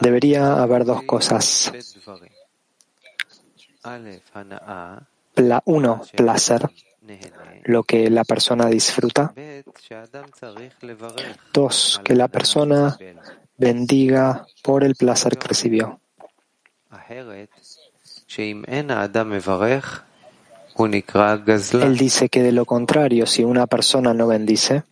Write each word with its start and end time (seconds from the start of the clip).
debería 0.00 0.62
haber 0.62 0.84
dos 0.84 1.02
cosas. 1.02 1.72
Uno, 5.64 6.02
placer, 6.16 6.70
lo 7.64 7.82
que 7.82 8.10
la 8.10 8.24
persona 8.24 8.66
disfruta. 8.66 9.32
Dos, 11.52 12.00
que 12.04 12.14
la 12.14 12.28
persona 12.28 12.96
bendiga 13.58 14.46
por 14.62 14.84
el 14.84 14.94
placer 14.94 15.36
que 15.38 15.48
recibió. 15.48 16.00
Él 20.78 21.96
dice 21.96 22.28
que 22.28 22.42
de 22.42 22.52
lo 22.52 22.64
contrario, 22.64 23.26
si 23.26 23.44
una 23.44 23.66
persona 23.66 24.12
no 24.12 24.26
bendice, 24.26 24.84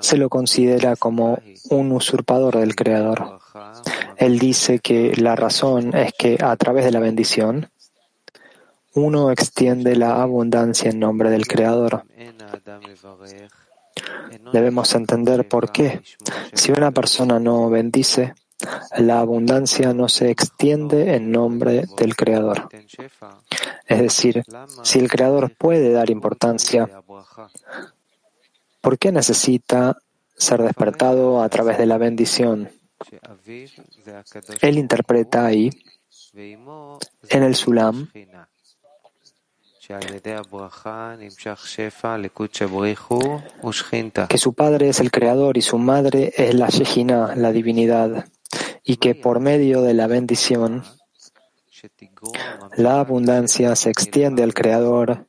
se 0.00 0.16
lo 0.16 0.28
considera 0.28 0.96
como 0.96 1.38
un 1.70 1.92
usurpador 1.92 2.58
del 2.58 2.74
Creador. 2.74 3.38
Él 4.16 4.38
dice 4.38 4.78
que 4.78 5.14
la 5.16 5.36
razón 5.36 5.94
es 5.94 6.12
que 6.12 6.38
a 6.40 6.56
través 6.56 6.84
de 6.84 6.92
la 6.92 7.00
bendición, 7.00 7.70
uno 8.94 9.30
extiende 9.30 9.94
la 9.94 10.22
abundancia 10.22 10.90
en 10.90 11.00
nombre 11.00 11.30
del 11.30 11.46
Creador. 11.46 12.04
Debemos 14.52 14.94
entender 14.94 15.46
por 15.48 15.70
qué. 15.70 16.02
Si 16.52 16.72
una 16.72 16.90
persona 16.90 17.38
no 17.38 17.68
bendice, 17.68 18.34
la 18.96 19.20
abundancia 19.20 19.92
no 19.92 20.08
se 20.08 20.30
extiende 20.30 21.14
en 21.14 21.30
nombre 21.30 21.84
del 21.98 22.16
Creador. 22.16 22.68
Es 23.86 24.00
decir, 24.00 24.44
si 24.82 24.98
el 24.98 25.10
Creador 25.10 25.54
puede 25.56 25.92
dar 25.92 26.10
importancia, 26.10 26.88
¿por 28.86 29.00
qué 29.00 29.10
necesita 29.10 29.98
ser 30.36 30.62
despertado 30.62 31.42
a 31.42 31.48
través 31.48 31.76
de 31.76 31.86
la 31.86 31.98
bendición? 31.98 32.70
Él 34.60 34.78
interpreta 34.78 35.44
ahí, 35.44 35.70
en 36.32 37.42
el 37.42 37.56
Sulam, 37.56 38.08
que 44.28 44.38
su 44.38 44.54
padre 44.54 44.88
es 44.88 45.00
el 45.00 45.10
creador 45.10 45.58
y 45.58 45.62
su 45.62 45.78
madre 45.78 46.32
es 46.36 46.54
la 46.54 46.68
Shejina, 46.68 47.34
la 47.34 47.50
divinidad, 47.50 48.28
y 48.84 48.98
que 48.98 49.16
por 49.16 49.40
medio 49.40 49.82
de 49.82 49.94
la 49.94 50.06
bendición 50.06 50.84
la 52.76 53.00
abundancia 53.00 53.74
se 53.74 53.90
extiende 53.90 54.44
al 54.44 54.54
creador 54.54 55.26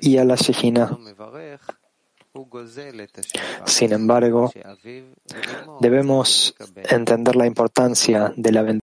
y 0.00 0.16
a 0.16 0.24
la 0.24 0.36
Shejina. 0.36 0.96
Sin 3.66 3.92
embargo, 3.92 4.50
debemos 5.80 6.54
entender 6.88 7.36
la 7.36 7.46
importancia 7.46 8.32
de 8.36 8.52
la 8.52 8.62
bendición. 8.62 8.82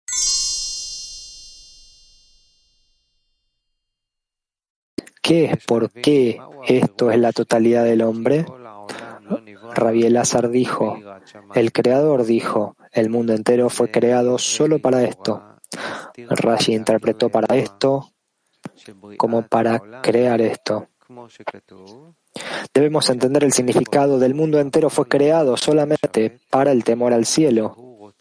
¿Qué 5.22 5.44
es 5.47 5.64
por 5.64 5.91
qué 5.91 6.41
esto 6.66 7.11
es 7.11 7.19
la 7.19 7.33
totalidad 7.33 7.84
del 7.84 8.03
hombre? 8.03 8.47
Rabbi 9.75 10.05
Elazar 10.05 10.48
dijo, 10.50 10.98
el 11.55 11.72
Creador 11.72 12.25
dijo, 12.25 12.77
el 12.92 13.10
mundo 13.10 13.33
entero 13.33 13.69
fue 13.69 13.91
creado 13.91 14.38
solo 14.38 14.78
para 14.78 15.03
esto. 15.03 15.42
Rashi 16.31 16.75
interpretó 16.75 17.28
para 17.28 17.56
esto 17.56 18.12
como 19.16 19.42
para 19.47 20.00
crear 20.00 20.41
esto. 20.41 20.88
Debemos 22.74 23.08
entender 23.10 23.44
el 23.44 23.52
significado 23.52 24.18
del 24.18 24.34
mundo 24.34 24.60
entero 24.60 24.90
fue 24.90 25.06
creado 25.06 25.56
solamente 25.56 26.38
para 26.50 26.72
el 26.72 26.84
temor 26.84 27.12
al 27.12 27.26
cielo. 27.26 28.14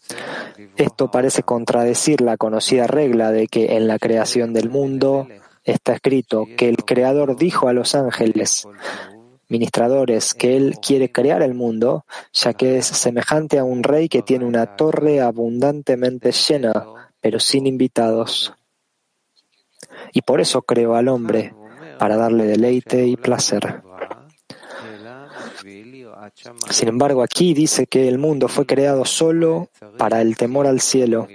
Esto 0.76 1.10
parece 1.10 1.42
contradecir 1.42 2.20
la 2.20 2.36
conocida 2.36 2.86
regla 2.86 3.30
de 3.32 3.48
que 3.48 3.76
en 3.76 3.88
la 3.88 3.98
creación 3.98 4.52
del 4.52 4.70
mundo 4.70 5.28
está 5.64 5.94
escrito 5.94 6.46
que 6.56 6.68
el 6.68 6.76
Creador 6.84 7.36
dijo 7.36 7.68
a 7.68 7.72
los 7.72 7.94
ángeles, 7.94 8.66
ministradores, 9.48 10.34
que 10.34 10.56
Él 10.56 10.78
quiere 10.80 11.10
crear 11.10 11.42
el 11.42 11.54
mundo, 11.54 12.04
ya 12.32 12.54
que 12.54 12.78
es 12.78 12.86
semejante 12.86 13.58
a 13.58 13.64
un 13.64 13.82
rey 13.82 14.08
que 14.08 14.22
tiene 14.22 14.44
una 14.44 14.76
torre 14.76 15.20
abundantemente 15.20 16.32
llena, 16.32 16.86
pero 17.20 17.40
sin 17.40 17.66
invitados. 17.66 18.54
Y 20.12 20.22
por 20.22 20.40
eso 20.40 20.62
creó 20.62 20.94
al 20.94 21.08
hombre, 21.08 21.54
para 21.98 22.16
darle 22.16 22.44
deleite 22.44 23.06
y 23.06 23.16
placer. 23.16 23.82
Sin 26.70 26.88
embargo, 26.88 27.22
aquí 27.22 27.54
dice 27.54 27.86
que 27.86 28.08
el 28.08 28.18
mundo 28.18 28.48
fue 28.48 28.66
creado 28.66 29.04
solo 29.04 29.68
para 29.98 30.20
el 30.20 30.36
temor 30.36 30.66
al 30.66 30.80
cielo, 30.80 31.26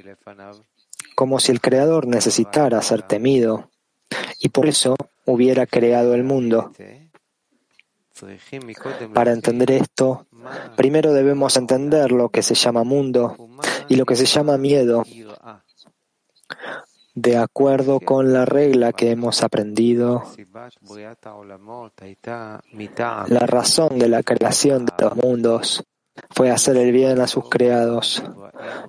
como 1.15 1.39
si 1.39 1.51
el 1.51 1.61
Creador 1.61 2.07
necesitara 2.07 2.81
ser 2.81 3.01
temido 3.03 3.69
y 4.39 4.49
por 4.49 4.67
eso 4.67 4.95
hubiera 5.25 5.65
creado 5.65 6.13
el 6.15 6.23
mundo. 6.23 6.71
Para 9.13 9.31
entender 9.31 9.71
esto, 9.71 10.27
primero 10.75 11.13
debemos 11.13 11.57
entender 11.57 12.11
lo 12.11 12.29
que 12.29 12.43
se 12.43 12.55
llama 12.55 12.83
mundo 12.83 13.35
y 13.87 13.95
lo 13.95 14.05
que 14.05 14.15
se 14.15 14.25
llama 14.25 14.57
miedo, 14.57 15.03
de 17.13 17.37
acuerdo 17.37 17.99
con 17.99 18.33
la 18.33 18.45
regla 18.45 18.93
que 18.93 19.11
hemos 19.11 19.43
aprendido. 19.43 20.23
La 23.27 23.45
razón 23.45 23.99
de 23.99 24.07
la 24.07 24.23
creación 24.23 24.85
de 24.85 24.93
los 24.99 25.15
mundos 25.15 25.83
fue 26.29 26.51
hacer 26.51 26.77
el 26.77 26.91
bien 26.91 27.19
a 27.19 27.27
sus 27.27 27.49
creados. 27.49 28.23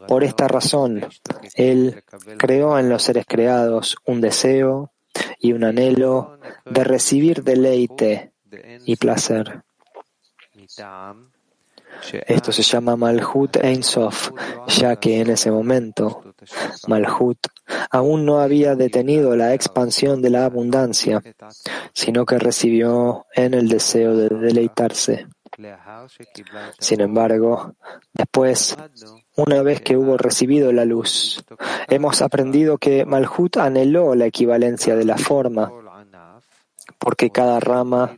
Por 0.06 0.24
esta 0.24 0.48
razón, 0.48 1.06
Él 1.54 2.02
creó 2.38 2.78
en 2.78 2.88
los 2.88 3.02
seres 3.02 3.24
creados 3.26 3.96
un 4.06 4.20
deseo 4.20 4.92
y 5.38 5.52
un 5.52 5.64
anhelo 5.64 6.38
de 6.64 6.84
recibir 6.84 7.42
deleite 7.42 8.32
y 8.84 8.96
placer. 8.96 9.62
Esto 12.26 12.52
se 12.52 12.62
llama 12.62 12.96
Malhut 12.96 13.56
Ein 13.56 13.82
Sof, 13.82 14.30
ya 14.66 14.96
que 14.96 15.20
en 15.20 15.30
ese 15.30 15.50
momento 15.50 16.31
Malhut. 16.88 17.38
Aún 17.90 18.24
no 18.24 18.40
había 18.40 18.74
detenido 18.74 19.36
la 19.36 19.54
expansión 19.54 20.22
de 20.22 20.30
la 20.30 20.44
abundancia, 20.44 21.22
sino 21.92 22.24
que 22.26 22.38
recibió 22.38 23.26
en 23.34 23.54
el 23.54 23.68
deseo 23.68 24.16
de 24.16 24.28
deleitarse. 24.28 25.26
Sin 26.78 27.00
embargo, 27.00 27.74
después, 28.12 28.76
una 29.36 29.62
vez 29.62 29.80
que 29.82 29.96
hubo 29.96 30.16
recibido 30.16 30.72
la 30.72 30.84
luz, 30.84 31.44
hemos 31.88 32.22
aprendido 32.22 32.78
que 32.78 33.04
Malhut 33.04 33.58
anheló 33.58 34.14
la 34.14 34.26
equivalencia 34.26 34.96
de 34.96 35.04
la 35.04 35.18
forma, 35.18 35.70
porque 36.98 37.30
cada 37.30 37.60
rama 37.60 38.16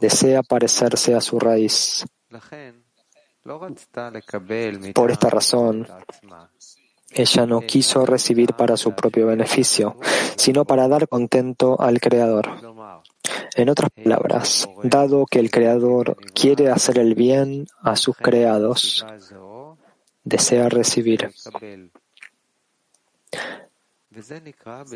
desea 0.00 0.42
parecerse 0.42 1.14
a 1.14 1.20
su 1.20 1.38
raíz. 1.38 2.04
Por 4.94 5.10
esta 5.10 5.28
razón, 5.30 5.86
ella 7.14 7.46
no 7.46 7.60
quiso 7.60 8.04
recibir 8.04 8.54
para 8.54 8.76
su 8.76 8.94
propio 8.94 9.26
beneficio, 9.26 9.96
sino 10.36 10.64
para 10.64 10.88
dar 10.88 11.08
contento 11.08 11.80
al 11.80 12.00
Creador. 12.00 12.48
En 13.56 13.68
otras 13.68 13.90
palabras, 13.90 14.68
dado 14.82 15.26
que 15.26 15.38
el 15.38 15.50
Creador 15.50 16.16
quiere 16.34 16.70
hacer 16.70 16.98
el 16.98 17.14
bien 17.14 17.66
a 17.82 17.96
sus 17.96 18.16
creados, 18.16 19.06
desea 20.24 20.68
recibir. 20.68 21.30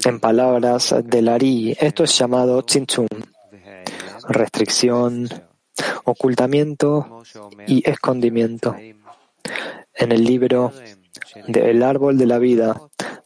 En 0.04 0.20
palabras 0.20 0.94
del 1.04 1.28
Ari, 1.28 1.76
esto 1.78 2.04
es 2.04 2.16
llamado 2.16 2.62
tzimtzum, 2.62 3.08
restricción, 4.28 5.28
ocultamiento 6.04 7.22
y 7.66 7.88
escondimiento. 7.88 8.76
En 9.94 10.12
el 10.12 10.24
libro 10.24 10.72
del 11.46 11.82
árbol 11.82 12.18
de 12.18 12.26
la 12.26 12.38
vida 12.38 12.80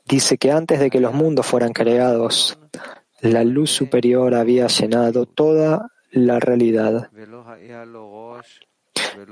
dice 0.06 0.38
que 0.38 0.50
antes 0.50 0.80
de 0.80 0.90
que 0.90 1.00
los 1.00 1.14
mundos 1.14 1.46
fueran 1.46 1.72
creados, 1.72 2.58
la 3.20 3.44
luz 3.44 3.70
superior 3.70 4.34
había 4.34 4.66
llenado 4.66 5.26
toda 5.26 5.88
la 6.10 6.40
realidad 6.40 7.10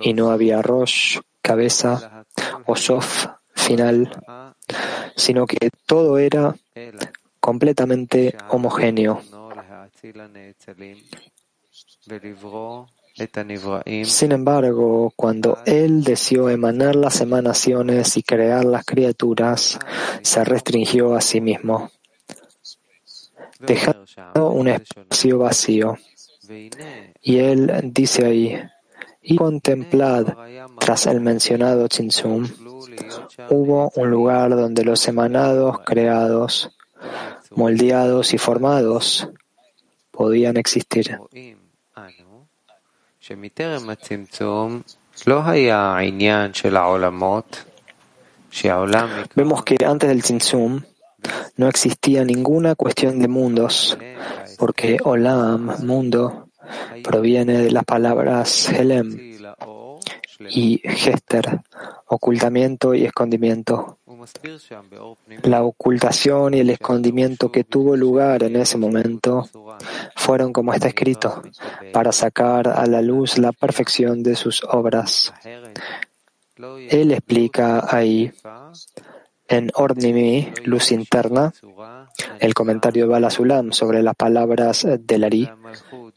y 0.01 0.15
no 0.15 0.31
había 0.31 0.63
Rosh, 0.63 1.19
cabeza, 1.43 2.25
o 2.67 2.77
Sof, 2.77 3.27
final, 3.55 4.11
sino 5.17 5.47
que 5.47 5.71
todo 5.87 6.19
era 6.19 6.55
completamente 7.41 8.37
homogéneo. 8.49 9.21
Sin 14.05 14.33
embargo, 14.33 15.13
cuando 15.17 15.59
Él 15.67 16.03
deseó 16.03 16.49
emanar 16.49 16.97
las 16.97 17.21
emanaciones 17.21 18.17
y 18.17 18.23
crear 18.23 18.65
las 18.65 18.85
criaturas, 18.85 19.79
se 20.23 20.45
restringió 20.45 21.15
a 21.15 21.21
sí 21.21 21.41
mismo, 21.41 21.91
dejando 23.59 24.51
un 24.51 24.69
espacio 24.69 25.39
vacío. 25.39 25.97
Y 27.23 27.39
Él 27.39 27.91
dice 27.93 28.25
ahí, 28.25 28.59
y 29.23 29.37
contemplad, 29.37 30.27
tras 30.79 31.07
el 31.07 31.21
mencionado 31.21 31.87
Chinsum, 31.89 32.49
hubo 33.51 33.93
un 33.97 34.11
lugar 34.11 34.51
donde 34.51 34.85
los 34.85 35.07
emanados 35.09 35.81
creados, 35.85 36.71
moldeados 37.51 38.33
y 38.33 38.39
formados 38.39 39.29
podían 40.11 40.57
existir. 40.57 41.19
Vemos 49.37 49.63
que 49.63 49.77
antes 49.87 50.09
del 50.09 50.21
Tzimtzum 50.21 50.83
no 51.57 51.69
existía 51.69 52.25
ninguna 52.25 52.75
cuestión 52.75 53.21
de 53.21 53.29
mundos, 53.29 53.97
porque 54.59 54.99
Olam, 55.05 55.87
mundo, 55.87 56.49
proviene 57.05 57.59
de 57.59 57.71
las 57.71 57.85
palabras 57.85 58.69
Helem 58.69 59.39
y 60.49 60.79
Gester, 60.79 61.61
ocultamiento 62.07 62.95
y 62.95 63.05
escondimiento. 63.05 64.00
La 65.43 65.63
ocultación 65.63 66.55
y 66.55 66.61
el 66.61 66.71
escondimiento 66.71 67.51
que 67.51 67.65
tuvo 67.65 67.97
lugar 67.97 68.43
en 68.43 68.57
ese 68.57 68.79
momento 68.79 69.49
fueron, 70.17 70.53
como 70.53 70.73
está 70.75 70.89
escrito, 70.89 71.43
para 71.93 72.13
sacar 72.13 72.69
a 72.69 72.87
la 72.87 73.03
luz 73.03 73.39
la 73.39 73.53
perfección 73.53 74.23
de 74.23 74.37
sus 74.37 74.63
obras. 74.65 75.33
Él 76.89 77.13
explica 77.13 77.87
ahí, 77.89 78.33
en 79.49 79.71
Ordnimi, 79.75 80.53
luz 80.65 80.93
interna, 80.93 81.53
el 82.39 82.55
comentario 82.55 83.05
de 83.05 83.11
Balasulam 83.11 83.73
sobre 83.73 84.03
las 84.03 84.15
palabras 84.15 84.87
del 85.01 85.25
Ari, 85.25 85.51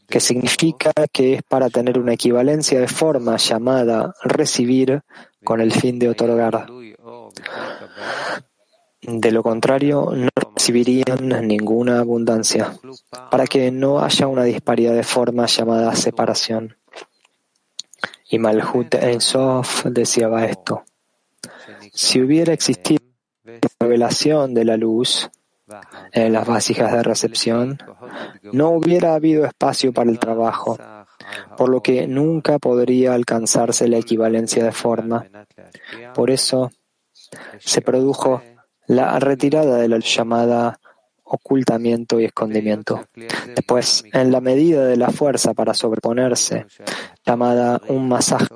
que 0.08 0.20
significa 0.20 0.92
que 1.12 1.34
es 1.34 1.42
para 1.42 1.70
tener 1.70 1.98
una 1.98 2.12
equivalencia 2.12 2.78
de 2.78 2.88
forma 2.88 3.36
llamada 3.36 4.14
recibir 4.22 5.02
con 5.42 5.60
el 5.60 5.72
fin 5.72 5.98
de 5.98 6.08
otorgar. 6.10 6.66
De 9.06 9.30
lo 9.30 9.42
contrario, 9.42 10.10
no 10.14 10.30
recibirían 10.56 11.46
ninguna 11.46 12.00
abundancia, 12.00 12.74
para 13.30 13.46
que 13.46 13.70
no 13.70 14.00
haya 14.00 14.26
una 14.28 14.44
disparidad 14.44 14.94
de 14.94 15.02
forma 15.02 15.44
llamada 15.44 15.94
separación. 15.94 16.76
Y 18.30 18.38
Malhut 18.38 18.94
Sof 19.18 19.84
deseaba 19.84 20.46
esto. 20.46 20.84
Si 21.92 22.20
hubiera 22.20 22.54
existido 22.54 23.04
la 23.44 23.58
revelación 23.78 24.54
de 24.54 24.64
la 24.64 24.78
luz 24.78 25.30
en 26.12 26.32
las 26.32 26.46
vasijas 26.46 26.92
de 26.92 27.02
recepción, 27.02 27.78
no 28.52 28.70
hubiera 28.70 29.14
habido 29.14 29.44
espacio 29.44 29.92
para 29.92 30.10
el 30.10 30.18
trabajo, 30.18 30.78
por 31.58 31.68
lo 31.68 31.82
que 31.82 32.06
nunca 32.06 32.58
podría 32.58 33.12
alcanzarse 33.12 33.86
la 33.86 33.98
equivalencia 33.98 34.64
de 34.64 34.72
forma. 34.72 35.26
Por 36.14 36.30
eso 36.30 36.70
se 37.58 37.80
produjo 37.80 38.42
la 38.86 39.18
retirada 39.18 39.76
de 39.76 39.88
la 39.88 39.98
llamada 39.98 40.78
ocultamiento 41.24 42.20
y 42.20 42.26
escondimiento. 42.26 43.06
Después, 43.54 44.04
en 44.12 44.30
la 44.30 44.40
medida 44.40 44.84
de 44.84 44.96
la 44.96 45.10
fuerza 45.10 45.54
para 45.54 45.74
sobreponerse, 45.74 46.66
llamada 47.24 47.80
un 47.88 48.08
masaje 48.08 48.46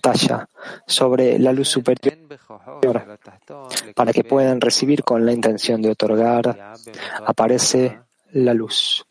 talla 0.00 0.48
sobre 0.86 1.38
la 1.38 1.52
luz 1.52 1.68
superior 1.68 2.18
para 3.94 4.12
que 4.12 4.24
puedan 4.24 4.60
recibir 4.60 5.04
con 5.04 5.24
la 5.26 5.32
intención 5.32 5.82
de 5.82 5.90
otorgar, 5.90 6.74
aparece 7.26 8.00
la 8.32 8.54
luz. 8.54 9.06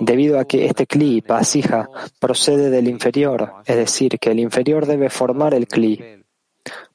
Debido 0.00 0.38
a 0.38 0.44
que 0.44 0.66
este 0.66 0.86
cli, 0.86 1.20
vasija, 1.20 1.88
procede 2.18 2.70
del 2.70 2.88
inferior, 2.88 3.54
es 3.66 3.76
decir, 3.76 4.18
que 4.18 4.30
el 4.30 4.38
inferior 4.38 4.86
debe 4.86 5.10
formar 5.10 5.54
el 5.54 5.66
cli, 5.66 6.19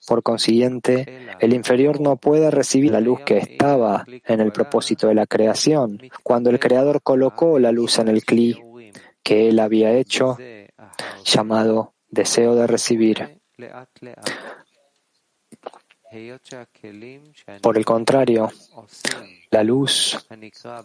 por 0.05 0.23
consiguiente, 0.23 1.27
el 1.39 1.53
inferior 1.53 1.99
no 1.99 2.15
puede 2.17 2.51
recibir 2.51 2.91
la 2.91 3.01
luz 3.01 3.21
que 3.25 3.37
estaba 3.37 4.05
en 4.07 4.39
el 4.39 4.51
propósito 4.51 5.07
de 5.07 5.15
la 5.15 5.27
creación, 5.27 5.99
cuando 6.23 6.49
el 6.49 6.59
Creador 6.59 7.01
colocó 7.01 7.59
la 7.59 7.71
luz 7.71 7.99
en 7.99 8.07
el 8.07 8.23
cli 8.23 8.61
que 9.23 9.49
él 9.49 9.59
había 9.59 9.91
hecho, 9.91 10.37
llamado 11.23 11.95
deseo 12.07 12.55
de 12.55 12.67
recibir. 12.67 13.39
Por 17.61 17.77
el 17.77 17.85
contrario, 17.85 18.51
la 19.51 19.63
luz 19.63 20.27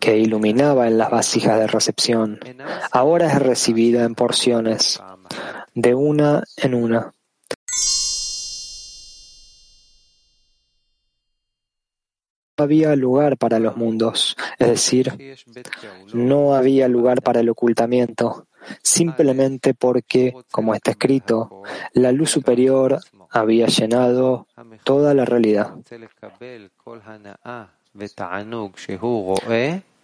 que 0.01 0.19
iluminaba 0.19 0.89
en 0.89 0.99
las 0.99 1.11
vasijas 1.11 1.61
de 1.61 1.67
recepción 1.67 2.41
ahora 2.91 3.29
es 3.29 3.39
recibida 3.41 4.05
en 4.05 4.15
porciones, 4.15 5.01
de 5.75 5.95
una 5.95 6.43
en 6.57 6.75
una. 6.75 7.15
Había 12.61 12.95
lugar 12.97 13.37
para 13.37 13.59
los 13.59 13.77
mundos, 13.77 14.37
es 14.59 14.69
decir, 14.69 15.37
no 16.13 16.55
había 16.55 16.89
lugar 16.89 17.23
para 17.23 17.41
el 17.41 17.49
ocultamiento, 17.49 18.47
simplemente 18.83 19.75
porque, 19.75 20.35
como 20.51 20.75
está 20.75 20.93
escrito, 20.93 21.63
la 21.93 22.13
luz 22.13 22.31
superior 22.31 22.99
había 23.31 23.67
llenado 23.67 24.47
toda 24.85 25.15
la 25.15 25.25
realidad. 25.25 25.75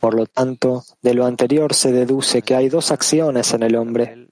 Por 0.01 0.15
lo 0.15 0.27
tanto, 0.27 0.85
de 1.03 1.15
lo 1.15 1.25
anterior 1.25 1.75
se 1.75 1.93
deduce 1.93 2.43
que 2.43 2.55
hay 2.55 2.69
dos 2.69 2.91
acciones 2.91 3.53
en 3.55 3.63
el 3.63 3.77
hombre. 3.77 4.29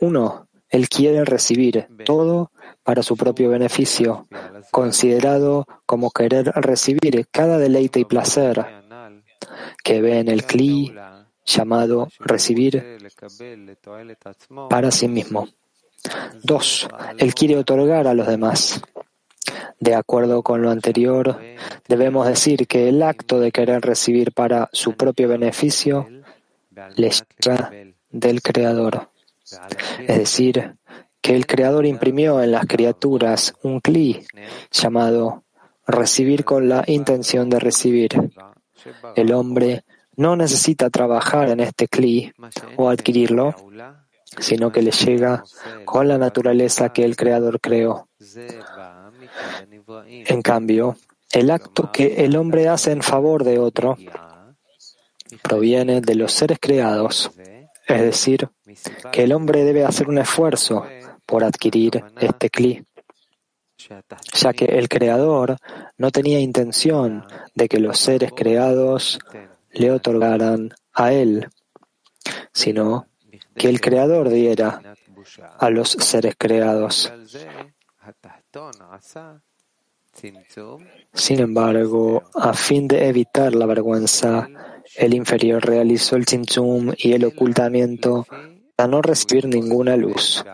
Uno, 0.00 0.48
él 0.68 0.88
quiere 0.88 1.24
recibir 1.24 1.86
todo 2.04 2.50
para 2.90 3.04
su 3.04 3.16
propio 3.16 3.50
beneficio, 3.50 4.26
considerado 4.72 5.64
como 5.86 6.10
querer 6.10 6.46
recibir 6.56 7.28
cada 7.30 7.56
deleite 7.56 8.00
y 8.00 8.04
placer 8.04 8.66
que 9.84 10.00
ve 10.02 10.18
en 10.18 10.26
el 10.26 10.44
cli 10.44 10.92
llamado 11.46 12.08
recibir 12.18 12.98
para 14.68 14.90
sí 14.90 15.06
mismo. 15.06 15.46
Dos, 16.42 16.88
él 17.18 17.32
quiere 17.32 17.58
otorgar 17.58 18.08
a 18.08 18.14
los 18.14 18.26
demás. 18.26 18.82
De 19.78 19.94
acuerdo 19.94 20.42
con 20.42 20.60
lo 20.60 20.72
anterior, 20.72 21.38
debemos 21.86 22.26
decir 22.26 22.66
que 22.66 22.88
el 22.88 23.04
acto 23.04 23.38
de 23.38 23.52
querer 23.52 23.82
recibir 23.82 24.32
para 24.32 24.68
su 24.72 24.94
propio 24.94 25.28
beneficio 25.28 26.08
le 26.96 27.12
llega 27.38 27.70
del 28.10 28.42
Creador. 28.42 29.10
Es 30.06 30.18
decir, 30.18 30.76
que 31.20 31.36
el 31.36 31.46
Creador 31.46 31.86
imprimió 31.86 32.42
en 32.42 32.52
las 32.52 32.66
criaturas 32.66 33.54
un 33.62 33.80
cli 33.80 34.26
llamado 34.70 35.44
recibir 35.86 36.44
con 36.44 36.68
la 36.68 36.84
intención 36.86 37.50
de 37.50 37.58
recibir. 37.58 38.10
El 39.14 39.32
hombre 39.32 39.84
no 40.16 40.36
necesita 40.36 40.90
trabajar 40.90 41.50
en 41.50 41.60
este 41.60 41.88
cli 41.88 42.32
o 42.76 42.88
adquirirlo, 42.88 43.54
sino 44.38 44.70
que 44.70 44.82
le 44.82 44.92
llega 44.92 45.44
con 45.84 46.08
la 46.08 46.18
naturaleza 46.18 46.92
que 46.92 47.04
el 47.04 47.16
Creador 47.16 47.60
creó. 47.60 48.08
En 50.26 50.42
cambio, 50.42 50.96
el 51.32 51.50
acto 51.50 51.90
que 51.92 52.24
el 52.24 52.36
hombre 52.36 52.68
hace 52.68 52.92
en 52.92 53.02
favor 53.02 53.44
de 53.44 53.58
otro 53.58 53.96
proviene 55.42 56.00
de 56.00 56.14
los 56.14 56.32
seres 56.32 56.58
creados, 56.60 57.30
es 57.86 58.00
decir, 58.00 58.48
que 59.12 59.24
el 59.24 59.32
hombre 59.32 59.64
debe 59.64 59.84
hacer 59.84 60.08
un 60.08 60.18
esfuerzo 60.18 60.84
por 61.30 61.44
adquirir 61.44 62.04
este 62.18 62.50
cli, 62.50 62.84
ya 64.34 64.52
que 64.52 64.64
el 64.64 64.88
Creador 64.88 65.56
no 65.96 66.10
tenía 66.10 66.40
intención 66.40 67.24
de 67.54 67.68
que 67.68 67.78
los 67.78 68.00
seres 68.00 68.32
creados 68.34 69.20
le 69.70 69.92
otorgaran 69.92 70.70
a 70.92 71.12
él, 71.12 71.48
sino 72.52 73.06
que 73.54 73.68
el 73.68 73.80
Creador 73.80 74.28
diera 74.28 74.82
a 75.56 75.70
los 75.70 75.90
seres 75.90 76.34
creados. 76.36 77.12
Sin 81.14 81.38
embargo, 81.38 82.24
a 82.34 82.52
fin 82.54 82.88
de 82.88 83.08
evitar 83.08 83.54
la 83.54 83.66
vergüenza, 83.66 84.48
el 84.96 85.14
inferior 85.14 85.64
realizó 85.64 86.16
el 86.16 86.26
tzimtzum 86.26 86.92
y 86.96 87.12
el 87.12 87.24
ocultamiento 87.24 88.26
para 88.74 88.88
no 88.88 89.00
recibir 89.00 89.46
ninguna 89.46 89.96
luz 89.96 90.44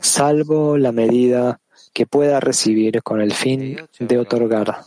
salvo 0.00 0.76
la 0.76 0.92
medida 0.92 1.60
que 1.92 2.06
pueda 2.06 2.40
recibir 2.40 3.02
con 3.02 3.20
el 3.20 3.32
fin 3.32 3.76
de 3.98 4.18
otorgar. 4.18 4.84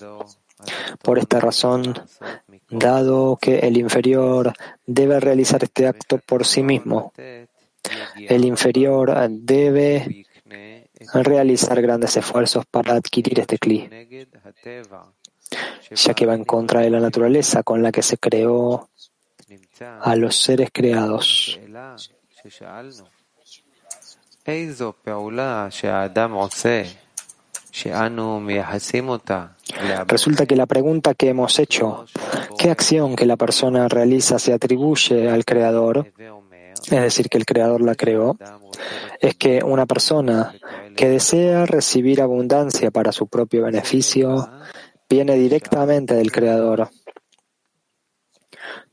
Por 1.01 1.17
esta 1.17 1.39
razón, 1.39 1.93
dado 2.69 3.37
que 3.41 3.59
el 3.59 3.77
inferior 3.77 4.53
debe 4.85 5.19
realizar 5.19 5.63
este 5.63 5.87
acto 5.87 6.19
por 6.19 6.45
sí 6.45 6.63
mismo, 6.63 7.11
el 8.15 8.45
inferior 8.45 9.13
debe 9.29 10.25
realizar 11.13 11.81
grandes 11.81 12.15
esfuerzos 12.17 12.65
para 12.65 12.93
adquirir 12.93 13.39
este 13.39 13.57
cli, 13.57 13.89
ya 15.91 16.13
que 16.13 16.25
va 16.25 16.35
en 16.35 16.45
contra 16.45 16.81
de 16.81 16.89
la 16.89 16.99
naturaleza 16.99 17.63
con 17.63 17.81
la 17.81 17.91
que 17.91 18.03
se 18.03 18.17
creó 18.17 18.89
a 20.01 20.15
los 20.15 20.35
seres 20.35 20.69
creados. 20.71 21.59
Resulta 30.07 30.45
que 30.45 30.55
la 30.55 30.65
pregunta 30.65 31.13
que 31.13 31.29
hemos 31.29 31.59
hecho, 31.59 32.05
¿qué 32.57 32.69
acción 32.71 33.15
que 33.15 33.25
la 33.25 33.37
persona 33.37 33.87
realiza 33.87 34.39
se 34.39 34.53
atribuye 34.53 35.29
al 35.29 35.45
Creador? 35.45 36.11
Es 36.83 37.01
decir, 37.01 37.29
que 37.29 37.37
el 37.37 37.45
Creador 37.45 37.81
la 37.81 37.95
creó. 37.95 38.37
Es 39.19 39.35
que 39.35 39.63
una 39.63 39.85
persona 39.85 40.53
que 40.95 41.07
desea 41.07 41.65
recibir 41.65 42.21
abundancia 42.21 42.91
para 42.91 43.11
su 43.11 43.27
propio 43.27 43.63
beneficio 43.63 44.49
viene 45.07 45.35
directamente 45.35 46.15
del 46.15 46.31
Creador. 46.31 46.89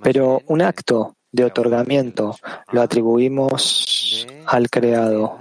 Pero 0.02 0.40
un 0.46 0.62
acto 0.62 1.17
de 1.32 1.44
otorgamiento 1.44 2.36
lo 2.72 2.82
atribuimos 2.82 4.26
al 4.46 4.70
creado. 4.70 5.38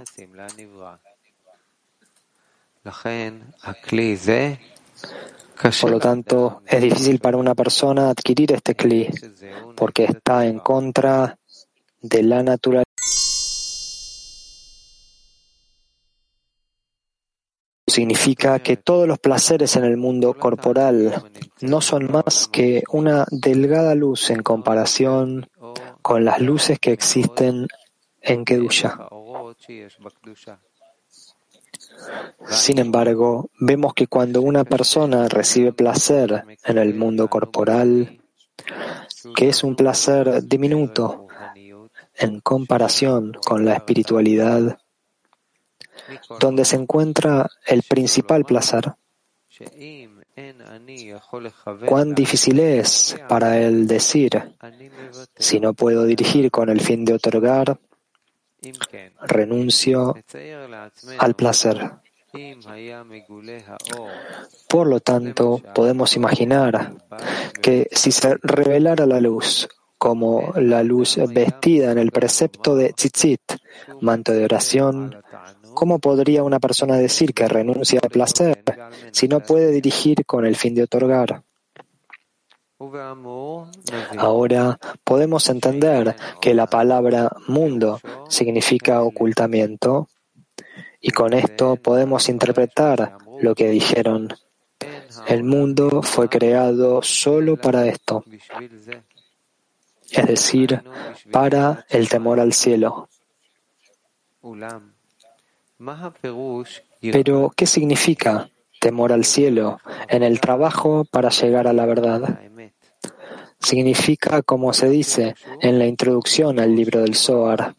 Por 5.80 5.90
lo 5.90 5.98
tanto, 5.98 6.62
es 6.66 6.80
difícil 6.82 7.18
para 7.18 7.36
una 7.36 7.54
persona 7.54 8.10
adquirir 8.10 8.52
este 8.52 8.74
cli 8.74 9.08
porque 9.76 10.04
está 10.04 10.46
en 10.46 10.60
contra 10.60 11.36
de 12.00 12.22
la 12.22 12.42
naturaleza. 12.42 12.84
Significa 17.86 18.60
que 18.60 18.76
todos 18.76 19.08
los 19.08 19.18
placeres 19.18 19.74
en 19.76 19.84
el 19.84 19.96
mundo 19.96 20.34
corporal 20.34 21.24
no 21.62 21.80
son 21.80 22.12
más 22.12 22.46
que 22.46 22.84
una 22.92 23.26
delgada 23.30 23.94
luz 23.94 24.30
en 24.30 24.42
comparación 24.42 25.48
con 26.02 26.24
las 26.24 26.40
luces 26.40 26.78
que 26.78 26.92
existen 26.92 27.68
en 28.20 28.44
Kedusha. 28.44 29.08
Sin 32.48 32.78
embargo, 32.78 33.50
vemos 33.58 33.94
que 33.94 34.06
cuando 34.06 34.42
una 34.42 34.64
persona 34.64 35.28
recibe 35.28 35.72
placer 35.72 36.44
en 36.64 36.78
el 36.78 36.94
mundo 36.94 37.28
corporal, 37.28 38.20
que 39.36 39.48
es 39.48 39.64
un 39.64 39.76
placer 39.76 40.44
diminuto 40.44 41.26
en 42.14 42.40
comparación 42.40 43.32
con 43.44 43.64
la 43.64 43.74
espiritualidad, 43.74 44.78
donde 46.40 46.64
se 46.64 46.76
encuentra 46.76 47.48
el 47.66 47.82
principal 47.82 48.44
placer, 48.44 48.94
cuán 51.86 52.14
difícil 52.14 52.60
es 52.60 53.16
para 53.28 53.58
él 53.58 53.86
decir, 53.86 54.54
si 55.36 55.60
no 55.60 55.74
puedo 55.74 56.04
dirigir 56.04 56.50
con 56.50 56.68
el 56.68 56.80
fin 56.80 57.04
de 57.04 57.14
otorgar, 57.14 57.78
renuncio 59.22 60.14
al 61.18 61.34
placer. 61.34 61.90
Por 64.68 64.86
lo 64.86 65.00
tanto, 65.00 65.62
podemos 65.74 66.14
imaginar 66.16 66.92
que 67.62 67.88
si 67.90 68.12
se 68.12 68.36
revelara 68.42 69.06
la 69.06 69.20
luz 69.20 69.68
como 69.96 70.52
la 70.54 70.82
luz 70.82 71.18
vestida 71.28 71.90
en 71.90 71.98
el 71.98 72.12
precepto 72.12 72.76
de 72.76 72.92
tzitzit, 72.92 73.40
manto 74.00 74.32
de 74.32 74.44
oración, 74.44 75.16
¿cómo 75.78 76.00
podría 76.00 76.42
una 76.42 76.58
persona 76.58 76.96
decir 76.96 77.32
que 77.32 77.46
renuncia 77.46 78.00
al 78.02 78.10
placer 78.10 78.64
si 79.12 79.28
no 79.28 79.38
puede 79.38 79.70
dirigir 79.70 80.26
con 80.26 80.44
el 80.44 80.56
fin 80.56 80.74
de 80.74 80.82
otorgar? 80.82 81.44
Ahora 84.16 84.76
podemos 85.04 85.48
entender 85.48 86.16
que 86.40 86.52
la 86.52 86.66
palabra 86.66 87.30
mundo 87.46 88.00
significa 88.28 89.02
ocultamiento 89.02 90.08
y 91.00 91.12
con 91.12 91.32
esto 91.32 91.76
podemos 91.76 92.28
interpretar 92.28 93.16
lo 93.40 93.54
que 93.54 93.70
dijeron. 93.70 94.34
El 95.28 95.44
mundo 95.44 96.02
fue 96.02 96.28
creado 96.28 97.02
solo 97.02 97.56
para 97.56 97.86
esto, 97.86 98.24
es 100.10 100.26
decir, 100.26 100.82
para 101.30 101.86
el 101.88 102.08
temor 102.08 102.40
al 102.40 102.52
cielo. 102.52 103.08
Pero, 107.00 107.52
¿qué 107.56 107.66
significa 107.66 108.50
temor 108.80 109.12
al 109.12 109.24
cielo 109.24 109.78
en 110.08 110.22
el 110.22 110.40
trabajo 110.40 111.04
para 111.10 111.30
llegar 111.30 111.66
a 111.66 111.72
la 111.72 111.86
verdad? 111.86 112.40
significa, 113.60 114.42
como 114.42 114.72
se 114.72 114.88
dice 114.88 115.34
en 115.60 115.78
la 115.78 115.86
introducción 115.86 116.60
al 116.60 116.74
libro 116.74 117.00
del 117.00 117.14
Zohar, 117.14 117.74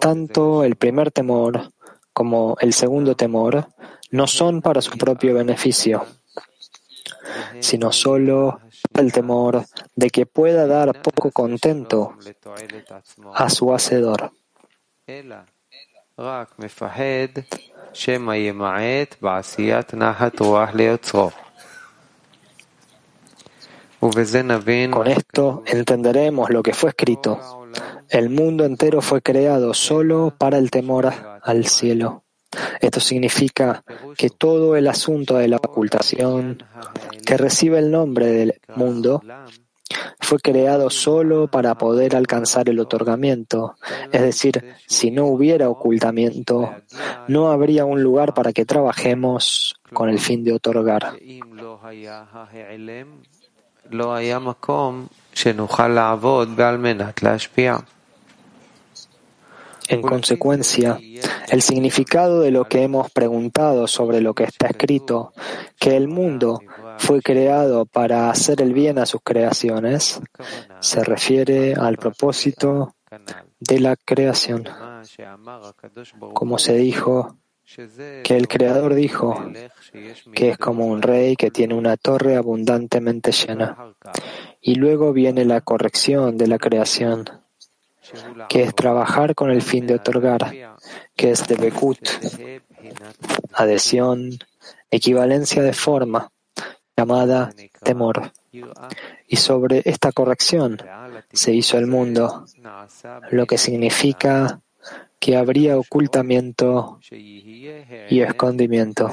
tanto 0.00 0.64
el 0.64 0.76
primer 0.76 1.10
temor 1.10 1.72
como 2.12 2.56
el 2.60 2.72
segundo 2.72 3.16
temor 3.16 3.68
no 4.10 4.26
son 4.26 4.62
para 4.62 4.80
su 4.80 4.96
propio 4.96 5.34
beneficio, 5.34 6.04
sino 7.60 7.90
solo 7.90 8.60
el 8.94 9.12
temor 9.12 9.64
de 9.96 10.10
que 10.10 10.26
pueda 10.26 10.66
dar 10.66 11.02
poco 11.02 11.30
contento 11.32 12.14
a 13.34 13.50
su 13.50 13.74
hacedor. 13.74 14.30
Con 24.92 25.08
esto 25.08 25.64
entenderemos 25.66 26.50
lo 26.50 26.62
que 26.62 26.72
fue 26.72 26.90
escrito. 26.90 27.66
El 28.08 28.30
mundo 28.30 28.64
entero 28.64 29.00
fue 29.00 29.22
creado 29.22 29.74
solo 29.74 30.32
para 30.38 30.58
el 30.58 30.70
temor 30.70 31.12
al 31.42 31.66
cielo. 31.66 32.22
Esto 32.80 33.00
significa 33.00 33.82
que 34.16 34.30
todo 34.30 34.76
el 34.76 34.86
asunto 34.86 35.38
de 35.38 35.48
la 35.48 35.56
ocultación, 35.56 36.62
que 37.26 37.36
recibe 37.36 37.80
el 37.80 37.90
nombre 37.90 38.26
del 38.26 38.60
mundo, 38.76 39.20
fue 40.20 40.38
creado 40.38 40.90
solo 40.90 41.48
para 41.48 41.76
poder 41.76 42.16
alcanzar 42.16 42.68
el 42.68 42.80
otorgamiento. 42.80 43.76
Es 44.12 44.22
decir, 44.22 44.74
si 44.86 45.10
no 45.10 45.26
hubiera 45.26 45.68
ocultamiento, 45.68 46.74
no 47.28 47.50
habría 47.50 47.84
un 47.84 48.02
lugar 48.02 48.34
para 48.34 48.52
que 48.52 48.64
trabajemos 48.64 49.76
con 49.92 50.08
el 50.08 50.18
fin 50.18 50.44
de 50.44 50.52
otorgar. 50.52 51.16
En 59.86 60.00
consecuencia, 60.00 60.98
el 61.48 61.60
significado 61.60 62.40
de 62.40 62.50
lo 62.50 62.64
que 62.64 62.82
hemos 62.82 63.10
preguntado 63.10 63.86
sobre 63.86 64.22
lo 64.22 64.32
que 64.32 64.44
está 64.44 64.68
escrito, 64.68 65.34
que 65.78 65.94
el 65.94 66.08
mundo 66.08 66.60
fue 66.98 67.22
creado 67.22 67.86
para 67.86 68.30
hacer 68.30 68.60
el 68.60 68.72
bien 68.72 68.98
a 68.98 69.06
sus 69.06 69.20
creaciones, 69.22 70.20
se 70.80 71.04
refiere 71.04 71.74
al 71.74 71.96
propósito 71.96 72.94
de 73.60 73.80
la 73.80 73.96
creación. 73.96 74.68
Como 76.32 76.58
se 76.58 76.74
dijo, 76.74 77.36
que 78.22 78.36
el 78.36 78.46
Creador 78.46 78.94
dijo 78.94 79.42
que 80.34 80.50
es 80.50 80.58
como 80.58 80.86
un 80.86 81.02
rey 81.02 81.34
que 81.34 81.50
tiene 81.50 81.74
una 81.74 81.96
torre 81.96 82.36
abundantemente 82.36 83.32
llena. 83.32 83.94
Y 84.60 84.74
luego 84.74 85.12
viene 85.12 85.44
la 85.44 85.60
corrección 85.60 86.36
de 86.36 86.46
la 86.46 86.58
creación, 86.58 87.24
que 88.48 88.62
es 88.62 88.74
trabajar 88.74 89.34
con 89.34 89.50
el 89.50 89.62
fin 89.62 89.86
de 89.86 89.94
otorgar, 89.94 90.52
que 91.16 91.30
es 91.30 91.46
de 91.48 91.56
Bekut, 91.56 91.98
adhesión, 93.54 94.30
equivalencia 94.90 95.62
de 95.62 95.72
forma, 95.72 96.30
llamada 96.96 97.52
temor. 97.82 98.32
Y 99.26 99.36
sobre 99.36 99.82
esta 99.84 100.12
corrección 100.12 100.78
se 101.32 101.52
hizo 101.52 101.78
el 101.78 101.86
mundo, 101.86 102.44
lo 103.30 103.46
que 103.46 103.58
significa 103.58 104.60
que 105.18 105.36
habría 105.36 105.78
ocultamiento 105.78 107.00
y 107.10 108.20
escondimiento. 108.20 109.10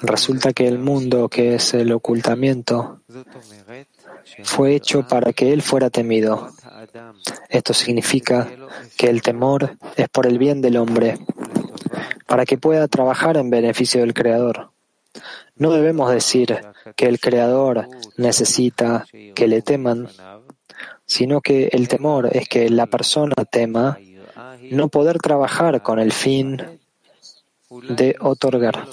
Resulta 0.00 0.52
que 0.52 0.66
el 0.66 0.78
mundo, 0.78 1.28
que 1.28 1.54
es 1.54 1.74
el 1.74 1.92
ocultamiento, 1.92 3.00
fue 4.42 4.74
hecho 4.74 5.06
para 5.06 5.32
que 5.32 5.52
él 5.52 5.62
fuera 5.62 5.90
temido. 5.90 6.50
Esto 7.48 7.74
significa 7.74 8.48
que 8.96 9.08
el 9.08 9.22
temor 9.22 9.76
es 9.96 10.08
por 10.08 10.26
el 10.26 10.38
bien 10.38 10.60
del 10.60 10.76
hombre, 10.76 11.18
para 12.26 12.44
que 12.44 12.58
pueda 12.58 12.88
trabajar 12.88 13.36
en 13.36 13.50
beneficio 13.50 14.00
del 14.00 14.14
Creador. 14.14 14.70
No 15.56 15.70
debemos 15.72 16.10
decir 16.10 16.60
que 16.96 17.06
el 17.06 17.20
Creador 17.20 17.88
necesita 18.16 19.04
que 19.34 19.46
le 19.46 19.62
teman, 19.62 20.08
sino 21.06 21.40
que 21.40 21.68
el 21.72 21.88
temor 21.88 22.28
es 22.32 22.48
que 22.48 22.68
la 22.70 22.86
persona 22.86 23.34
tema 23.50 23.98
no 24.70 24.88
poder 24.88 25.18
trabajar 25.18 25.82
con 25.82 25.98
el 25.98 26.12
fin 26.12 26.80
de 27.70 28.16
otorgar. 28.20 28.86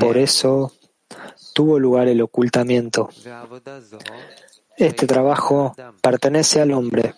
Por 0.00 0.18
eso 0.18 0.72
tuvo 1.54 1.78
lugar 1.78 2.08
el 2.08 2.20
ocultamiento. 2.20 3.08
Este 4.76 5.06
trabajo 5.06 5.74
pertenece 6.00 6.60
al 6.60 6.72
hombre, 6.72 7.14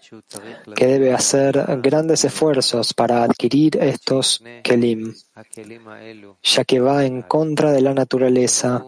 que 0.75 0.87
debe 0.87 1.13
hacer 1.13 1.65
grandes 1.81 2.25
esfuerzos 2.25 2.93
para 2.93 3.23
adquirir 3.23 3.77
estos 3.77 4.43
kelim, 4.65 5.15
ya 6.43 6.65
que 6.65 6.81
va 6.81 7.05
en 7.05 7.23
contra 7.23 7.71
de 7.71 7.81
la 7.81 7.95
naturaleza, 7.95 8.85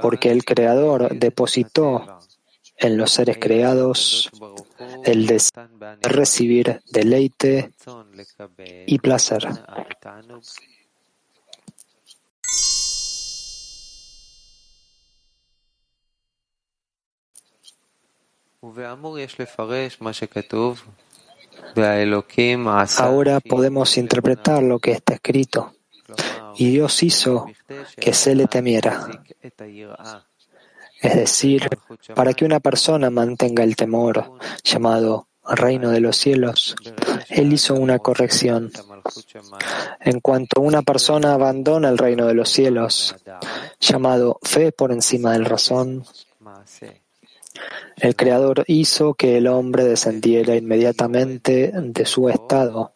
porque 0.00 0.30
el 0.30 0.44
Creador 0.44 1.18
depositó 1.18 2.20
en 2.78 2.96
los 2.96 3.10
seres 3.10 3.36
creados 3.38 4.30
el 5.04 5.26
deseo 5.26 5.68
de 5.78 6.08
recibir 6.08 6.80
deleite 6.90 7.72
y 8.86 8.98
placer. 8.98 9.48
Ahora 22.98 23.40
podemos 23.40 23.96
interpretar 23.96 24.62
lo 24.62 24.78
que 24.78 24.92
está 24.92 25.14
escrito. 25.14 25.74
Y 26.56 26.70
Dios 26.70 27.02
hizo 27.02 27.46
que 27.96 28.12
se 28.12 28.34
le 28.34 28.46
temiera. 28.46 29.08
Es 31.00 31.14
decir, 31.14 31.68
para 32.14 32.34
que 32.34 32.44
una 32.44 32.60
persona 32.60 33.10
mantenga 33.10 33.62
el 33.62 33.76
temor, 33.76 34.32
llamado 34.64 35.28
reino 35.48 35.90
de 35.90 36.00
los 36.00 36.16
cielos, 36.16 36.76
Él 37.28 37.52
hizo 37.52 37.74
una 37.74 37.98
corrección. 37.98 38.70
En 40.00 40.20
cuanto 40.20 40.60
una 40.60 40.82
persona 40.82 41.34
abandona 41.34 41.88
el 41.88 41.98
reino 41.98 42.26
de 42.26 42.34
los 42.34 42.50
cielos, 42.50 43.16
llamado 43.80 44.38
fe 44.42 44.72
por 44.72 44.92
encima 44.92 45.32
del 45.32 45.44
razón, 45.44 46.04
el 47.96 48.14
Creador 48.14 48.64
hizo 48.66 49.14
que 49.14 49.38
el 49.38 49.46
hombre 49.46 49.84
descendiera 49.84 50.54
inmediatamente 50.54 51.72
de 51.74 52.06
su 52.06 52.28
estado, 52.28 52.92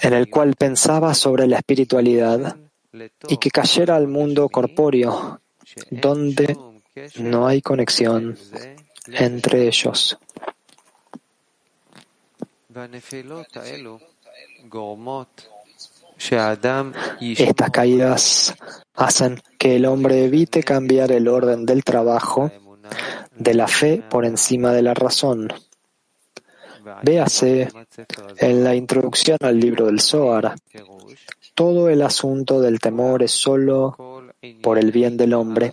en 0.00 0.12
el 0.12 0.30
cual 0.30 0.54
pensaba 0.56 1.14
sobre 1.14 1.46
la 1.46 1.58
espiritualidad, 1.58 2.56
y 3.28 3.36
que 3.36 3.50
cayera 3.50 3.96
al 3.96 4.08
mundo 4.08 4.48
corpóreo, 4.48 5.40
donde 5.90 6.56
no 7.18 7.46
hay 7.46 7.62
conexión 7.62 8.36
entre 9.06 9.66
ellos. 9.66 10.18
Estas 17.20 17.70
caídas 17.70 18.54
hacen 18.94 19.40
que 19.58 19.76
el 19.76 19.86
hombre 19.86 20.24
evite 20.24 20.62
cambiar 20.62 21.12
el 21.12 21.28
orden 21.28 21.64
del 21.64 21.84
trabajo 21.84 22.50
de 23.36 23.54
la 23.54 23.68
fe 23.68 24.02
por 24.08 24.24
encima 24.24 24.72
de 24.72 24.82
la 24.82 24.94
razón. 24.94 25.52
Véase 27.02 27.68
en 28.38 28.64
la 28.64 28.74
introducción 28.74 29.38
al 29.40 29.60
libro 29.60 29.86
del 29.86 30.00
Zohar. 30.00 30.54
Todo 31.54 31.88
el 31.88 32.02
asunto 32.02 32.60
del 32.60 32.78
temor 32.80 33.22
es 33.22 33.32
solo 33.32 34.17
por 34.62 34.78
el 34.78 34.92
bien 34.92 35.16
del 35.16 35.34
hombre 35.34 35.72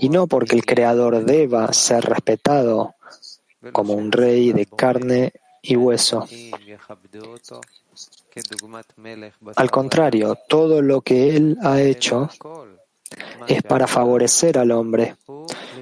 y 0.00 0.08
no 0.08 0.26
porque 0.26 0.56
el 0.56 0.64
Creador 0.64 1.24
deba 1.24 1.72
ser 1.72 2.04
respetado 2.04 2.94
como 3.72 3.94
un 3.94 4.10
rey 4.10 4.52
de 4.52 4.66
carne 4.66 5.32
y 5.62 5.76
hueso. 5.76 6.26
Al 9.56 9.70
contrario, 9.70 10.36
todo 10.48 10.82
lo 10.82 11.02
que 11.02 11.36
Él 11.36 11.58
ha 11.62 11.80
hecho 11.80 12.30
es 13.46 13.62
para 13.62 13.86
favorecer 13.86 14.58
al 14.58 14.72
hombre, 14.72 15.16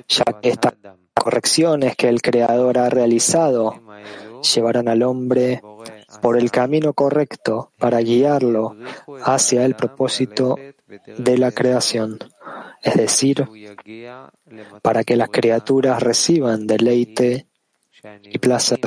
ya 0.09 0.24
que 0.40 0.50
estas 0.50 0.74
correcciones 1.14 1.96
que 1.96 2.09
el 2.09 2.20
Creador 2.20 2.78
ha 2.78 2.90
realizado 2.90 3.80
llevarán 4.54 4.88
al 4.88 5.02
hombre 5.02 5.62
por 6.20 6.37
el 6.37 6.50
camino 6.50 6.92
correcto 6.92 7.72
para 7.78 8.00
guiarlo 8.00 8.76
hacia 9.22 9.64
el 9.64 9.76
propósito 9.76 10.56
de 11.18 11.38
la 11.38 11.53
creación, 11.53 12.18
es 12.83 12.94
decir, 12.94 13.46
para 14.83 15.05
que 15.05 15.16
las 15.16 15.29
criaturas 15.29 16.03
reciban 16.03 16.66
deleite 16.66 17.46
y 18.22 18.38
placer. 18.38 18.81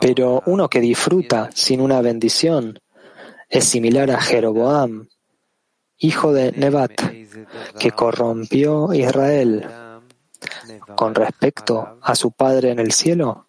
Pero 0.00 0.42
uno 0.46 0.68
que 0.68 0.80
disfruta 0.80 1.50
sin 1.52 1.80
una 1.80 2.00
bendición 2.00 2.78
es 3.48 3.64
similar 3.64 4.10
a 4.10 4.20
Jeroboam, 4.20 5.08
hijo 5.98 6.32
de 6.32 6.52
Nebat, 6.52 6.92
que 7.78 7.90
corrompió 7.90 8.92
Israel. 8.92 9.85
Con 10.94 11.14
respecto 11.14 11.98
a 12.00 12.14
su 12.14 12.30
padre 12.32 12.70
en 12.70 12.78
el 12.78 12.92
cielo, 12.92 13.46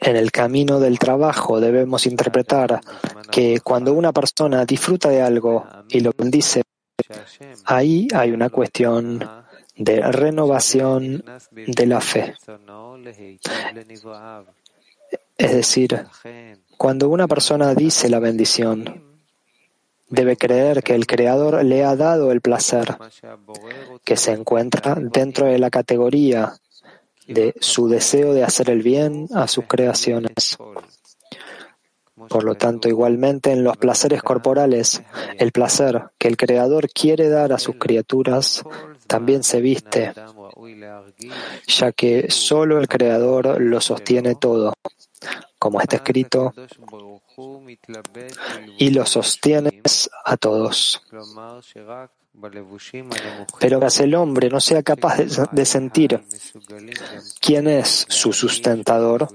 en 0.00 0.16
el 0.16 0.30
camino 0.30 0.80
del 0.80 0.98
trabajo 0.98 1.60
debemos 1.60 2.06
interpretar 2.06 2.80
que 3.30 3.60
cuando 3.60 3.92
una 3.92 4.12
persona 4.12 4.64
disfruta 4.64 5.08
de 5.08 5.22
algo 5.22 5.66
y 5.88 6.00
lo 6.00 6.12
bendice, 6.16 6.62
ahí 7.64 8.08
hay 8.14 8.30
una 8.30 8.50
cuestión 8.50 9.18
de 9.76 10.00
renovación 10.00 11.24
de 11.50 11.86
la 11.86 12.00
fe. 12.00 12.34
Es 15.36 15.52
decir, 15.52 16.06
cuando 16.76 17.08
una 17.08 17.26
persona 17.26 17.74
dice 17.74 18.08
la 18.08 18.18
bendición, 18.18 19.07
debe 20.08 20.36
creer 20.36 20.82
que 20.82 20.94
el 20.94 21.06
Creador 21.06 21.64
le 21.64 21.84
ha 21.84 21.96
dado 21.96 22.32
el 22.32 22.40
placer, 22.40 22.96
que 24.04 24.16
se 24.16 24.32
encuentra 24.32 24.96
dentro 24.98 25.46
de 25.46 25.58
la 25.58 25.70
categoría 25.70 26.54
de 27.26 27.54
su 27.60 27.88
deseo 27.88 28.32
de 28.32 28.42
hacer 28.42 28.70
el 28.70 28.82
bien 28.82 29.28
a 29.34 29.46
sus 29.48 29.66
creaciones. 29.66 30.56
Por 32.28 32.44
lo 32.44 32.56
tanto, 32.56 32.88
igualmente 32.88 33.52
en 33.52 33.62
los 33.62 33.76
placeres 33.76 34.22
corporales, 34.22 35.02
el 35.38 35.52
placer 35.52 36.04
que 36.18 36.28
el 36.28 36.36
Creador 36.36 36.90
quiere 36.90 37.28
dar 37.28 37.52
a 37.52 37.58
sus 37.58 37.76
criaturas 37.76 38.64
también 39.06 39.42
se 39.42 39.60
viste, 39.60 40.12
ya 41.66 41.92
que 41.92 42.30
solo 42.30 42.78
el 42.78 42.88
Creador 42.88 43.60
lo 43.60 43.80
sostiene 43.80 44.34
todo, 44.34 44.74
como 45.58 45.80
está 45.80 45.96
escrito, 45.96 46.52
y 48.78 48.90
lo 48.90 49.06
sostienes 49.06 50.10
a 50.24 50.36
todos. 50.36 51.02
Pero 53.58 53.80
que 53.80 54.02
el 54.04 54.14
hombre 54.14 54.48
no 54.48 54.60
sea 54.60 54.82
capaz 54.82 55.18
de 55.50 55.64
sentir 55.64 56.22
quién 57.40 57.66
es 57.66 58.06
su 58.08 58.32
sustentador, 58.32 59.28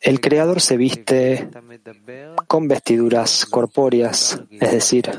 el 0.00 0.20
Creador 0.20 0.60
se 0.60 0.76
viste 0.76 1.48
con 2.46 2.68
vestiduras 2.68 3.46
corpóreas, 3.46 4.40
es 4.50 4.70
decir, 4.70 5.10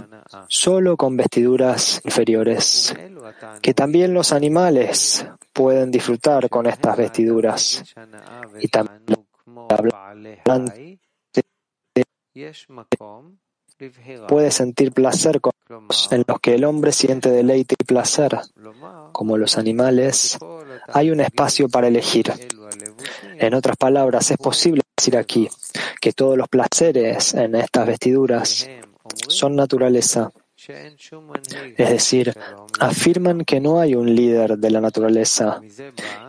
solo 0.47 0.95
con 0.95 1.17
vestiduras 1.17 2.01
inferiores, 2.05 2.95
que 3.61 3.73
también 3.73 4.13
los 4.13 4.31
animales 4.31 5.25
pueden 5.51 5.91
disfrutar 5.91 6.49
con 6.49 6.65
estas 6.65 6.95
vestiduras. 6.97 7.83
Y 8.61 8.69
también 8.69 9.28
puede 14.27 14.51
sentir 14.51 14.91
placer 14.91 15.41
con 15.41 15.53
los 15.67 16.11
en 16.11 16.23
los 16.27 16.39
que 16.39 16.55
el 16.55 16.65
hombre 16.65 16.91
siente 16.91 17.29
deleite 17.29 17.75
y 17.79 17.83
placer. 17.83 18.37
Como 19.11 19.37
los 19.37 19.57
animales, 19.57 20.37
hay 20.87 21.11
un 21.11 21.21
espacio 21.21 21.69
para 21.69 21.87
elegir. 21.87 22.31
En 23.37 23.53
otras 23.53 23.77
palabras, 23.77 24.31
es 24.31 24.37
posible 24.37 24.81
decir 24.97 25.17
aquí 25.17 25.49
que 26.01 26.11
todos 26.11 26.37
los 26.37 26.47
placeres 26.49 27.33
en 27.33 27.55
estas 27.55 27.87
vestiduras 27.87 28.69
son 29.27 29.55
naturaleza. 29.55 30.31
Es 30.67 31.89
decir, 31.89 32.33
afirman 32.79 33.45
que 33.45 33.61
no 33.61 33.79
hay 33.79 33.95
un 33.95 34.13
líder 34.13 34.57
de 34.57 34.71
la 34.71 34.81
naturaleza. 34.81 35.61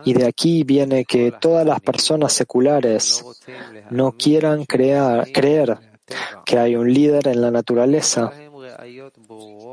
Y 0.05 0.13
de 0.13 0.25
aquí 0.25 0.63
viene 0.63 1.05
que 1.05 1.33
todas 1.39 1.65
las 1.65 1.81
personas 1.81 2.31
seculares 2.33 3.23
no 3.89 4.13
quieran 4.13 4.65
creer 4.65 5.77
que 6.45 6.57
hay 6.57 6.75
un 6.75 6.93
líder 6.93 7.27
en 7.27 7.41
la 7.41 7.51
naturaleza, 7.51 8.31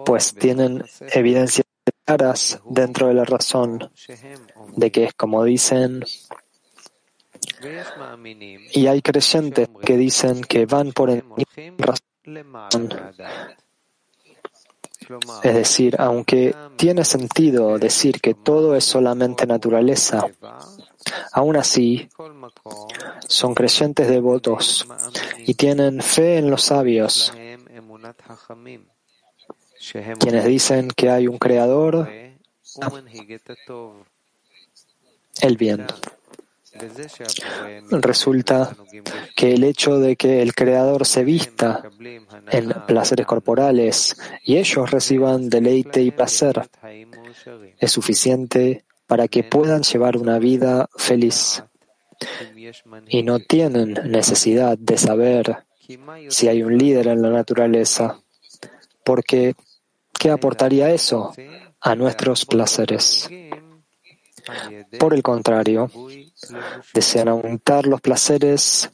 pues 0.04 0.34
tienen 0.34 0.84
evidencias 1.12 1.66
claras 2.04 2.60
dentro 2.68 3.08
de 3.08 3.14
la 3.14 3.24
razón 3.24 3.90
de 4.76 4.90
que 4.90 5.04
es 5.04 5.14
como 5.14 5.44
dicen, 5.44 6.04
y 8.72 8.86
hay 8.86 9.02
creyentes 9.02 9.68
que 9.84 9.96
dicen 9.96 10.42
que 10.42 10.66
van 10.66 10.92
por 10.92 11.10
el 11.10 11.24
razón 11.78 12.88
Es 15.42 15.54
decir, 15.54 15.96
aunque 15.98 16.54
tiene 16.76 17.04
sentido 17.04 17.78
decir 17.78 18.20
que 18.20 18.34
todo 18.34 18.74
es 18.76 18.84
solamente 18.84 19.46
naturaleza, 19.46 20.26
aún 21.32 21.56
así 21.56 22.08
son 23.26 23.54
creyentes 23.54 24.08
devotos 24.08 24.86
y 25.46 25.54
tienen 25.54 26.00
fe 26.02 26.38
en 26.38 26.50
los 26.50 26.62
sabios, 26.62 27.32
quienes 30.18 30.44
dicen 30.44 30.88
que 30.88 31.10
hay 31.10 31.26
un 31.26 31.38
creador, 31.38 32.08
el 35.40 35.56
bien. 35.56 35.86
Resulta 37.90 38.76
que 39.34 39.54
el 39.54 39.64
hecho 39.64 39.98
de 39.98 40.16
que 40.16 40.42
el 40.42 40.54
Creador 40.54 41.06
se 41.06 41.24
vista 41.24 41.82
en 42.50 42.72
placeres 42.86 43.26
corporales 43.26 44.16
y 44.42 44.56
ellos 44.56 44.90
reciban 44.90 45.48
deleite 45.48 46.02
y 46.02 46.10
placer 46.10 46.68
es 47.78 47.92
suficiente 47.92 48.84
para 49.06 49.28
que 49.28 49.44
puedan 49.44 49.82
llevar 49.82 50.16
una 50.16 50.38
vida 50.38 50.88
feliz. 50.96 51.62
y 53.08 53.22
no 53.22 53.38
tienen 53.38 53.94
necesidad 54.04 54.76
de 54.76 54.98
saber 54.98 55.64
si 56.28 56.48
hay 56.48 56.64
un 56.64 56.76
líder 56.76 57.06
en 57.06 57.22
la 57.22 57.30
naturaleza, 57.30 58.20
porque 59.04 59.54
¿qué 60.18 60.30
aportaría 60.30 60.90
eso 60.90 61.32
a 61.80 61.94
nuestros 61.94 62.44
placeres? 62.44 63.30
Por 64.98 65.14
el 65.14 65.22
contrario, 65.22 65.90
desean 66.94 67.28
aumentar 67.28 67.86
los 67.86 68.00
placeres 68.00 68.90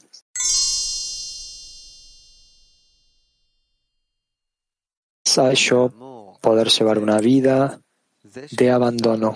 a 5.37 5.51
ello 5.51 6.37
poder 6.41 6.69
llevar 6.69 6.99
una 6.99 7.19
vida 7.19 7.79
de 8.51 8.71
abandono. 8.71 9.35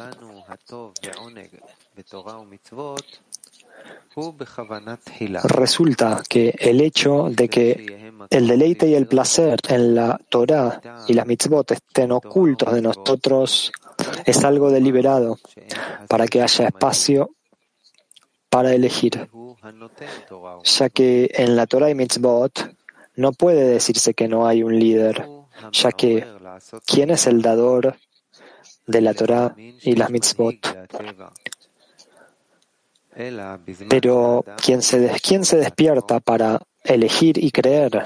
Resulta 5.44 6.22
que 6.28 6.56
el 6.58 6.82
hecho 6.82 7.30
de 7.30 7.50
que 7.50 8.12
el 8.30 8.48
deleite 8.48 8.88
y 8.88 8.96
el 8.96 9.08
placer 9.08 9.60
en 9.70 9.96
la 9.96 10.20
Torah 10.30 10.82
y 11.08 11.14
las 11.14 11.26
mitzvot 11.26 11.72
estén 11.72 12.12
ocultos 12.12 12.74
de 12.74 12.82
nosotros 12.82 13.72
es 14.26 14.44
algo 14.44 14.72
deliberado 14.72 15.38
para 16.08 16.28
que 16.28 16.42
haya 16.42 16.68
espacio 16.68 17.36
para 18.50 18.74
elegir, 18.74 19.30
ya 20.64 20.90
que 20.90 21.32
en 21.34 21.56
la 21.56 21.68
Torah 21.68 21.90
y 21.90 21.96
mitzvot 21.96 22.76
no 23.16 23.32
puede 23.32 23.66
decirse 23.66 24.14
que 24.14 24.28
no 24.28 24.48
hay 24.48 24.64
un 24.64 24.78
líder, 24.78 25.28
ya 25.72 25.92
que 25.92 26.26
¿quién 26.86 27.12
es 27.12 27.28
el 27.28 27.42
dador 27.42 27.96
de 28.88 29.02
la 29.02 29.14
Torah 29.14 29.56
y 29.58 29.96
las 29.96 30.10
mitzvot? 30.10 30.56
Pero 33.90 34.46
¿quién 34.64 34.82
se, 34.82 35.12
¿quién 35.22 35.44
se 35.44 35.58
despierta 35.58 36.20
para 36.20 36.62
elegir 36.84 37.44
y 37.44 37.52
creer 37.52 38.06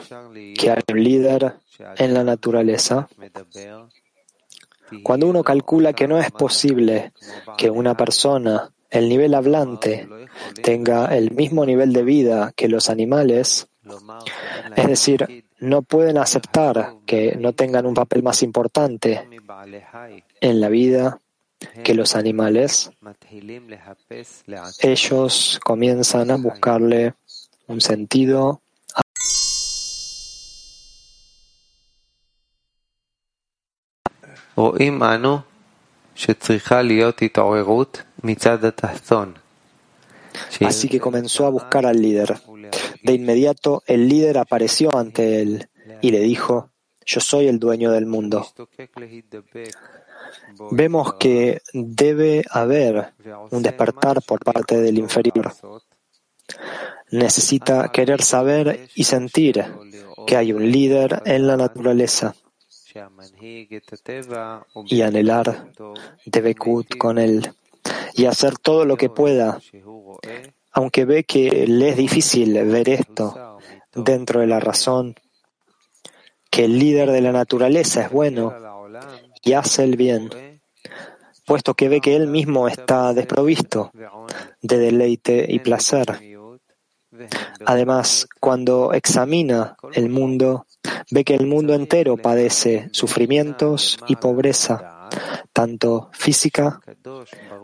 que 0.57 0.71
hay 0.71 0.81
un 0.91 1.03
líder 1.03 1.55
en 1.97 2.13
la 2.13 2.23
naturaleza? 2.23 3.07
Cuando 5.03 5.27
uno 5.27 5.43
calcula 5.43 5.93
que 5.93 6.07
no 6.07 6.19
es 6.19 6.31
posible 6.31 7.13
que 7.57 7.69
una 7.69 7.95
persona, 7.95 8.71
el 8.93 9.09
nivel 9.09 9.33
hablante, 9.33 10.07
tenga 10.61 11.05
el 11.15 11.31
mismo 11.31 11.65
nivel 11.65 11.93
de 11.93 12.03
vida 12.03 12.53
que 12.55 12.67
los 12.69 12.89
animales, 12.91 13.67
es 14.75 14.87
decir, 14.87 15.45
no 15.59 15.81
pueden 15.81 16.17
aceptar 16.17 16.93
que 17.05 17.35
no 17.35 17.53
tengan 17.53 17.87
un 17.87 17.95
papel 17.95 18.21
más 18.21 18.43
importante 18.43 19.27
en 20.39 20.61
la 20.61 20.69
vida 20.69 21.19
que 21.83 21.95
los 21.95 22.15
animales, 22.15 22.91
ellos 24.81 25.59
comienzan 25.63 26.29
a 26.29 26.37
buscarle 26.37 27.15
un 27.67 27.81
sentido 27.81 28.61
Así 40.61 40.87
que 40.87 40.99
comenzó 40.99 41.45
a 41.45 41.49
buscar 41.49 41.85
al 41.85 42.01
líder. 42.01 42.39
De 43.03 43.13
inmediato 43.13 43.83
el 43.85 44.07
líder 44.07 44.37
apareció 44.37 44.95
ante 44.95 45.41
él 45.41 45.69
y 46.01 46.11
le 46.11 46.19
dijo, 46.21 46.69
yo 47.05 47.19
soy 47.19 47.47
el 47.47 47.59
dueño 47.59 47.91
del 47.91 48.05
mundo. 48.05 48.47
Vemos 50.71 51.15
que 51.15 51.61
debe 51.73 52.43
haber 52.49 53.13
un 53.51 53.61
despertar 53.61 54.21
por 54.21 54.39
parte 54.39 54.79
del 54.79 54.97
inferior. 54.97 55.53
Necesita 57.11 57.91
querer 57.91 58.23
saber 58.23 58.87
y 58.95 59.03
sentir 59.03 59.65
que 60.25 60.37
hay 60.37 60.53
un 60.53 60.71
líder 60.71 61.21
en 61.25 61.47
la 61.47 61.57
naturaleza 61.57 62.35
y 64.85 65.01
anhelar 65.01 65.71
Debekut 66.25 66.97
con 66.97 67.17
él 67.17 67.53
y 68.13 68.25
hacer 68.25 68.57
todo 68.57 68.85
lo 68.85 68.97
que 68.97 69.09
pueda, 69.09 69.59
aunque 70.71 71.05
ve 71.05 71.23
que 71.23 71.67
le 71.67 71.89
es 71.89 71.97
difícil 71.97 72.53
ver 72.65 72.89
esto 72.89 73.59
dentro 73.93 74.41
de 74.41 74.47
la 74.47 74.59
razón, 74.59 75.15
que 76.49 76.65
el 76.65 76.77
líder 76.79 77.11
de 77.11 77.21
la 77.21 77.31
naturaleza 77.31 78.03
es 78.03 78.11
bueno 78.11 78.53
y 79.41 79.53
hace 79.53 79.83
el 79.83 79.97
bien, 79.97 80.29
puesto 81.45 81.73
que 81.73 81.89
ve 81.89 82.01
que 82.01 82.15
él 82.15 82.27
mismo 82.27 82.67
está 82.67 83.13
desprovisto 83.13 83.91
de 84.61 84.77
deleite 84.77 85.45
y 85.49 85.59
placer. 85.59 86.05
Además, 87.65 88.27
cuando 88.39 88.93
examina 88.93 89.75
el 89.93 90.09
mundo, 90.09 90.65
ve 91.11 91.23
que 91.23 91.35
el 91.35 91.47
mundo 91.47 91.73
entero 91.73 92.17
padece 92.17 92.89
sufrimientos 92.91 93.97
y 94.07 94.15
pobreza, 94.15 95.09
tanto 95.51 96.09
física 96.13 96.79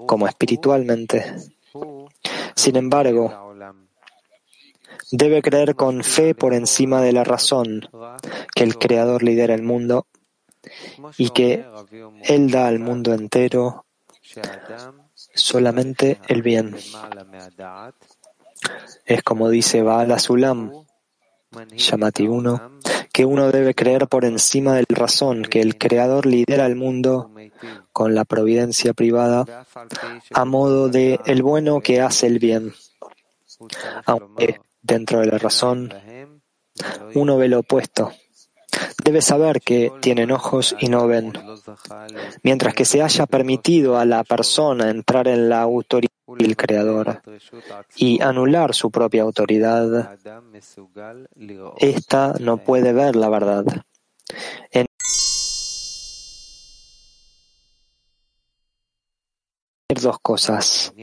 como 0.06 0.28
espiritualmente. 0.28 1.26
Sin 2.56 2.76
embargo, 2.76 3.56
debe 5.12 5.42
creer 5.42 5.76
con 5.76 6.04
fe 6.04 6.36
por 6.36 6.54
encima 6.54 7.02
de 7.02 7.14
la 7.14 7.24
razón 7.24 7.90
que 8.56 8.64
el 8.64 8.78
Creador 8.78 9.24
lidera 9.24 9.56
el 9.56 9.64
mundo 9.64 10.08
y 11.18 11.30
que 11.30 11.66
Él 12.24 12.52
da 12.52 12.68
al 12.68 12.80
mundo 12.80 13.14
entero 13.14 13.86
solamente 15.34 16.20
el 16.28 16.42
bien. 16.42 16.76
Es 19.06 19.24
como 19.24 19.50
dice 19.50 19.82
Baal 19.82 20.12
Azulam, 20.12 20.72
Yamati 21.52 22.28
1, 22.28 22.80
que 23.12 23.26
uno 23.26 23.52
debe 23.52 23.74
creer 23.74 24.08
por 24.08 24.24
encima 24.24 24.76
de 24.76 24.86
la 24.88 24.96
razón 24.96 25.42
que 25.42 25.62
el 25.62 25.78
Creador 25.78 26.28
lidera 26.28 26.68
el 26.68 26.76
mundo 26.76 27.32
con 27.92 28.14
la 28.14 28.24
providencia 28.24 28.94
privada 28.94 29.66
a 30.32 30.46
modo 30.46 30.90
de 30.90 31.20
el 31.26 31.42
bueno 31.42 31.82
que 31.82 32.02
hace 32.02 32.28
el 32.28 32.38
bien. 32.38 32.74
Aunque 34.06 34.62
dentro 34.84 35.22
de 35.22 35.26
la 35.26 35.40
razón 35.40 35.92
uno 37.16 37.38
ve 37.38 37.48
lo 37.48 37.60
opuesto. 37.60 38.12
Debe 39.04 39.22
saber 39.22 39.60
que 39.62 39.92
tienen 40.02 40.32
ojos 40.32 40.76
y 40.80 40.88
no 40.88 41.08
ven. 41.08 41.34
Mientras 42.44 42.76
que 42.76 42.86
se 42.86 43.02
haya 43.02 43.26
permitido 43.26 43.98
a 43.98 44.06
la 44.06 44.24
persona 44.24 44.92
entrar 44.92 45.28
en 45.28 45.50
la 45.50 45.62
autoridad 45.62 46.19
del 46.38 46.56
Creador 46.56 47.22
y 47.96 48.22
anular 48.22 48.74
su 48.74 48.92
propia 48.92 49.24
autoridad, 49.24 50.18
ésta 51.78 52.34
no 52.40 52.58
puede 52.58 52.94
ver 52.94 53.16
la 53.16 53.30
verdad. 53.30 53.66
En 54.72 54.86
dos 60.02 60.20
cosas. 60.20 60.94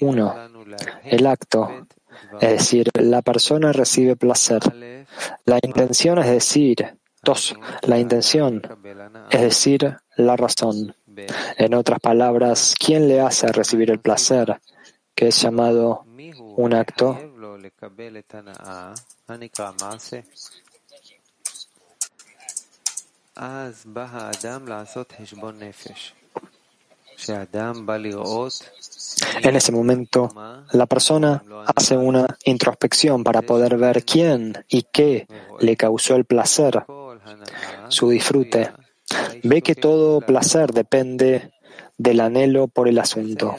Uno, 0.00 0.34
el 1.04 1.26
acto, 1.26 1.86
es 2.40 2.50
decir, 2.50 2.90
la 2.94 3.22
persona 3.22 3.72
recibe 3.72 4.16
placer. 4.16 4.60
La 5.44 5.58
intención 5.62 6.18
es 6.18 6.30
decir, 6.30 6.98
dos, 7.22 7.56
la 7.82 7.98
intención, 7.98 8.62
es 9.30 9.40
decir, 9.40 9.96
la 10.16 10.36
razón. 10.36 10.94
En 11.56 11.74
otras 11.74 12.00
palabras, 12.00 12.74
¿quién 12.78 13.08
le 13.08 13.20
hace 13.20 13.48
recibir 13.48 13.90
el 13.90 14.00
placer, 14.00 14.60
que 15.14 15.28
es 15.28 15.40
llamado 15.40 16.04
un 16.56 16.74
acto? 16.74 17.18
En 29.42 29.56
ese 29.56 29.72
momento, 29.72 30.28
la 30.72 30.86
persona 30.86 31.42
hace 31.76 31.96
una 31.96 32.38
introspección 32.44 33.24
para 33.24 33.42
poder 33.42 33.76
ver 33.76 34.04
quién 34.04 34.64
y 34.68 34.82
qué 34.84 35.26
le 35.60 35.76
causó 35.76 36.16
el 36.16 36.24
placer, 36.24 36.84
su 37.88 38.10
disfrute, 38.10 38.72
ve 39.42 39.62
que 39.62 39.74
todo 39.74 40.20
placer 40.20 40.72
depende 40.72 41.52
del 41.96 42.20
anhelo 42.20 42.68
por 42.68 42.88
el 42.88 42.98
asunto. 42.98 43.56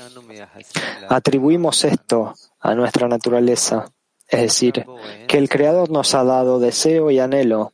Atribuimos 1.09 1.83
esto 1.83 2.33
a 2.59 2.73
nuestra 2.75 3.07
naturaleza, 3.07 3.91
es 4.27 4.41
decir, 4.41 4.85
que 5.27 5.37
el 5.37 5.49
Creador 5.49 5.89
nos 5.89 6.15
ha 6.15 6.23
dado 6.23 6.59
deseo 6.59 7.11
y 7.11 7.19
anhelo 7.19 7.73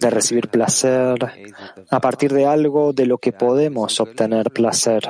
de 0.00 0.10
recibir 0.10 0.48
placer 0.48 1.18
a 1.90 2.00
partir 2.00 2.32
de 2.32 2.46
algo 2.46 2.92
de 2.92 3.06
lo 3.06 3.18
que 3.18 3.32
podemos 3.32 4.00
obtener 4.00 4.50
placer. 4.50 5.08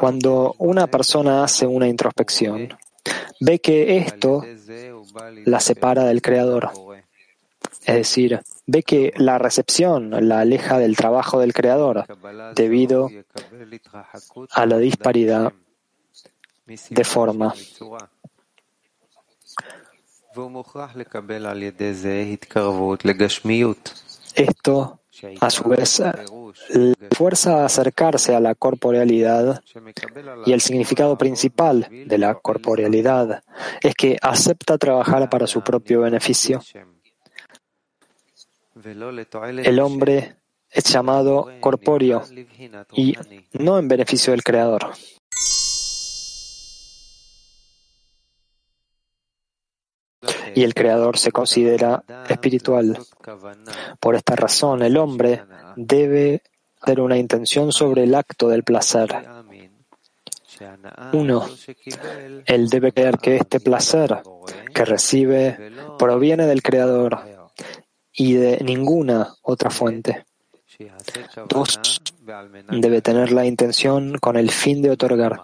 Cuando 0.00 0.54
una 0.58 0.86
persona 0.86 1.44
hace 1.44 1.66
una 1.66 1.88
introspección, 1.88 2.76
ve 3.40 3.58
que 3.60 3.98
esto 3.98 4.42
la 5.44 5.60
separa 5.60 6.04
del 6.04 6.22
Creador. 6.22 6.70
Es 7.84 7.94
decir, 7.94 8.40
ve 8.66 8.82
que 8.82 9.12
la 9.16 9.38
recepción 9.38 10.28
la 10.28 10.40
aleja 10.40 10.78
del 10.78 10.96
trabajo 10.96 11.40
del 11.40 11.52
Creador 11.52 12.04
debido 12.54 13.10
a 14.50 14.66
la 14.66 14.78
disparidad 14.78 15.52
de 16.66 17.04
forma. 17.04 17.54
Esto, 24.34 25.00
a 25.40 25.50
su 25.50 25.68
vez, 25.68 26.02
fuerza 27.12 27.62
a 27.62 27.66
acercarse 27.66 28.34
a 28.34 28.40
la 28.40 28.54
corporealidad 28.54 29.62
y 30.44 30.52
el 30.52 30.60
significado 30.60 31.16
principal 31.16 31.88
de 31.90 32.18
la 32.18 32.34
corporealidad 32.34 33.44
es 33.80 33.94
que 33.94 34.18
acepta 34.20 34.78
trabajar 34.78 35.30
para 35.30 35.46
su 35.46 35.62
propio 35.62 36.00
beneficio. 36.00 36.60
El 38.84 39.80
hombre 39.80 40.36
es 40.70 40.84
llamado 40.84 41.48
corpóreo 41.60 42.22
y 42.92 43.14
no 43.52 43.78
en 43.78 43.88
beneficio 43.88 44.32
del 44.32 44.42
Creador. 44.42 44.92
y 50.54 50.62
el 50.62 50.74
Creador 50.74 51.18
se 51.18 51.32
considera 51.32 52.04
espiritual. 52.28 52.98
Por 54.00 54.14
esta 54.14 54.36
razón, 54.36 54.82
el 54.82 54.96
hombre 54.96 55.42
debe 55.76 56.42
tener 56.84 57.00
una 57.00 57.18
intención 57.18 57.72
sobre 57.72 58.04
el 58.04 58.14
acto 58.14 58.48
del 58.48 58.62
placer. 58.62 59.26
Uno, 61.12 61.48
él 62.46 62.68
debe 62.68 62.92
creer 62.92 63.18
que 63.18 63.36
este 63.36 63.58
placer 63.58 64.22
que 64.72 64.84
recibe 64.84 65.72
proviene 65.98 66.46
del 66.46 66.62
Creador 66.62 67.33
y 68.14 68.34
de 68.34 68.58
ninguna 68.64 69.34
otra 69.42 69.70
fuente. 69.70 70.24
Dos, 71.48 72.00
debe 72.70 73.02
tener 73.02 73.32
la 73.32 73.46
intención 73.46 74.18
con 74.18 74.36
el 74.36 74.50
fin 74.50 74.82
de 74.82 74.90
otorgar 74.90 75.40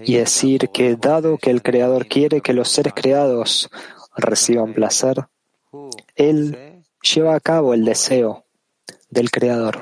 y 0.00 0.16
decir 0.16 0.68
que 0.70 0.96
dado 0.96 1.38
que 1.38 1.50
el 1.50 1.62
Creador 1.62 2.06
quiere 2.06 2.40
que 2.40 2.52
los 2.52 2.68
seres 2.68 2.92
creados 2.94 3.70
reciban 4.16 4.74
placer, 4.74 5.26
Él 6.14 6.82
lleva 7.02 7.34
a 7.34 7.40
cabo 7.40 7.74
el 7.74 7.84
deseo 7.84 8.44
del 9.10 9.30
Creador. 9.30 9.80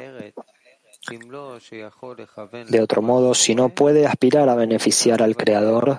De 2.69 2.81
otro 2.81 3.03
modo, 3.03 3.35
si 3.35 3.55
no 3.55 3.71
puede 3.71 4.07
aspirar 4.07 4.49
a 4.49 4.55
beneficiar 4.55 5.23
al 5.23 5.37
Creador, 5.37 5.99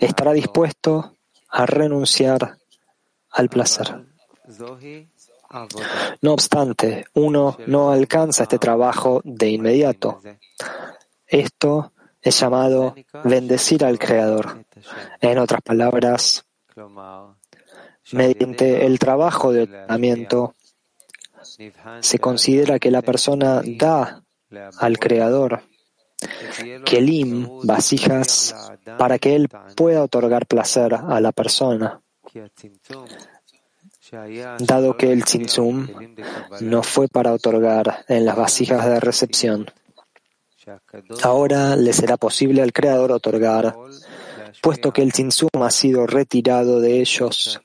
estará 0.00 0.32
dispuesto 0.32 1.14
a 1.48 1.66
renunciar 1.66 2.58
al 3.30 3.48
placer. 3.48 4.06
No 6.22 6.32
obstante, 6.32 7.06
uno 7.14 7.56
no 7.66 7.90
alcanza 7.90 8.44
este 8.44 8.58
trabajo 8.58 9.20
de 9.24 9.50
inmediato. 9.50 10.20
Esto 11.26 11.92
es 12.20 12.38
llamado 12.38 12.94
bendecir 13.24 13.84
al 13.84 13.98
Creador. 13.98 14.64
En 15.20 15.38
otras 15.38 15.62
palabras, 15.62 16.44
mediante 18.12 18.86
el 18.86 18.98
trabajo 18.98 19.52
de 19.52 19.62
entrenamiento, 19.62 20.54
se 22.00 22.18
considera 22.18 22.78
que 22.78 22.90
la 22.90 23.02
persona 23.02 23.62
da 23.64 24.22
al 24.78 24.98
Creador 24.98 25.62
kelim, 26.84 27.48
vasijas, 27.64 28.54
para 28.98 29.18
que 29.18 29.36
él 29.36 29.48
pueda 29.74 30.02
otorgar 30.02 30.46
placer 30.46 30.94
a 30.94 31.20
la 31.20 31.32
persona. 31.32 32.00
Dado 34.58 34.96
que 34.96 35.12
el 35.12 35.24
tzimtzum 35.24 35.88
no 36.60 36.82
fue 36.82 37.08
para 37.08 37.32
otorgar 37.32 38.04
en 38.08 38.24
las 38.24 38.36
vasijas 38.36 38.86
de 38.86 38.98
recepción, 38.98 39.70
Ahora 41.22 41.76
le 41.76 41.92
será 41.92 42.16
posible 42.16 42.62
al 42.62 42.72
Creador 42.72 43.12
otorgar, 43.12 43.76
puesto 44.60 44.92
que 44.92 45.02
el 45.02 45.12
Tzimtzum 45.12 45.48
ha 45.62 45.70
sido 45.70 46.06
retirado 46.06 46.80
de 46.80 47.00
ellos, 47.00 47.60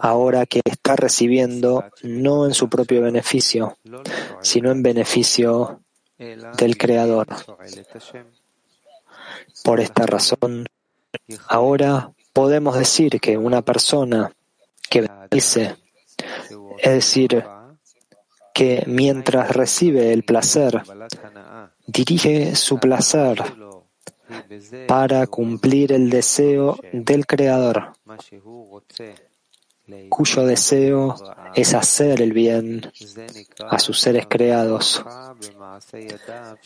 ahora 0.00 0.46
que 0.46 0.60
está 0.64 0.96
recibiendo 0.96 1.84
no 2.02 2.46
en 2.46 2.54
su 2.54 2.68
propio 2.68 3.00
beneficio, 3.02 3.78
sino 4.40 4.70
en 4.70 4.82
beneficio 4.82 5.80
del 6.18 6.76
Creador. 6.76 7.26
Por 9.62 9.80
esta 9.80 10.06
razón, 10.06 10.66
ahora 11.48 12.10
podemos 12.32 12.76
decir 12.76 13.20
que 13.20 13.38
una 13.38 13.62
persona 13.62 14.32
que 14.88 15.02
bendice, 15.02 15.76
es 16.78 16.92
decir, 16.92 17.44
que 18.54 18.84
mientras 18.86 19.50
recibe 19.50 20.12
el 20.12 20.22
placer, 20.22 20.82
dirige 21.86 22.54
su 22.54 22.78
placer 22.78 23.42
para 24.86 25.26
cumplir 25.26 25.92
el 25.92 26.08
deseo 26.08 26.78
del 26.92 27.26
Creador, 27.26 27.92
cuyo 30.08 30.46
deseo 30.46 31.14
es 31.54 31.74
hacer 31.74 32.22
el 32.22 32.32
bien 32.32 32.90
a 33.68 33.78
sus 33.78 34.00
seres 34.00 34.26
creados. 34.28 35.04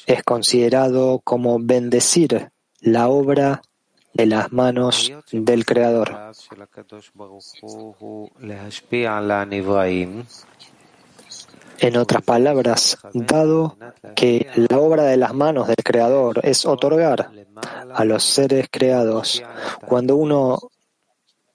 Es 0.06 0.22
considerado 0.22 1.20
como 1.24 1.58
bendecir 1.58 2.50
la 2.80 3.08
obra 3.08 3.62
de 4.18 4.26
las 4.26 4.52
manos 4.52 5.12
del 5.30 5.64
Creador. 5.64 6.10
En 11.80 11.96
otras 11.96 12.22
palabras, 12.22 12.98
dado 13.14 13.78
que 14.16 14.48
la 14.56 14.78
obra 14.78 15.04
de 15.04 15.16
las 15.16 15.32
manos 15.32 15.68
del 15.68 15.76
Creador 15.84 16.40
es 16.42 16.66
otorgar 16.66 17.30
a 17.94 18.04
los 18.04 18.24
seres 18.24 18.66
creados, 18.68 19.40
cuando 19.86 20.16
uno 20.16 20.58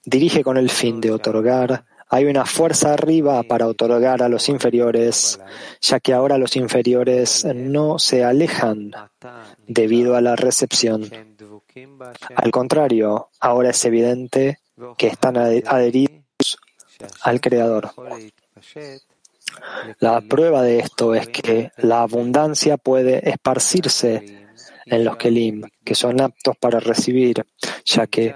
dirige 0.02 0.42
con 0.42 0.56
el 0.56 0.70
fin 0.70 1.02
de 1.02 1.10
otorgar, 1.10 1.84
hay 2.08 2.24
una 2.24 2.46
fuerza 2.46 2.94
arriba 2.94 3.42
para 3.42 3.66
otorgar 3.66 4.22
a 4.22 4.28
los 4.30 4.48
inferiores, 4.48 5.38
ya 5.82 6.00
que 6.00 6.14
ahora 6.14 6.38
los 6.38 6.56
inferiores 6.56 7.44
no 7.54 7.98
se 7.98 8.24
alejan 8.24 8.92
debido 9.66 10.16
a 10.16 10.22
la 10.22 10.36
recepción. 10.36 11.10
Al 12.36 12.50
contrario, 12.50 13.30
ahora 13.40 13.70
es 13.70 13.84
evidente 13.84 14.60
que 14.96 15.08
están 15.08 15.36
adheridos 15.36 16.58
al 17.22 17.40
Creador. 17.40 17.90
La 19.98 20.20
prueba 20.20 20.62
de 20.62 20.78
esto 20.78 21.14
es 21.14 21.28
que 21.28 21.72
la 21.78 22.02
abundancia 22.02 22.76
puede 22.76 23.28
esparcirse 23.28 24.46
en 24.86 25.04
los 25.04 25.16
Kelim, 25.16 25.62
que 25.84 25.94
son 25.94 26.20
aptos 26.20 26.56
para 26.58 26.78
recibir, 26.80 27.44
ya 27.84 28.06
que 28.06 28.34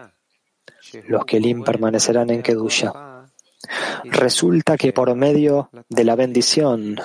los 1.07 1.25
Kelim 1.25 1.63
permanecerán 1.63 2.31
en 2.31 2.43
Kedusha. 2.43 2.93
Resulta 4.05 4.77
que 4.77 4.93
por 4.93 5.15
medio 5.15 5.71
de 5.89 6.05
la 6.05 6.17
bendición 6.17 7.01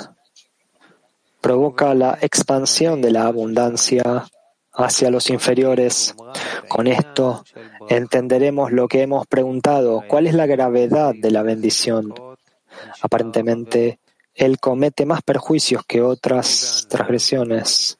provoca 1.41 1.93
la 1.93 2.17
expansión 2.21 3.01
de 3.01 3.11
la 3.11 3.25
abundancia 3.25 4.25
hacia 4.73 5.09
los 5.09 5.29
inferiores. 5.29 6.15
Con 6.67 6.87
esto 6.87 7.43
entenderemos 7.89 8.71
lo 8.71 8.87
que 8.87 9.01
hemos 9.01 9.27
preguntado, 9.27 10.03
¿cuál 10.07 10.27
es 10.27 10.33
la 10.33 10.45
gravedad 10.45 11.13
de 11.15 11.31
la 11.31 11.43
bendición? 11.43 12.13
Aparentemente, 13.01 13.99
él 14.33 14.59
comete 14.59 15.05
más 15.05 15.21
perjuicios 15.21 15.83
que 15.85 16.01
otras 16.01 16.87
transgresiones. 16.89 17.99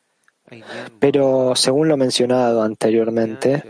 Pero, 0.99 1.55
según 1.55 1.87
lo 1.87 1.97
mencionado 1.97 2.61
anteriormente, 2.61 3.63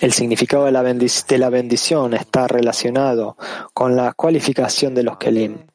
el 0.00 0.12
significado 0.12 0.64
de 0.64 0.72
la, 1.38 1.50
bendición 1.50 2.14
está 2.14 2.48
relacionado 2.48 3.36
con 3.72 3.96
la 3.96 4.12
cualificación 4.14 4.94
de 4.94 5.02
los 5.02 5.18
Kelim, 5.18 5.66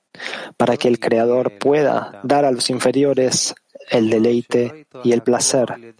para 0.58 0.78
que 0.78 0.88
el 0.88 1.00
Creador 1.00 1.58
pueda 1.58 2.20
dar 2.24 2.46
a 2.46 2.52
los 2.52 2.70
inferiores 2.70 3.56
el 3.90 4.10
deleite 4.10 4.88
y 5.04 5.14
el 5.14 5.22
placer, 5.22 5.96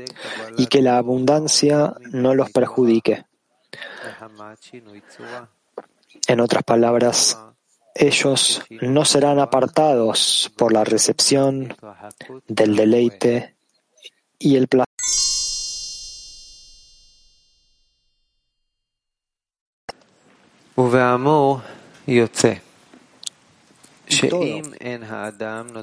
y 0.58 0.68
que 0.68 0.82
la 0.82 0.98
abundancia 0.98 1.96
no 2.12 2.36
los 2.36 2.52
perjudique. 2.52 3.26
En 6.28 6.40
otras 6.40 6.64
palabras, 6.64 7.40
ellos 7.96 8.62
no 8.82 9.06
serán 9.06 9.40
apartados 9.40 10.52
por 10.58 10.72
la 10.72 10.84
recepción 10.84 11.76
del 12.48 12.76
deleite 12.76 13.56
y 14.38 14.56
el 14.56 14.68
placer. 14.68 14.86
Todo 24.30 24.44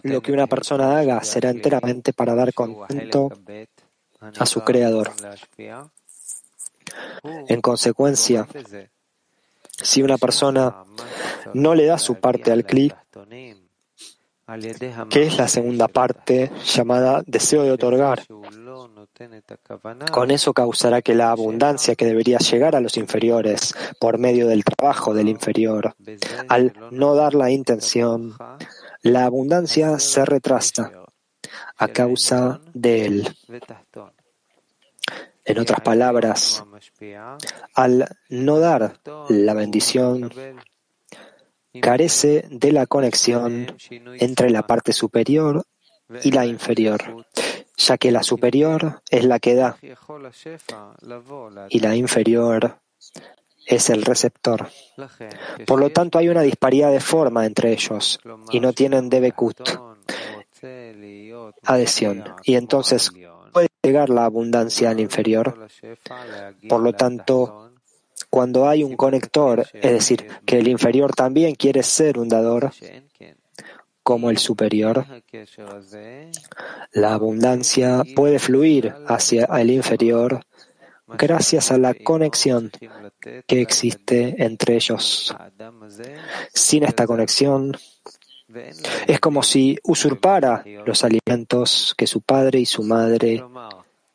lo 0.02 0.20
que 0.20 0.32
una 0.32 0.46
persona 0.46 0.98
haga 0.98 1.22
será 1.22 1.50
enteramente 1.50 2.12
para 2.12 2.34
dar 2.34 2.52
contento 2.52 3.30
a 4.38 4.46
su 4.46 4.62
creador. 4.62 5.12
En 7.48 7.60
consecuencia, 7.60 8.46
si 9.82 10.02
una 10.02 10.18
persona 10.18 10.84
no 11.54 11.74
le 11.74 11.86
da 11.86 11.98
su 11.98 12.16
parte 12.16 12.50
al 12.50 12.64
clic, 12.64 12.96
que 15.11 15.22
es 15.24 15.38
la 15.38 15.48
segunda 15.48 15.88
parte 15.88 16.52
llamada 16.64 17.22
deseo 17.26 17.64
de 17.64 17.72
otorgar, 17.72 18.22
con 20.12 20.30
eso 20.30 20.52
causará 20.52 21.02
que 21.02 21.14
la 21.14 21.30
abundancia 21.30 21.96
que 21.96 22.06
debería 22.06 22.38
llegar 22.38 22.76
a 22.76 22.80
los 22.80 22.96
inferiores 22.96 23.74
por 23.98 24.18
medio 24.18 24.46
del 24.46 24.64
trabajo 24.64 25.14
del 25.14 25.28
inferior, 25.28 25.94
al 26.48 26.72
no 26.92 27.14
dar 27.14 27.35
la 27.35 27.50
intención, 27.50 28.37
la 29.02 29.24
abundancia 29.24 29.98
se 29.98 30.24
retrasa 30.24 30.92
a 31.76 31.88
causa 31.88 32.61
de 32.72 33.06
él. 33.06 33.37
En 35.44 35.59
otras 35.59 35.80
palabras, 35.80 36.64
al 37.74 38.09
no 38.28 38.59
dar 38.59 39.00
la 39.28 39.54
bendición, 39.54 40.30
carece 41.80 42.44
de 42.50 42.72
la 42.72 42.86
conexión 42.86 43.76
entre 44.18 44.50
la 44.50 44.66
parte 44.66 44.92
superior 44.92 45.64
y 46.22 46.30
la 46.30 46.46
inferior, 46.46 47.26
ya 47.76 47.98
que 47.98 48.10
la 48.10 48.22
superior 48.22 49.02
es 49.10 49.24
la 49.24 49.38
que 49.38 49.54
da 49.54 49.76
y 51.68 51.80
la 51.80 51.96
inferior 51.96 52.78
es 53.66 53.90
el 53.90 54.02
receptor. 54.02 54.68
Por 55.66 55.80
lo 55.80 55.90
tanto, 55.90 56.18
hay 56.18 56.28
una 56.28 56.42
disparidad 56.42 56.92
de 56.92 57.00
forma 57.00 57.44
entre 57.44 57.72
ellos 57.72 58.20
y 58.50 58.60
no 58.60 58.72
tienen 58.72 59.08
debekut, 59.08 59.60
adhesión. 61.64 62.24
Y 62.44 62.54
entonces 62.54 63.12
puede 63.52 63.68
llegar 63.82 64.08
la 64.08 64.24
abundancia 64.24 64.90
al 64.90 65.00
inferior. 65.00 65.68
Por 66.68 66.80
lo 66.80 66.92
tanto, 66.92 67.65
cuando 68.37 68.68
hay 68.68 68.85
un 68.85 68.96
conector, 68.96 69.66
es 69.72 69.92
decir, 69.92 70.27
que 70.44 70.59
el 70.59 70.68
inferior 70.68 71.14
también 71.14 71.55
quiere 71.55 71.83
ser 71.83 72.18
un 72.18 72.29
dador, 72.29 72.70
como 74.03 74.29
el 74.29 74.37
superior, 74.37 75.07
la 76.92 77.14
abundancia 77.14 78.03
puede 78.14 78.38
fluir 78.38 78.92
hacia 79.07 79.46
el 79.46 79.70
inferior 79.70 80.44
gracias 81.09 81.72
a 81.72 81.79
la 81.79 81.94
conexión 81.94 82.70
que 83.46 83.62
existe 83.62 84.44
entre 84.44 84.75
ellos. 84.75 85.35
Sin 86.53 86.85
esta 86.85 87.07
conexión, 87.07 87.75
es 89.07 89.18
como 89.18 89.42
si 89.42 89.79
usurpara 89.83 90.62
los 90.85 91.05
alimentos 91.05 91.94
que 91.96 92.07
su 92.07 92.20
padre 92.20 92.59
y 92.59 92.66
su 92.66 92.83
madre 92.83 93.42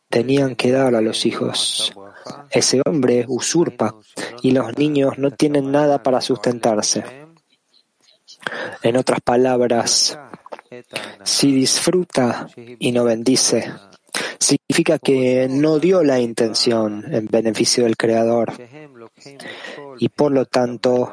tenían 0.09 0.55
que 0.55 0.71
dar 0.71 0.93
a 0.93 1.01
los 1.01 1.25
hijos. 1.25 1.91
Ese 2.49 2.81
hombre 2.85 3.25
usurpa 3.27 3.95
y 4.41 4.51
los 4.51 4.77
niños 4.77 5.17
no 5.17 5.31
tienen 5.31 5.71
nada 5.71 6.03
para 6.03 6.21
sustentarse. 6.21 7.03
En 8.81 8.97
otras 8.97 9.21
palabras, 9.21 10.17
si 11.23 11.51
disfruta 11.51 12.47
y 12.79 12.91
no 12.91 13.03
bendice, 13.03 13.71
significa 14.39 14.99
que 14.99 15.47
no 15.49 15.79
dio 15.79 16.03
la 16.03 16.19
intención 16.19 17.05
en 17.13 17.27
beneficio 17.27 17.83
del 17.83 17.97
Creador 17.97 18.53
y 19.99 20.09
por 20.09 20.31
lo 20.31 20.45
tanto 20.45 21.11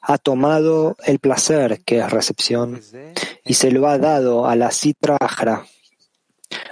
ha 0.00 0.18
tomado 0.18 0.96
el 1.04 1.18
placer 1.18 1.80
que 1.84 1.98
es 1.98 2.10
recepción 2.10 2.80
y 3.44 3.54
se 3.54 3.70
lo 3.70 3.88
ha 3.88 3.98
dado 3.98 4.46
a 4.46 4.56
la 4.56 4.70
citra 4.70 5.18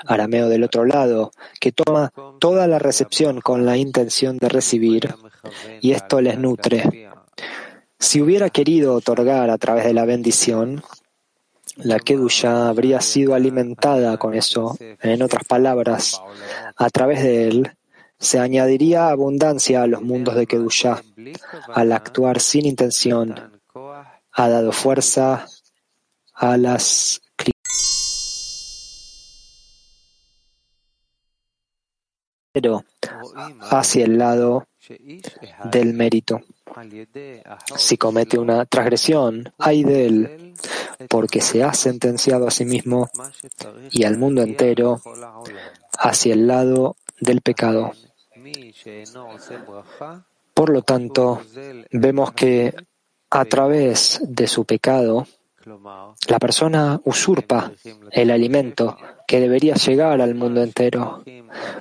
arameo 0.06 0.48
del 0.48 0.64
otro 0.64 0.84
lado, 0.84 1.32
que 1.60 1.72
toma 1.72 2.12
toda 2.38 2.66
la 2.66 2.78
recepción 2.78 3.40
con 3.40 3.66
la 3.66 3.76
intención 3.76 4.38
de 4.38 4.48
recibir 4.48 5.14
y 5.80 5.92
esto 5.92 6.20
les 6.20 6.38
nutre. 6.38 7.10
Si 7.98 8.20
hubiera 8.20 8.50
querido 8.50 8.94
otorgar 8.94 9.50
a 9.50 9.58
través 9.58 9.84
de 9.84 9.94
la 9.94 10.04
bendición, 10.04 10.82
la 11.76 11.98
Kedusha 11.98 12.68
habría 12.68 13.00
sido 13.00 13.34
alimentada 13.34 14.16
con 14.16 14.34
eso. 14.34 14.76
En 14.80 15.22
otras 15.22 15.44
palabras, 15.44 16.20
a 16.76 16.90
través 16.90 17.22
de 17.22 17.48
él 17.48 17.76
se 18.18 18.38
añadiría 18.38 19.08
abundancia 19.08 19.82
a 19.82 19.86
los 19.86 20.02
mundos 20.02 20.36
de 20.36 20.46
Kedusha. 20.46 21.02
Al 21.72 21.92
actuar 21.92 22.40
sin 22.40 22.66
intención, 22.66 23.60
ha 24.32 24.48
dado 24.48 24.72
fuerza 24.72 25.46
a 26.34 26.56
las 26.56 27.22
hacia 33.70 34.04
el 34.04 34.18
lado 34.18 34.66
del 35.64 35.94
mérito. 35.94 36.40
Si 37.76 37.96
comete 37.96 38.38
una 38.38 38.66
transgresión, 38.66 39.52
hay 39.58 39.82
de 39.82 40.06
él, 40.06 40.54
porque 41.08 41.40
se 41.40 41.62
ha 41.64 41.72
sentenciado 41.72 42.46
a 42.46 42.50
sí 42.50 42.64
mismo 42.64 43.08
y 43.90 44.04
al 44.04 44.18
mundo 44.18 44.42
entero 44.42 45.00
hacia 45.98 46.34
el 46.34 46.46
lado 46.46 46.96
del 47.20 47.40
pecado. 47.40 47.92
Por 50.54 50.70
lo 50.70 50.82
tanto, 50.82 51.42
vemos 51.92 52.32
que 52.32 52.74
a 53.30 53.44
través 53.44 54.20
de 54.22 54.46
su 54.46 54.64
pecado, 54.64 55.26
la 56.28 56.38
persona 56.38 57.00
usurpa 57.04 57.72
el 58.12 58.30
alimento 58.30 58.96
que 59.26 59.40
debería 59.40 59.74
llegar 59.74 60.20
al 60.20 60.34
mundo 60.34 60.62
entero. 60.62 61.22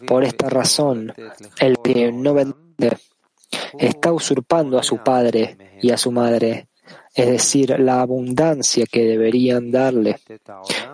Por 0.08 0.24
esta 0.24 0.50
razón, 0.50 1.14
el 1.60 1.78
que 1.84 2.12
no 2.12 2.34
vende 2.34 2.98
está 3.78 4.12
usurpando 4.12 4.78
a 4.78 4.84
su 4.84 4.98
padre 4.98 5.58
y 5.82 5.92
a 5.92 5.98
su 5.98 6.12
madre, 6.12 6.68
es 7.14 7.28
decir, 7.28 7.80
la 7.80 8.02
abundancia 8.02 8.86
que 8.86 9.04
deberían 9.04 9.72
darle 9.72 10.20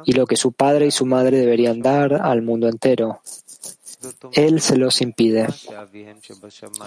y 0.05 0.13
lo 0.13 0.25
que 0.25 0.35
su 0.35 0.51
padre 0.51 0.87
y 0.87 0.91
su 0.91 1.05
madre 1.05 1.37
deberían 1.37 1.81
dar 1.81 2.13
al 2.13 2.41
mundo 2.41 2.67
entero. 2.67 3.21
Él 4.33 4.61
se 4.61 4.77
los 4.77 5.01
impide. 5.01 5.47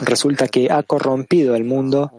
Resulta 0.01 0.49
que 0.49 0.71
ha 0.71 0.83
corrompido 0.83 1.55
el 1.55 1.65
mundo 1.65 2.13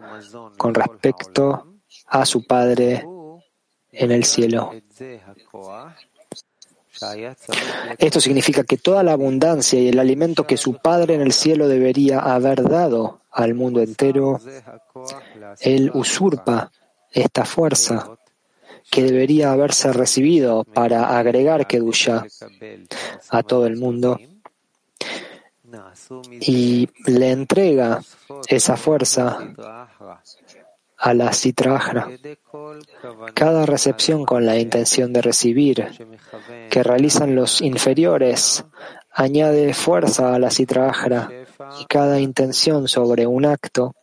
con 0.56 0.74
respecto 0.74 1.76
a 2.06 2.24
su 2.24 2.46
Padre 2.46 3.04
en 3.92 4.10
el 4.10 4.24
cielo. 4.24 4.72
Esto 7.98 8.20
significa 8.20 8.64
que 8.64 8.76
toda 8.76 9.02
la 9.02 9.12
abundancia 9.12 9.80
y 9.80 9.88
el 9.88 9.98
alimento 9.98 10.46
que 10.46 10.56
su 10.56 10.74
Padre 10.74 11.14
en 11.14 11.20
el 11.20 11.32
cielo 11.32 11.68
debería 11.68 12.20
haber 12.20 12.62
dado 12.62 13.20
al 13.30 13.54
mundo 13.54 13.80
entero, 13.80 14.40
Él 15.60 15.90
usurpa 15.94 16.70
esta 17.10 17.44
fuerza 17.44 18.16
que 18.90 19.02
debería 19.02 19.52
haberse 19.52 19.92
recibido 19.92 20.64
para 20.64 21.18
agregar 21.18 21.66
Kedusha 21.66 22.24
a 23.30 23.42
todo 23.42 23.66
el 23.66 23.76
mundo. 23.76 24.18
Y 26.40 26.88
le 27.06 27.30
entrega 27.30 28.00
esa 28.48 28.76
fuerza 28.76 29.38
a 30.96 31.14
la 31.14 31.32
Sitra 31.32 32.08
Cada 33.34 33.66
recepción 33.66 34.24
con 34.24 34.46
la 34.46 34.58
intención 34.58 35.12
de 35.12 35.22
recibir 35.22 35.86
que 36.70 36.82
realizan 36.82 37.34
los 37.34 37.60
inferiores 37.60 38.64
añade 39.12 39.74
fuerza 39.74 40.34
a 40.34 40.38
la 40.38 40.50
Sitra 40.50 40.92
y 41.80 41.84
cada 41.86 42.20
intención 42.20 42.88
sobre 42.88 43.26
un 43.26 43.46
acto 43.46 43.94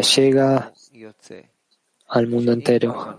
llega 0.00 0.72
al 2.08 2.26
mundo 2.26 2.52
entero. 2.52 3.16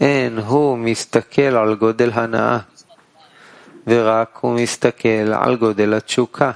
אין 0.00 0.38
הוא 0.38 0.78
מסתכל 0.78 1.42
על 1.42 1.74
גודל 1.74 2.10
הנאה, 2.14 2.58
ורק 3.86 4.38
הוא 4.40 4.54
מסתכל 4.54 5.32
על 5.32 5.56
גודל 5.56 5.94
התשוקה. 5.94 6.52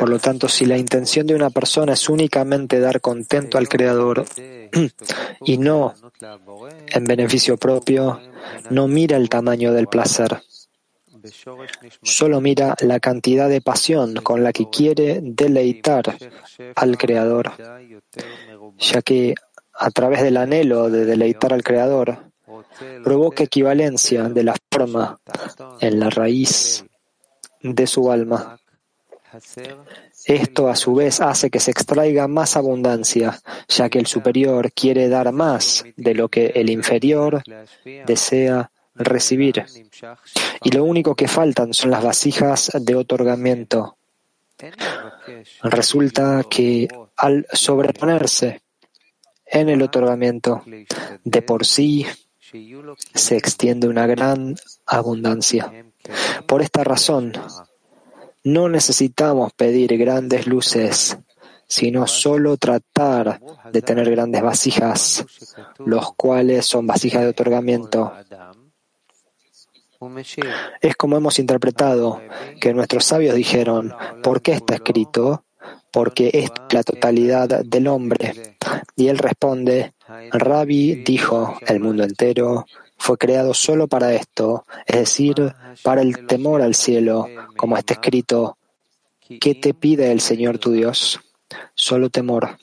Por 0.00 0.08
lo 0.08 0.18
tanto, 0.18 0.48
si 0.48 0.64
la 0.66 0.76
intención 0.76 1.26
de 1.26 1.34
una 1.34 1.50
persona 1.50 1.92
es 1.92 2.08
únicamente 2.08 2.80
dar 2.80 3.00
contento 3.00 3.58
al 3.58 3.68
Creador 3.68 4.24
y 5.44 5.58
no 5.58 5.94
en 6.88 7.04
beneficio 7.04 7.56
propio, 7.56 8.20
no 8.70 8.88
mira 8.88 9.16
el 9.16 9.28
tamaño 9.28 9.72
del 9.72 9.86
placer. 9.86 10.42
Solo 12.02 12.40
mira 12.40 12.74
la 12.80 12.98
cantidad 13.00 13.48
de 13.48 13.60
pasión 13.60 14.14
con 14.16 14.42
la 14.42 14.52
que 14.52 14.68
quiere 14.68 15.20
deleitar 15.22 16.16
al 16.74 16.98
Creador, 16.98 17.52
ya 18.78 19.00
que 19.02 19.34
a 19.79 19.89
través 19.91 20.21
del 20.21 20.37
anhelo 20.37 20.89
de 20.89 21.05
deleitar 21.05 21.53
al 21.53 21.63
Creador, 21.63 22.31
provoca 23.03 23.43
equivalencia 23.43 24.23
de 24.27 24.43
la 24.43 24.55
forma 24.71 25.19
en 25.79 25.99
la 25.99 26.09
raíz 26.09 26.85
de 27.61 27.87
su 27.87 28.11
alma. 28.11 28.59
Esto 30.25 30.67
a 30.67 30.75
su 30.75 30.95
vez 30.95 31.21
hace 31.21 31.49
que 31.49 31.61
se 31.61 31.71
extraiga 31.71 32.27
más 32.27 32.57
abundancia, 32.57 33.39
ya 33.69 33.89
que 33.89 33.99
el 33.99 34.07
superior 34.07 34.71
quiere 34.73 35.07
dar 35.07 35.31
más 35.31 35.85
de 35.95 36.13
lo 36.13 36.27
que 36.27 36.47
el 36.47 36.69
inferior 36.69 37.41
desea 38.05 38.69
recibir. 38.95 39.65
Y 40.61 40.71
lo 40.71 40.83
único 40.83 41.15
que 41.15 41.29
faltan 41.29 41.73
son 41.73 41.91
las 41.91 42.03
vasijas 42.03 42.71
de 42.73 42.95
otorgamiento. 42.95 43.97
Resulta 45.63 46.43
que 46.49 46.89
al 47.15 47.45
sobreponerse 47.53 48.61
en 49.51 49.69
el 49.69 49.81
otorgamiento, 49.81 50.63
de 51.23 51.41
por 51.41 51.65
sí 51.65 52.05
se 53.13 53.37
extiende 53.37 53.87
una 53.87 54.07
gran 54.07 54.55
abundancia. 54.85 55.71
Por 56.47 56.61
esta 56.61 56.83
razón, 56.83 57.33
no 58.43 58.69
necesitamos 58.69 59.53
pedir 59.53 59.97
grandes 59.97 60.47
luces, 60.47 61.17
sino 61.67 62.07
solo 62.07 62.57
tratar 62.57 63.39
de 63.71 63.81
tener 63.81 64.09
grandes 64.09 64.41
vasijas, 64.41 65.25
los 65.77 66.13
cuales 66.13 66.65
son 66.65 66.87
vasijas 66.87 67.23
de 67.23 67.29
otorgamiento. 67.29 68.11
Es 70.81 70.95
como 70.95 71.17
hemos 71.17 71.39
interpretado 71.39 72.21
que 72.59 72.73
nuestros 72.73 73.03
sabios 73.03 73.35
dijeron, 73.35 73.93
¿por 74.23 74.41
qué 74.41 74.53
está 74.53 74.75
escrito? 74.75 75.43
Porque 75.91 76.29
es 76.33 76.49
la 76.71 76.83
totalidad 76.83 77.63
del 77.65 77.87
hombre. 77.87 78.55
Y 78.95 79.07
él 79.07 79.17
responde, 79.17 79.93
Rabbi 80.31 81.03
dijo, 81.03 81.57
el 81.67 81.79
mundo 81.79 82.03
entero 82.03 82.65
fue 82.97 83.17
creado 83.17 83.53
solo 83.53 83.87
para 83.87 84.13
esto, 84.13 84.65
es 84.85 84.97
decir, 84.97 85.53
para 85.83 86.01
el 86.01 86.27
temor 86.27 86.61
al 86.61 86.75
cielo, 86.75 87.27
como 87.55 87.77
está 87.77 87.93
escrito, 87.93 88.57
¿qué 89.39 89.55
te 89.55 89.73
pide 89.73 90.11
el 90.11 90.19
Señor 90.19 90.59
tu 90.59 90.71
Dios? 90.71 91.19
Solo 91.73 92.09
temor. 92.09 92.57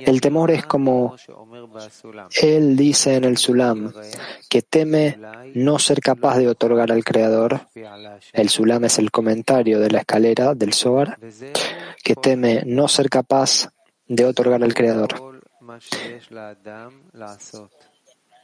El 0.00 0.20
temor 0.20 0.50
es 0.50 0.66
como 0.66 1.14
él 2.42 2.76
dice 2.76 3.14
en 3.14 3.24
el 3.24 3.36
Sulam, 3.36 3.92
que 4.48 4.62
teme 4.62 5.18
no 5.54 5.78
ser 5.78 6.00
capaz 6.00 6.38
de 6.38 6.48
otorgar 6.48 6.90
al 6.90 7.04
Creador. 7.04 7.68
El 8.32 8.48
Sulam 8.48 8.84
es 8.84 8.98
el 8.98 9.10
comentario 9.10 9.78
de 9.78 9.90
la 9.90 10.00
escalera 10.00 10.54
del 10.54 10.72
Zohar, 10.72 11.18
que 12.02 12.14
teme 12.14 12.62
no 12.66 12.88
ser 12.88 13.08
capaz 13.08 13.70
de 14.06 14.24
otorgar 14.24 14.62
al 14.62 14.74
Creador. 14.74 15.40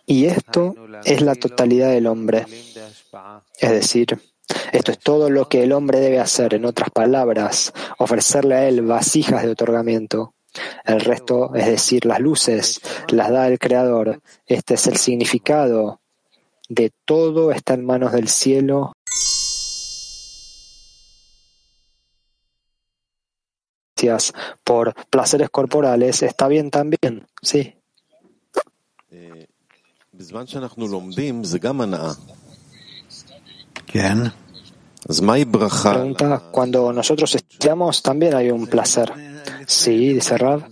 Y 0.07 0.27
esto 0.27 0.75
es 1.05 1.21
la 1.21 1.35
totalidad 1.35 1.91
del 1.91 2.07
hombre. 2.07 2.47
Es 3.59 3.71
decir, 3.71 4.21
esto 4.73 4.93
es 4.93 4.99
todo 4.99 5.31
lo 5.31 5.49
que 5.49 5.65
el 5.65 5.73
hombre 5.73 5.99
debe 5.99 6.21
hacer, 6.21 6.55
en 6.55 6.65
otras 6.65 6.91
palabras, 6.91 7.73
ofrecerle 7.99 8.55
a 8.55 8.69
él 8.69 8.83
vasijas 8.83 9.43
de 9.43 9.51
otorgamiento. 9.51 10.35
El 10.85 11.01
resto, 11.01 11.55
es 11.55 11.67
decir, 11.67 12.07
las 12.07 12.21
luces, 12.21 12.81
las 13.09 13.31
da 13.31 13.49
el 13.49 13.59
Creador. 13.59 14.21
Este 14.47 14.75
es 14.75 14.87
el 14.87 14.97
significado 14.97 16.01
de 16.69 16.93
todo 17.05 17.53
está 17.53 17.75
en 17.75 17.85
manos 17.85 18.13
del 18.13 18.29
cielo. 18.29 18.96
Por 24.63 24.95
placeres 25.11 25.51
corporales, 25.51 26.23
está 26.23 26.49
bien 26.49 26.71
también, 26.71 27.27
sí. 27.43 27.75
Pregunta, 35.93 36.43
cuando 36.51 36.93
nosotros 36.93 37.35
estudiamos 37.35 38.03
también 38.03 38.35
hay 38.35 38.51
un 38.51 38.67
placer. 38.67 39.13
Sí, 39.67 40.15
dice 40.15 40.37
Rab. 40.37 40.65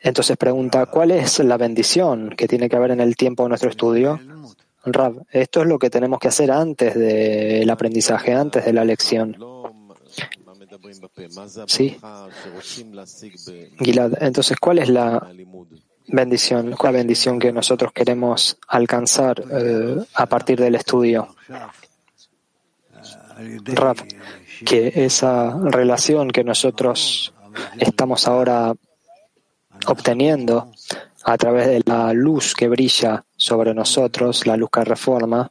Entonces 0.00 0.36
pregunta, 0.36 0.86
¿cuál 0.86 1.10
es 1.10 1.38
la 1.40 1.56
bendición 1.56 2.34
que 2.36 2.46
tiene 2.46 2.68
que 2.68 2.76
haber 2.76 2.92
en 2.92 3.00
el 3.00 3.16
tiempo 3.16 3.42
de 3.42 3.48
nuestro 3.50 3.70
estudio? 3.70 4.20
Rab, 4.84 5.26
esto 5.30 5.62
es 5.62 5.66
lo 5.66 5.78
que 5.78 5.90
tenemos 5.90 6.20
que 6.20 6.28
hacer 6.28 6.50
antes 6.52 6.94
del 6.94 7.68
aprendizaje, 7.68 8.32
antes 8.32 8.64
de 8.64 8.72
la 8.72 8.84
lección. 8.84 9.36
Sí. 11.66 11.98
Gilad, 13.78 14.22
entonces, 14.22 14.56
¿cuál 14.58 14.78
es 14.78 14.88
la 14.88 15.26
bendición? 16.08 16.72
¿Cuál 16.72 16.94
bendición 16.94 17.38
que 17.38 17.52
nosotros 17.52 17.92
queremos 17.92 18.58
alcanzar 18.68 19.42
eh, 19.50 20.04
a 20.14 20.26
partir 20.26 20.60
del 20.60 20.74
estudio? 20.74 21.34
Rab, 23.64 23.96
que 24.64 24.92
esa 24.94 25.54
relación 25.64 26.30
que 26.30 26.42
nosotros 26.42 27.34
estamos 27.78 28.26
ahora 28.26 28.74
obteniendo 29.86 30.72
a 31.24 31.36
través 31.36 31.66
de 31.66 31.82
la 31.84 32.12
luz 32.12 32.54
que 32.54 32.68
brilla 32.68 33.24
sobre 33.36 33.74
nosotros, 33.74 34.46
la 34.46 34.56
luz 34.56 34.70
que 34.70 34.84
reforma, 34.84 35.50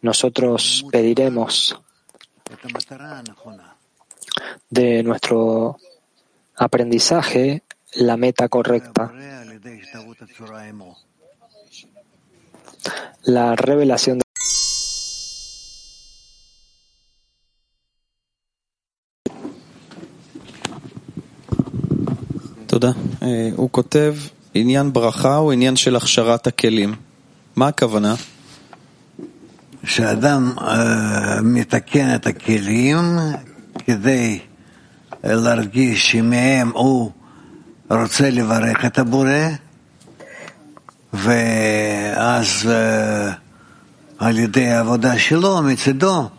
nosotros 0.00 0.86
pediremos 0.90 1.78
de 4.69 5.03
nuestro 5.03 5.77
aprendizaje 6.55 7.63
la 7.95 8.15
meta 8.17 8.47
correcta, 8.49 9.11
la 13.23 13.55
revelación 13.55 14.17
de 14.17 14.23
תודה. 22.67 22.91
הוא 23.55 23.69
כותב, 23.71 24.15
עניין 24.53 24.93
ברכה 24.93 25.35
הוא 25.35 25.51
עניין 25.51 25.75
של 25.75 25.95
הכשרת 25.95 26.47
הכלים. 26.47 26.95
מה 27.55 27.67
הכוונה? 27.67 28.15
שאדם 29.83 30.55
מתקן 31.43 32.15
את 32.15 32.27
הכלים 32.27 32.95
כדי 33.87 34.39
להרגיש 35.23 36.11
שמהם 36.11 36.71
הוא 36.73 37.11
רוצה 37.89 38.29
לברך 38.29 38.85
את 38.85 38.99
הבורא, 38.99 39.49
ואז 41.13 42.69
על 44.19 44.39
ידי 44.39 44.67
העבודה 44.67 45.19
שלו, 45.19 45.61
מצידו, 45.61 46.29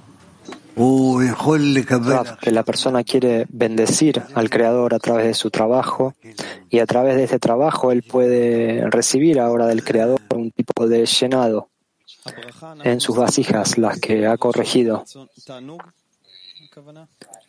que 0.76 2.50
la 2.50 2.62
persona 2.64 3.04
quiere 3.04 3.46
bendecir 3.48 4.20
al 4.34 4.50
Creador 4.50 4.94
a 4.94 4.98
través 4.98 5.26
de 5.26 5.34
su 5.34 5.50
trabajo 5.50 6.14
y 6.68 6.80
a 6.80 6.86
través 6.86 7.14
de 7.16 7.24
este 7.24 7.38
trabajo 7.38 7.92
él 7.92 8.02
puede 8.02 8.90
recibir 8.90 9.38
ahora 9.38 9.66
del 9.66 9.84
Creador 9.84 10.20
un 10.34 10.50
tipo 10.50 10.88
de 10.88 11.06
llenado 11.06 11.68
en 12.82 13.00
sus 13.00 13.16
vasijas, 13.16 13.78
las 13.78 14.00
que 14.00 14.26
ha 14.26 14.36
corregido. 14.36 15.04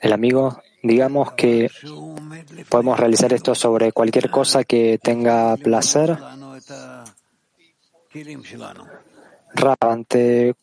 El 0.01 0.12
amigo, 0.12 0.62
digamos 0.82 1.32
que 1.32 1.70
podemos 2.68 2.98
realizar 2.98 3.32
esto 3.32 3.55
sobre 3.55 3.92
cualquier 3.92 4.30
cosa 4.30 4.64
que 4.64 4.98
tenga 5.03 5.57
placer. 5.57 6.16
ante 9.80 10.55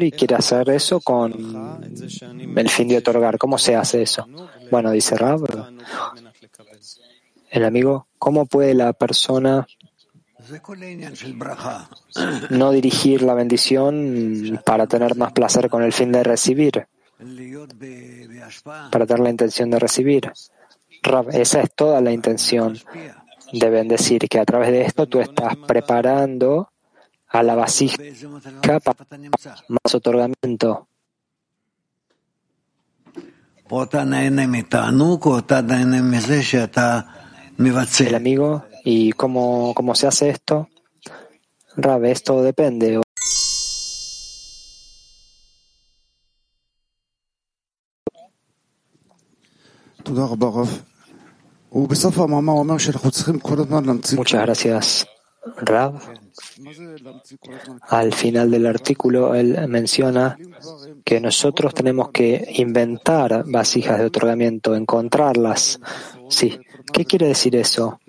y 0.00 0.12
quiere 0.12 0.36
hacer 0.36 0.70
eso 0.70 1.00
con 1.00 1.32
el 2.56 2.68
fin 2.70 2.88
de 2.88 2.98
otorgar. 2.98 3.36
¿Cómo 3.36 3.58
se 3.58 3.74
hace 3.74 4.02
eso? 4.02 4.26
Bueno, 4.70 4.90
dice 4.92 5.16
Rab, 5.16 5.42
el 7.50 7.64
amigo, 7.64 8.06
¿cómo 8.18 8.46
puede 8.46 8.74
la 8.74 8.92
persona 8.92 9.66
no 12.50 12.70
dirigir 12.72 13.22
la 13.22 13.34
bendición 13.34 14.60
para 14.64 14.86
tener 14.86 15.16
más 15.16 15.32
placer 15.32 15.68
con 15.68 15.82
el 15.82 15.92
fin 15.92 16.12
de 16.12 16.22
recibir? 16.22 16.86
Para 18.90 19.06
tener 19.06 19.20
la 19.20 19.30
intención 19.30 19.70
de 19.70 19.78
recibir. 19.78 20.32
Rab, 21.02 21.30
esa 21.30 21.60
es 21.62 21.72
toda 21.74 22.00
la 22.00 22.12
intención 22.12 22.78
de 23.52 23.70
bendecir, 23.70 24.28
que 24.28 24.38
a 24.38 24.44
través 24.44 24.70
de 24.70 24.82
esto 24.82 25.06
tú 25.06 25.20
estás 25.20 25.56
preparando 25.56 26.70
a 27.28 27.42
la 27.42 27.54
vasija 27.54 27.96
más 29.68 29.94
otorgamiento. 29.94 30.88
El 38.08 38.14
amigo, 38.14 38.64
¿y 38.84 39.12
cómo, 39.12 39.72
cómo 39.74 39.94
se 39.94 40.06
hace 40.06 40.30
esto? 40.30 40.68
Rab, 41.76 42.04
esto 42.04 42.42
depende. 42.42 43.00
Muchas 54.16 54.42
gracias, 54.42 55.06
Rab. 55.56 55.94
Al 57.88 58.12
final 58.12 58.50
del 58.50 58.66
artículo, 58.66 59.34
él 59.34 59.56
menciona 59.68 60.36
que 61.04 61.20
nosotros 61.20 61.74
tenemos 61.74 62.10
que 62.10 62.52
inventar 62.56 63.44
vasijas 63.46 63.98
de 63.98 64.06
otorgamiento, 64.06 64.74
encontrarlas. 64.74 65.80
Sí. 66.28 66.58
¿Qué 66.92 67.04
quiere 67.04 67.28
decir 67.28 67.56
eso? 67.56 68.00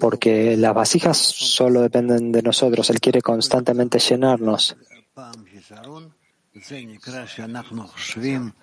Porque 0.00 0.56
las 0.56 0.74
vasijas 0.74 1.16
solo 1.18 1.80
dependen 1.80 2.32
de 2.32 2.42
nosotros. 2.42 2.90
Él 2.90 3.00
quiere 3.00 3.22
constantemente 3.22 3.98
llenarnos. 3.98 4.76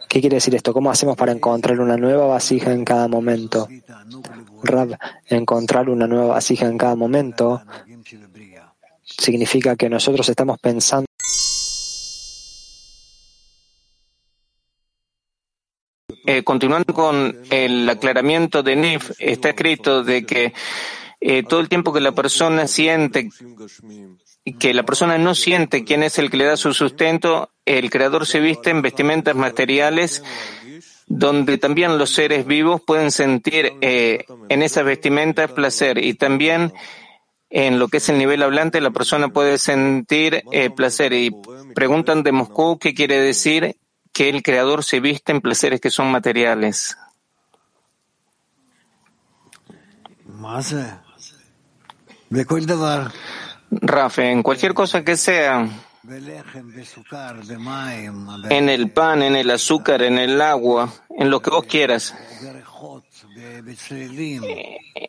¿Qué 0.09 0.21
quiere 0.21 0.35
decir 0.35 0.55
esto? 0.55 0.73
¿Cómo 0.73 0.91
hacemos 0.91 1.15
para 1.15 1.31
encontrar 1.31 1.79
una 1.79 1.97
nueva 1.97 2.27
vasija 2.27 2.71
en 2.71 2.83
cada 2.83 3.07
momento? 3.07 3.67
Rab, 4.63 4.97
encontrar 5.27 5.89
una 5.89 6.07
nueva 6.07 6.27
vasija 6.27 6.67
en 6.67 6.77
cada 6.77 6.95
momento 6.95 7.61
significa 9.03 9.75
que 9.75 9.89
nosotros 9.89 10.27
estamos 10.27 10.59
pensando 10.59 11.05
Eh, 16.27 16.43
continuando 16.43 16.91
con 16.91 17.37
el 17.51 17.87
aclaramiento 17.87 18.63
de 18.63 18.75
Nif, 18.75 19.11
está 19.19 19.49
escrito 19.49 20.03
de 20.03 20.25
que 20.25 20.53
eh, 21.21 21.43
todo 21.43 21.59
el 21.59 21.69
tiempo 21.69 21.93
que 21.93 22.01
la 22.01 22.13
persona 22.13 22.67
siente 22.67 23.29
que 24.59 24.73
la 24.75 24.83
persona 24.83 25.17
no 25.17 25.33
siente 25.33 25.83
quién 25.83 26.03
es 26.03 26.19
el 26.19 26.29
que 26.29 26.37
le 26.37 26.45
da 26.45 26.55
su 26.55 26.71
sustento, 26.73 27.49
el 27.65 27.89
creador 27.89 28.27
se 28.27 28.39
viste 28.39 28.69
en 28.69 28.83
vestimentas 28.83 29.35
materiales 29.35 30.23
donde 31.07 31.57
también 31.57 31.97
los 31.97 32.11
seres 32.11 32.45
vivos 32.45 32.81
pueden 32.81 33.11
sentir 33.11 33.73
eh, 33.81 34.25
en 34.49 34.61
esas 34.63 34.85
vestimentas 34.85 35.51
placer. 35.51 36.03
Y 36.03 36.15
también 36.15 36.73
en 37.49 37.79
lo 37.79 37.87
que 37.87 37.97
es 37.97 38.09
el 38.09 38.17
nivel 38.17 38.41
hablante 38.41 38.81
la 38.81 38.91
persona 38.91 39.29
puede 39.29 39.57
sentir 39.57 40.43
eh, 40.51 40.69
placer. 40.69 41.13
Y 41.13 41.31
preguntan 41.75 42.23
de 42.23 42.31
Moscú 42.31 42.79
qué 42.79 42.93
quiere 42.93 43.19
decir 43.19 43.77
que 44.13 44.29
el 44.29 44.41
creador 44.43 44.83
se 44.83 44.99
viste 44.99 45.31
en 45.31 45.41
placeres 45.41 45.79
que 45.79 45.91
son 45.91 46.11
materiales. 46.11 46.97
Rafa, 53.71 54.25
en 54.25 54.43
cualquier 54.43 54.73
cosa 54.73 55.03
que 55.03 55.17
sea, 55.17 55.67
en 58.49 58.69
el 58.69 58.91
pan, 58.91 59.23
en 59.23 59.35
el 59.35 59.49
azúcar, 59.49 60.03
en 60.03 60.17
el 60.17 60.41
agua, 60.41 60.93
en 61.09 61.29
lo 61.29 61.41
que 61.41 61.49
vos 61.49 61.65
quieras, 61.65 62.15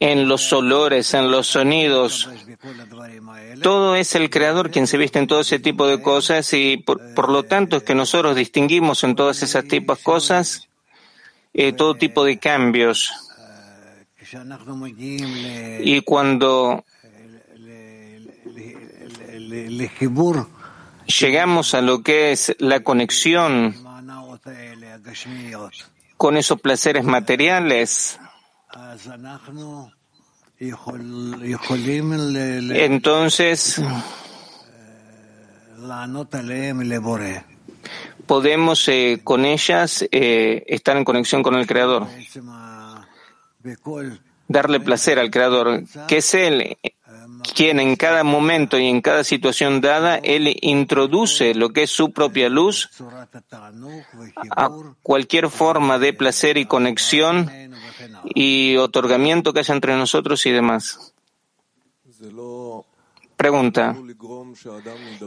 en 0.00 0.28
los 0.28 0.52
olores, 0.52 1.12
en 1.14 1.30
los 1.30 1.48
sonidos, 1.48 2.28
todo 3.62 3.94
es 3.94 4.14
el 4.14 4.30
creador 4.30 4.70
quien 4.70 4.86
se 4.86 4.96
viste 4.96 5.18
en 5.18 5.26
todo 5.26 5.40
ese 5.40 5.58
tipo 5.58 5.86
de 5.86 6.00
cosas 6.00 6.52
y 6.54 6.78
por, 6.78 7.28
lo 7.28 7.42
tanto 7.42 7.76
es 7.76 7.82
que 7.82 7.94
nosotros 7.94 8.34
distinguimos 8.36 9.04
en 9.04 9.16
todas 9.16 9.42
esas 9.42 9.64
tipos 9.66 9.98
de 9.98 10.04
cosas 10.04 10.68
eh, 11.52 11.72
todo 11.72 11.94
tipo 11.94 12.24
de 12.24 12.38
cambios. 12.38 13.12
Y 15.80 16.00
cuando 16.02 16.84
llegamos 21.06 21.74
a 21.74 21.80
lo 21.80 22.02
que 22.02 22.32
es 22.32 22.54
la 22.58 22.80
conexión 22.80 23.74
con 26.16 26.36
esos 26.36 26.60
placeres 26.60 27.04
materiales, 27.04 28.18
entonces 32.74 33.82
podemos 38.26 38.88
eh, 38.88 39.20
con 39.22 39.44
ellas 39.44 40.04
eh, 40.10 40.64
estar 40.66 40.96
en 40.96 41.04
conexión 41.04 41.42
con 41.42 41.54
el 41.54 41.66
Creador, 41.66 42.06
darle 44.48 44.80
placer 44.80 45.18
al 45.18 45.30
Creador, 45.30 45.82
que 46.08 46.18
es 46.18 46.34
Él 46.34 46.76
quien 47.54 47.80
en 47.80 47.96
cada 47.96 48.24
momento 48.24 48.78
y 48.78 48.86
en 48.86 49.00
cada 49.00 49.24
situación 49.24 49.80
dada, 49.80 50.16
Él 50.16 50.56
introduce 50.62 51.54
lo 51.54 51.70
que 51.70 51.84
es 51.84 51.90
su 51.90 52.12
propia 52.12 52.48
luz 52.48 52.90
a 54.50 54.70
cualquier 55.02 55.50
forma 55.50 55.98
de 55.98 56.12
placer 56.12 56.56
y 56.58 56.66
conexión 56.66 57.50
y 58.34 58.76
otorgamiento 58.76 59.52
que 59.52 59.60
haya 59.60 59.74
entre 59.74 59.96
nosotros 59.96 60.44
y 60.46 60.50
demás. 60.50 61.14
Pregunta. 63.36 63.96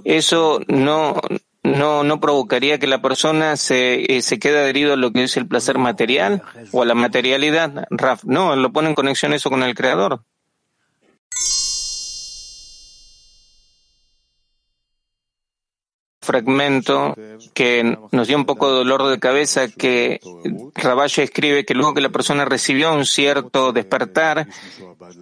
¿Eso 0.03 0.61
no, 0.67 1.21
no, 1.63 2.03
no 2.03 2.19
provocaría 2.19 2.79
que 2.79 2.87
la 2.87 3.01
persona 3.01 3.57
se, 3.57 4.17
eh, 4.17 4.21
se 4.21 4.39
quede 4.39 4.59
adherido 4.59 4.93
a 4.93 4.97
lo 4.97 5.11
que 5.11 5.23
es 5.23 5.37
el 5.37 5.47
placer 5.47 5.77
material 5.77 6.41
o 6.71 6.81
a 6.81 6.85
la 6.85 6.95
materialidad? 6.95 7.85
Raf, 7.89 8.23
no, 8.23 8.55
lo 8.55 8.71
pone 8.71 8.89
en 8.89 8.95
conexión 8.95 9.33
eso 9.33 9.49
con 9.49 9.63
el 9.63 9.75
Creador. 9.75 10.21
fragmento 16.29 17.15
que 17.55 17.97
nos 18.11 18.27
dio 18.27 18.37
un 18.37 18.45
poco 18.45 18.69
de 18.69 18.77
dolor 18.77 19.07
de 19.07 19.17
cabeza 19.17 19.67
que 19.67 20.19
Raballe 20.75 21.23
escribe 21.23 21.65
que 21.65 21.73
luego 21.73 21.95
que 21.95 22.01
la 22.01 22.09
persona 22.09 22.45
recibió 22.45 22.93
un 22.93 23.07
cierto 23.07 23.71
despertar, 23.71 24.47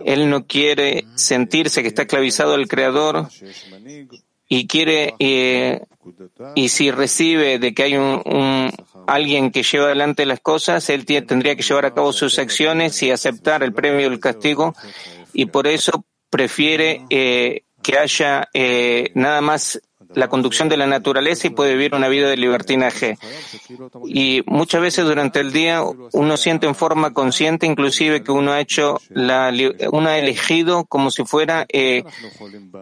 él 0.03 0.29
no 0.29 0.45
quiere 0.45 1.05
sentirse 1.15 1.81
que 1.81 1.87
está 1.87 2.01
esclavizado 2.01 2.55
al 2.55 2.67
Creador 2.67 3.29
y 4.49 4.67
quiere, 4.67 5.15
eh, 5.19 5.81
y 6.55 6.69
si 6.69 6.91
recibe 6.91 7.59
de 7.59 7.73
que 7.73 7.83
hay 7.83 7.97
un, 7.97 8.71
alguien 9.07 9.51
que 9.51 9.63
lleva 9.63 9.85
adelante 9.85 10.25
las 10.25 10.39
cosas, 10.39 10.89
él 10.89 11.05
tendría 11.05 11.55
que 11.55 11.63
llevar 11.63 11.85
a 11.85 11.93
cabo 11.93 12.13
sus 12.13 12.39
acciones 12.39 13.01
y 13.03 13.11
aceptar 13.11 13.63
el 13.63 13.73
premio 13.73 14.09
del 14.09 14.19
castigo 14.19 14.73
y 15.33 15.47
por 15.47 15.67
eso 15.67 16.05
prefiere 16.29 17.05
eh, 17.09 17.63
que 17.81 17.97
haya 17.97 18.49
eh, 18.53 19.11
nada 19.15 19.41
más 19.41 19.81
la 20.13 20.27
conducción 20.27 20.69
de 20.69 20.77
la 20.77 20.87
naturaleza 20.87 21.47
y 21.47 21.51
puede 21.51 21.73
vivir 21.73 21.95
una 21.95 22.07
vida 22.07 22.29
de 22.29 22.37
libertinaje. 22.37 23.17
Y 24.05 24.43
muchas 24.45 24.81
veces 24.81 25.05
durante 25.05 25.39
el 25.39 25.51
día 25.51 25.81
uno 26.13 26.37
siente 26.37 26.67
en 26.67 26.75
forma 26.75 27.13
consciente 27.13 27.65
inclusive 27.65 28.23
que 28.23 28.31
uno 28.31 28.51
ha 28.51 28.59
hecho 28.59 28.99
la, 29.09 29.51
uno 29.91 30.09
ha 30.09 30.17
elegido 30.17 30.85
como 30.85 31.11
si 31.11 31.23
fuera 31.23 31.65
eh, 31.69 32.03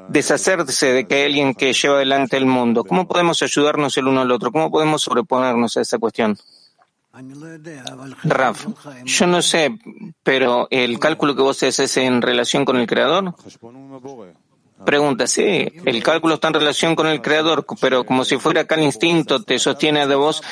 deshacerse 0.09 0.93
de 0.93 1.07
que 1.07 1.15
hay 1.15 1.23
alguien 1.23 1.53
que 1.53 1.73
lleva 1.73 1.95
adelante 1.95 2.37
el 2.37 2.45
mundo. 2.45 2.83
¿Cómo 2.83 3.07
podemos 3.07 3.41
ayudarnos 3.41 3.97
el 3.97 4.07
uno 4.07 4.21
al 4.21 4.31
otro? 4.31 4.51
¿Cómo 4.51 4.71
podemos 4.71 5.01
sobreponernos 5.01 5.77
a 5.77 5.81
esa 5.81 5.97
cuestión? 5.97 6.37
Raf, 8.23 8.67
yo 9.05 9.25
no 9.25 9.41
sé, 9.41 9.79
pero 10.21 10.67
el 10.69 10.99
cálculo 10.99 11.33
que 11.33 11.41
vos 11.41 11.63
haces 11.63 11.95
en 11.95 12.21
relación 12.21 12.65
con 12.65 12.75
el 12.75 12.87
creador, 12.87 13.33
Pregunta, 14.83 15.25
sí, 15.25 15.71
el 15.85 16.03
cálculo 16.03 16.35
está 16.35 16.49
en 16.49 16.55
relación 16.55 16.95
con 16.95 17.07
el 17.07 17.21
creador, 17.21 17.65
pero 17.79 18.05
como 18.05 18.25
si 18.25 18.37
fuera 18.37 18.61
acá 18.61 18.75
el 18.75 18.83
instinto 18.83 19.41
te 19.41 19.57
sostiene 19.57 20.05
de 20.05 20.15
vos 20.15 20.43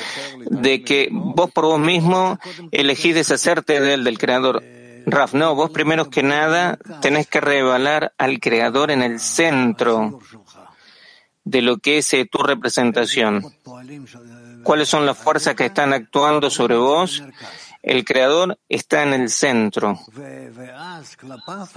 de 0.50 0.82
que 0.82 1.10
vos 1.12 1.52
por 1.52 1.66
vos 1.66 1.80
mismo 1.80 2.40
elegís 2.72 3.16
deshacerte 3.16 3.82
de 3.82 3.96
él, 3.96 4.04
del 4.06 4.18
creador. 4.18 4.64
Raf, 5.06 5.34
no, 5.34 5.56
vos 5.56 5.72
primero 5.72 6.10
que 6.10 6.24
nada 6.24 6.78
tenés 7.02 7.28
que 7.28 7.42
revelar 7.42 8.14
al 8.18 8.40
creador 8.40 8.92
en 8.92 9.02
el 9.02 9.20
centro 9.20 10.22
de 11.44 11.62
lo 11.62 11.78
que 11.78 11.98
es 11.98 12.14
eh, 12.14 12.26
tu 12.26 12.38
representación. 12.38 13.44
¿Cuáles 14.64 14.88
son 14.88 15.06
las 15.06 15.18
fuerzas 15.18 15.56
que 15.56 15.66
están 15.66 15.92
actuando 15.92 16.50
sobre 16.50 16.78
vos 16.78 17.22
el 17.84 18.06
creador 18.06 18.58
está 18.70 19.04
en 19.04 19.14
el 19.14 19.30
centro. 19.30 20.00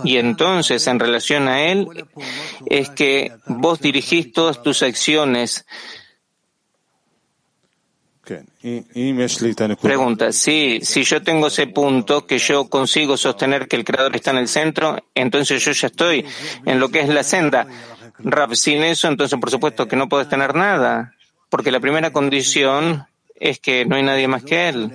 Y 0.04 0.16
entonces, 0.18 0.86
en 0.86 1.00
relación 1.00 1.48
a 1.48 1.64
él, 1.64 1.88
es 2.66 2.90
que 2.90 3.32
vos 3.46 3.80
dirigís 3.80 4.32
todas 4.32 4.62
tus 4.62 4.82
acciones. 4.82 5.66
Pregunta, 9.80 10.32
sí, 10.32 10.80
si 10.82 11.04
yo 11.04 11.22
tengo 11.22 11.48
ese 11.48 11.66
punto 11.68 12.26
que 12.26 12.38
yo 12.38 12.68
consigo 12.68 13.16
sostener 13.16 13.68
que 13.68 13.76
el 13.76 13.84
creador 13.84 14.14
está 14.16 14.30
en 14.30 14.38
el 14.38 14.48
centro, 14.48 14.96
entonces 15.14 15.64
yo 15.64 15.72
ya 15.72 15.88
estoy 15.88 16.24
en 16.64 16.80
lo 16.80 16.88
que 16.88 17.00
es 17.00 17.08
la 17.08 17.22
senda. 17.22 17.66
Rab, 18.18 18.54
sin 18.56 18.82
eso, 18.82 19.08
entonces 19.08 19.38
por 19.38 19.50
supuesto 19.50 19.86
que 19.86 19.96
no 19.96 20.08
puedes 20.08 20.28
tener 20.28 20.54
nada, 20.54 21.14
porque 21.48 21.70
la 21.70 21.78
primera 21.78 22.10
condición 22.12 23.06
es 23.38 23.60
que 23.60 23.84
no 23.84 23.96
hay 23.96 24.02
nadie 24.02 24.26
más 24.26 24.42
que 24.42 24.70
Él. 24.70 24.92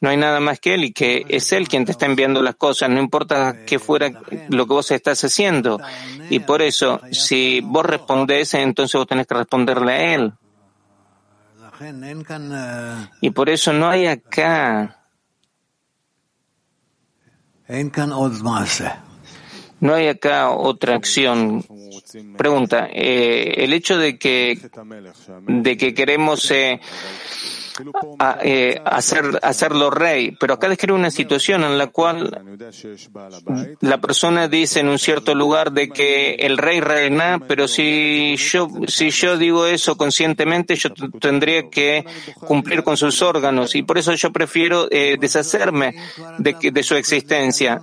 No 0.00 0.08
hay 0.08 0.16
nada 0.16 0.40
más 0.40 0.60
que 0.60 0.74
Él 0.74 0.84
y 0.84 0.92
que 0.92 1.26
es 1.28 1.52
Él 1.52 1.68
quien 1.68 1.84
te 1.84 1.92
está 1.92 2.06
enviando 2.06 2.42
las 2.42 2.56
cosas, 2.56 2.88
no 2.88 3.00
importa 3.00 3.64
qué 3.66 3.78
fuera 3.78 4.10
lo 4.48 4.66
que 4.66 4.72
vos 4.72 4.90
estás 4.90 5.22
haciendo. 5.24 5.80
Y 6.30 6.40
por 6.40 6.62
eso, 6.62 7.00
si 7.12 7.60
vos 7.60 7.84
respondés, 7.84 8.54
entonces 8.54 8.94
vos 8.94 9.06
tenés 9.06 9.26
que 9.26 9.34
responderle 9.34 9.92
a 9.92 10.14
Él. 10.14 10.32
Y 13.20 13.30
por 13.30 13.50
eso 13.50 13.72
no 13.72 13.88
hay 13.88 14.06
acá 14.06 14.96
no 19.80 19.94
hay 19.94 20.08
acá 20.08 20.50
otra 20.50 20.96
acción. 20.96 21.64
Pregunta, 22.36 22.88
eh, 22.92 23.54
el 23.64 23.72
hecho 23.72 23.96
de 23.96 24.18
que, 24.18 24.58
de 25.46 25.76
que 25.76 25.94
queremos 25.94 26.50
eh, 26.50 26.80
a, 28.18 28.38
eh, 28.42 28.80
hacer, 28.84 29.38
hacerlo 29.42 29.90
rey, 29.90 30.36
pero 30.38 30.54
acá 30.54 30.68
describe 30.68 30.94
una 30.94 31.10
situación 31.10 31.64
en 31.64 31.78
la 31.78 31.88
cual 31.88 32.58
la 33.80 34.00
persona 34.00 34.48
dice 34.48 34.80
en 34.80 34.88
un 34.88 34.98
cierto 34.98 35.34
lugar 35.34 35.72
de 35.72 35.88
que 35.88 36.34
el 36.34 36.58
rey 36.58 36.80
reina, 36.80 37.40
pero 37.46 37.68
si 37.68 38.36
yo, 38.36 38.68
si 38.86 39.10
yo 39.10 39.36
digo 39.36 39.66
eso 39.66 39.96
conscientemente, 39.96 40.76
yo 40.76 40.90
tendría 41.20 41.68
que 41.68 42.04
cumplir 42.46 42.82
con 42.82 42.96
sus 42.96 43.22
órganos. 43.22 43.74
y 43.74 43.82
por 43.82 43.98
eso 43.98 44.14
yo 44.14 44.30
prefiero 44.32 44.88
eh, 44.90 45.16
deshacerme 45.20 45.94
de, 46.38 46.56
de 46.72 46.82
su 46.82 46.94
existencia. 46.94 47.80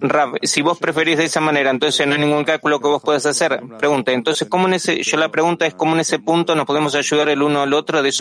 Rab, 0.00 0.38
si 0.42 0.62
vos 0.62 0.78
preferís 0.78 1.18
de 1.18 1.24
esa 1.24 1.40
manera, 1.40 1.70
entonces 1.70 2.06
no 2.06 2.14
hay 2.14 2.20
ningún 2.20 2.44
cálculo 2.44 2.80
que 2.80 2.88
vos 2.88 3.02
puedas 3.02 3.26
hacer. 3.26 3.60
Pregunta, 3.78 4.12
entonces, 4.12 4.48
¿cómo 4.48 4.68
en 4.68 4.74
ese, 4.74 5.02
yo 5.02 5.16
la 5.16 5.30
pregunta 5.30 5.66
es 5.66 5.74
cómo 5.74 5.94
en 5.94 6.00
ese 6.00 6.18
punto 6.18 6.54
nos 6.54 6.66
podemos 6.66 6.94
ayudar 6.94 7.28
el 7.28 7.42
uno 7.42 7.62
al 7.62 7.72
otro 7.74 8.02
de 8.02 8.12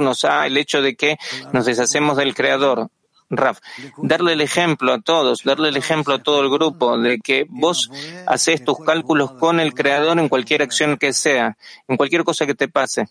sobreponernos 0.00 0.24
a 0.24 0.46
el 0.46 0.56
hecho 0.56 0.82
de 0.82 0.96
que 0.96 1.18
nos 1.52 1.66
deshacemos 1.66 2.16
del 2.16 2.34
Creador? 2.34 2.90
Raf, 3.32 3.60
darle 3.98 4.32
el 4.32 4.40
ejemplo 4.40 4.92
a 4.92 5.00
todos, 5.00 5.44
darle 5.44 5.68
el 5.68 5.76
ejemplo 5.76 6.14
a 6.14 6.18
todo 6.20 6.42
el 6.42 6.50
grupo 6.50 6.98
de 6.98 7.20
que 7.20 7.46
vos 7.48 7.88
haces 8.26 8.64
tus 8.64 8.80
cálculos 8.80 9.32
con 9.32 9.60
el 9.60 9.72
Creador 9.72 10.18
en 10.18 10.28
cualquier 10.28 10.62
acción 10.62 10.96
que 10.96 11.12
sea, 11.12 11.56
en 11.86 11.96
cualquier 11.96 12.24
cosa 12.24 12.44
que 12.44 12.56
te 12.56 12.66
pase. 12.66 13.08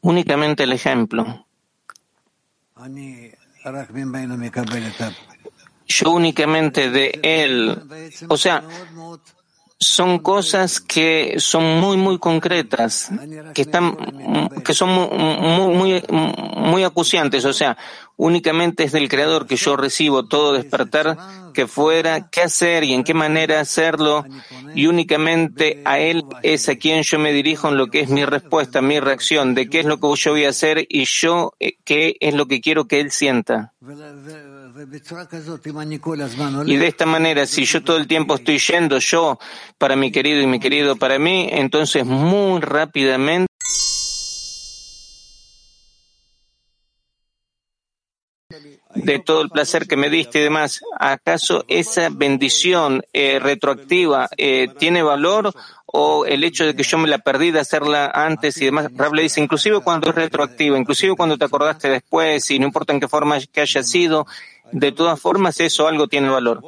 Únicamente 0.00 0.64
el 0.64 0.72
ejemplo. 0.72 1.46
Yo 5.88 6.10
únicamente 6.10 6.90
de 6.90 7.20
él, 7.22 7.80
o 8.28 8.36
sea, 8.36 8.64
son 9.78 10.18
cosas 10.20 10.80
que 10.80 11.34
son 11.38 11.80
muy 11.80 11.96
muy 11.96 12.18
concretas, 12.18 13.10
que 13.54 13.62
están, 13.62 13.96
que 14.64 14.72
son 14.72 14.88
muy, 14.90 15.74
muy, 15.74 16.02
muy 16.56 16.84
acuciantes, 16.84 17.44
o 17.44 17.52
sea, 17.52 17.76
únicamente 18.16 18.84
es 18.84 18.92
del 18.92 19.08
creador 19.08 19.46
que 19.46 19.56
yo 19.56 19.76
recibo 19.76 20.26
todo 20.26 20.54
despertar 20.54 21.18
que 21.52 21.66
fuera, 21.66 22.28
qué 22.30 22.42
hacer 22.42 22.84
y 22.84 22.94
en 22.94 23.04
qué 23.04 23.12
manera 23.14 23.60
hacerlo, 23.60 24.24
y 24.74 24.86
únicamente 24.86 25.82
a 25.84 25.98
él 25.98 26.24
es 26.42 26.68
a 26.68 26.76
quien 26.76 27.02
yo 27.02 27.18
me 27.18 27.32
dirijo 27.32 27.68
en 27.68 27.76
lo 27.76 27.88
que 27.88 28.00
es 28.00 28.08
mi 28.08 28.24
respuesta, 28.24 28.80
mi 28.80 28.98
reacción, 29.00 29.54
de 29.54 29.68
qué 29.68 29.80
es 29.80 29.86
lo 29.86 29.98
que 29.98 30.08
yo 30.16 30.32
voy 30.32 30.44
a 30.44 30.50
hacer 30.50 30.86
y 30.88 31.04
yo 31.04 31.52
eh, 31.60 31.76
qué 31.84 32.16
es 32.20 32.34
lo 32.34 32.46
que 32.46 32.60
quiero 32.60 32.86
que 32.86 33.00
él 33.00 33.10
sienta. 33.10 33.74
Y 36.66 36.76
de 36.76 36.86
esta 36.86 37.06
manera, 37.06 37.46
si 37.46 37.64
yo 37.64 37.82
todo 37.82 37.96
el 37.96 38.06
tiempo 38.06 38.36
estoy 38.36 38.58
yendo 38.58 38.98
yo 38.98 39.38
para 39.78 39.96
mi 39.96 40.12
querido 40.12 40.40
y 40.40 40.46
mi 40.46 40.60
querido 40.60 40.96
para 40.96 41.18
mí, 41.18 41.48
entonces 41.50 42.04
muy 42.04 42.60
rápidamente. 42.60 43.46
De 48.94 49.18
todo 49.18 49.42
el 49.42 49.50
placer 49.50 49.86
que 49.86 49.96
me 49.96 50.08
diste 50.08 50.38
y 50.38 50.42
demás, 50.42 50.80
¿acaso 50.98 51.64
esa 51.68 52.08
bendición 52.10 53.02
eh, 53.12 53.38
retroactiva 53.38 54.28
eh, 54.38 54.68
tiene 54.78 55.02
valor 55.02 55.52
o 55.86 56.24
el 56.24 56.44
hecho 56.44 56.64
de 56.64 56.74
que 56.74 56.82
yo 56.82 56.96
me 56.96 57.08
la 57.08 57.18
perdí 57.18 57.50
de 57.50 57.60
hacerla 57.60 58.10
antes 58.14 58.56
y 58.56 58.64
demás? 58.64 58.88
Rab 58.94 59.14
le 59.14 59.22
dice, 59.22 59.40
inclusive 59.40 59.80
cuando 59.80 60.08
es 60.08 60.14
retroactiva, 60.14 60.78
inclusive 60.78 61.14
cuando 61.14 61.36
te 61.36 61.44
acordaste 61.44 61.88
después 61.88 62.50
y 62.50 62.58
no 62.58 62.66
importa 62.66 62.94
en 62.94 63.00
qué 63.00 63.08
forma 63.08 63.38
que 63.52 63.60
haya 63.60 63.82
sido, 63.82 64.26
de 64.72 64.92
todas 64.92 65.20
formas, 65.20 65.60
eso 65.60 65.86
algo 65.86 66.08
tiene 66.08 66.28
valor. 66.28 66.62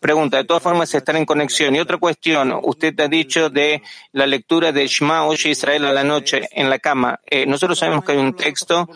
Pregunta, 0.00 0.36
de 0.36 0.44
todas 0.44 0.62
formas, 0.62 0.94
estar 0.94 1.16
en 1.16 1.26
conexión. 1.26 1.74
Y 1.74 1.80
otra 1.80 1.96
cuestión, 1.96 2.58
usted 2.62 2.98
ha 3.00 3.08
dicho 3.08 3.50
de 3.50 3.82
la 4.12 4.26
lectura 4.26 4.72
de 4.72 4.86
Shema 4.86 5.26
Oye 5.26 5.50
Israel 5.50 5.86
a 5.86 5.92
la 5.92 6.04
noche 6.04 6.48
en 6.52 6.70
la 6.70 6.78
cama. 6.78 7.20
Eh, 7.26 7.46
nosotros 7.46 7.78
sabemos 7.78 8.04
que 8.04 8.12
hay 8.12 8.18
un 8.18 8.34
texto 8.34 8.88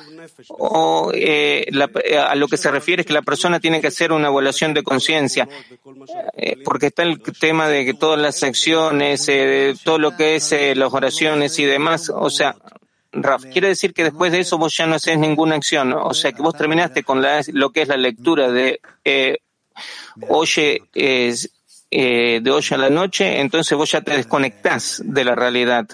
o 0.48 1.10
eh, 1.14 1.66
eh, 2.04 2.18
a 2.18 2.34
lo 2.34 2.48
que 2.48 2.56
se 2.56 2.70
refiere 2.70 3.02
es 3.02 3.06
que 3.06 3.12
la 3.12 3.22
persona 3.22 3.60
tiene 3.60 3.80
que 3.80 3.88
hacer 3.88 4.12
una 4.12 4.28
evaluación 4.28 4.74
de 4.74 4.82
conciencia, 4.82 5.48
porque 6.64 6.86
está 6.86 7.02
el 7.02 7.20
tema 7.20 7.68
de 7.68 7.84
que 7.84 7.94
todas 7.94 8.20
las 8.20 8.36
secciones, 8.36 9.28
todo 9.84 9.98
lo 9.98 10.16
que 10.16 10.36
es 10.36 10.54
las 10.76 10.92
oraciones 10.92 11.58
y 11.58 11.64
demás, 11.64 12.10
o 12.10 12.30
sea, 12.30 12.56
Raf, 13.12 13.44
quiere 13.44 13.68
decir 13.68 13.92
que 13.92 14.04
después 14.04 14.32
de 14.32 14.40
eso 14.40 14.58
vos 14.58 14.76
ya 14.76 14.86
no 14.86 14.94
haces 14.94 15.18
ninguna 15.18 15.56
acción, 15.56 15.92
o 15.92 16.14
sea 16.14 16.32
que 16.32 16.42
vos 16.42 16.54
terminaste 16.56 17.02
con 17.02 17.20
la, 17.20 17.42
lo 17.52 17.70
que 17.70 17.82
es 17.82 17.88
la 17.88 17.96
lectura 17.96 18.50
de 18.50 18.80
eh, 19.04 19.38
oye 20.28 20.82
eh, 20.94 22.40
de 22.42 22.50
hoy 22.50 22.64
a 22.70 22.76
la 22.78 22.90
noche, 22.90 23.40
entonces 23.40 23.76
vos 23.76 23.90
ya 23.90 24.00
te 24.00 24.16
desconectás 24.16 25.02
de 25.04 25.24
la 25.24 25.34
realidad. 25.34 25.88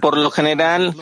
Por 0.00 0.16
lo 0.16 0.30
general, 0.30 0.94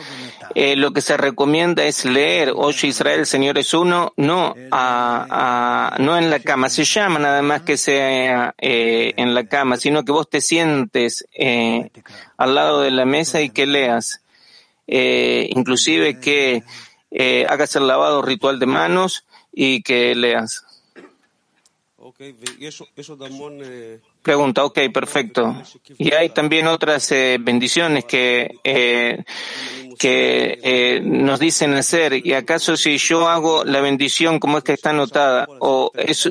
eh, 0.55 0.75
lo 0.75 0.91
que 0.91 1.01
se 1.01 1.15
recomienda 1.15 1.83
es 1.83 2.03
leer 2.03 2.51
Oye 2.55 2.87
Israel, 2.87 3.19
el 3.19 3.25
Señor 3.27 3.59
es 3.59 3.75
uno, 3.75 4.13
no, 4.17 4.55
a, 4.71 5.95
no 5.99 6.17
en 6.17 6.31
la 6.31 6.39
cama. 6.39 6.69
Se 6.69 6.83
llama 6.83 7.19
nada 7.19 7.43
más 7.43 7.61
que 7.61 7.77
sea 7.77 8.55
eh, 8.57 9.13
en 9.17 9.35
la 9.35 9.45
cama, 9.45 9.77
sino 9.77 10.03
que 10.03 10.11
vos 10.11 10.27
te 10.31 10.41
sientes 10.41 11.27
eh, 11.31 11.91
al 12.37 12.55
lado 12.55 12.81
de 12.81 12.91
la 12.91 13.05
mesa 13.05 13.41
y 13.41 13.49
que 13.49 13.65
leas. 13.65 14.21
inclusive 14.87 16.19
que 16.19 16.63
hagas 17.47 17.75
el 17.75 17.87
lavado 17.87 18.21
ritual 18.21 18.59
de 18.59 18.65
manos 18.65 19.25
y 19.51 19.81
que 19.81 20.15
leas. 20.15 20.63
Pregunta, 24.27 24.65
ok, 24.65 24.79
perfecto. 24.93 25.55
Y 25.97 26.11
hay 26.11 26.27
también 26.27 26.67
otras 26.67 27.09
eh, 27.13 27.37
bendiciones 27.39 28.03
que, 28.03 28.59
eh, 28.61 29.23
que 29.97 30.59
eh, 30.61 30.99
nos 31.01 31.39
dicen 31.39 31.73
hacer. 31.75 32.27
¿Y 32.27 32.33
acaso 32.33 32.75
si 32.75 32.97
yo 32.97 33.29
hago 33.29 33.63
la 33.63 33.79
bendición 33.79 34.37
como 34.37 34.57
es 34.57 34.65
que 34.65 34.73
está 34.73 34.89
anotada, 34.89 35.47
o 35.61 35.93
es, 35.95 36.29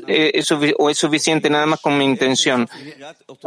o 0.77 0.91
es 0.91 0.99
suficiente 0.99 1.49
nada 1.49 1.65
más 1.65 1.81
con 1.81 1.97
mi 1.97 2.05
intención? 2.05 2.69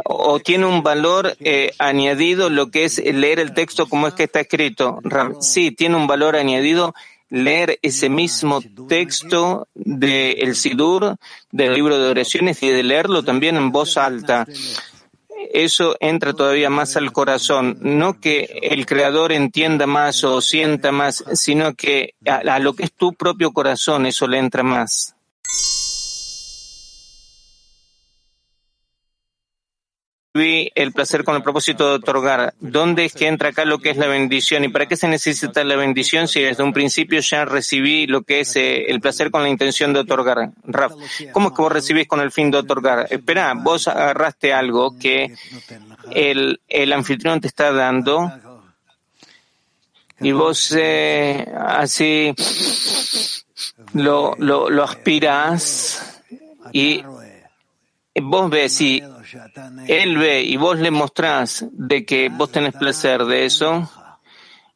¿O 0.04 0.40
tiene 0.40 0.66
un 0.66 0.82
valor 0.82 1.36
añadido 1.78 2.50
lo 2.50 2.72
que 2.72 2.86
es 2.86 2.98
leer 2.98 3.38
el 3.38 3.54
texto 3.54 3.88
como 3.88 4.08
es 4.08 4.14
que 4.14 4.24
está 4.24 4.40
escrito? 4.40 4.98
Sí, 5.40 5.70
tiene 5.70 5.94
un 5.94 6.08
valor 6.08 6.34
añadido 6.34 6.92
leer 7.30 7.78
ese 7.80 8.08
mismo 8.08 8.60
texto 8.88 9.68
del 9.74 10.54
Sidur, 10.54 11.16
del 11.50 11.74
libro 11.74 11.98
de 11.98 12.10
oraciones, 12.10 12.62
y 12.62 12.68
de 12.68 12.82
leerlo 12.82 13.22
también 13.22 13.56
en 13.56 13.72
voz 13.72 13.96
alta. 13.96 14.46
Eso 15.52 15.96
entra 16.00 16.32
todavía 16.32 16.70
más 16.70 16.96
al 16.96 17.12
corazón. 17.12 17.78
No 17.80 18.20
que 18.20 18.60
el 18.62 18.84
Creador 18.86 19.32
entienda 19.32 19.86
más 19.86 20.22
o 20.24 20.40
sienta 20.40 20.92
más, 20.92 21.24
sino 21.32 21.74
que 21.74 22.14
a, 22.26 22.58
lo 22.58 22.74
que 22.74 22.84
es 22.84 22.92
tu 22.92 23.14
propio 23.14 23.52
corazón 23.52 24.06
eso 24.06 24.28
le 24.28 24.38
entra 24.38 24.62
más. 24.62 25.14
El 30.40 30.92
placer 30.92 31.24
con 31.24 31.36
el 31.36 31.42
propósito 31.42 31.88
de 31.88 31.94
otorgar. 31.96 32.54
¿Dónde 32.60 33.04
es 33.04 33.12
que 33.12 33.26
entra 33.26 33.50
acá 33.50 33.64
lo 33.64 33.78
que 33.78 33.90
es 33.90 33.96
la 33.96 34.06
bendición? 34.06 34.64
¿Y 34.64 34.68
para 34.68 34.86
qué 34.86 34.96
se 34.96 35.08
necesita 35.08 35.64
la 35.64 35.76
bendición 35.76 36.28
si 36.28 36.40
desde 36.40 36.62
un 36.62 36.72
principio 36.72 37.20
ya 37.20 37.44
recibí 37.44 38.06
lo 38.06 38.22
que 38.22 38.40
es 38.40 38.56
eh, 38.56 38.86
el 38.88 39.00
placer 39.00 39.30
con 39.30 39.42
la 39.42 39.48
intención 39.48 39.92
de 39.92 40.00
otorgar? 40.00 40.50
Raf, 40.64 40.92
¿cómo 41.32 41.48
es 41.48 41.54
que 41.54 41.62
vos 41.62 41.72
recibís 41.72 42.08
con 42.08 42.20
el 42.20 42.30
fin 42.30 42.50
de 42.50 42.58
otorgar? 42.58 43.06
Espera, 43.10 43.54
vos 43.54 43.88
agarraste 43.88 44.52
algo 44.52 44.98
que 44.98 45.34
el, 46.10 46.60
el 46.68 46.92
anfitrión 46.92 47.40
te 47.40 47.48
está 47.48 47.72
dando 47.72 48.32
y 50.20 50.32
vos 50.32 50.74
eh, 50.76 51.46
así 51.56 52.34
lo, 53.94 54.34
lo, 54.38 54.68
lo 54.68 54.84
aspiras 54.84 56.22
y 56.72 57.02
vos 58.22 58.50
ves 58.50 58.80
y 58.80 59.02
él 59.86 60.18
ve 60.18 60.42
y 60.42 60.56
vos 60.56 60.78
le 60.78 60.90
mostrás 60.90 61.66
de 61.72 62.04
que 62.04 62.28
vos 62.28 62.50
tenés 62.50 62.74
placer 62.74 63.24
de 63.24 63.44
eso, 63.44 63.90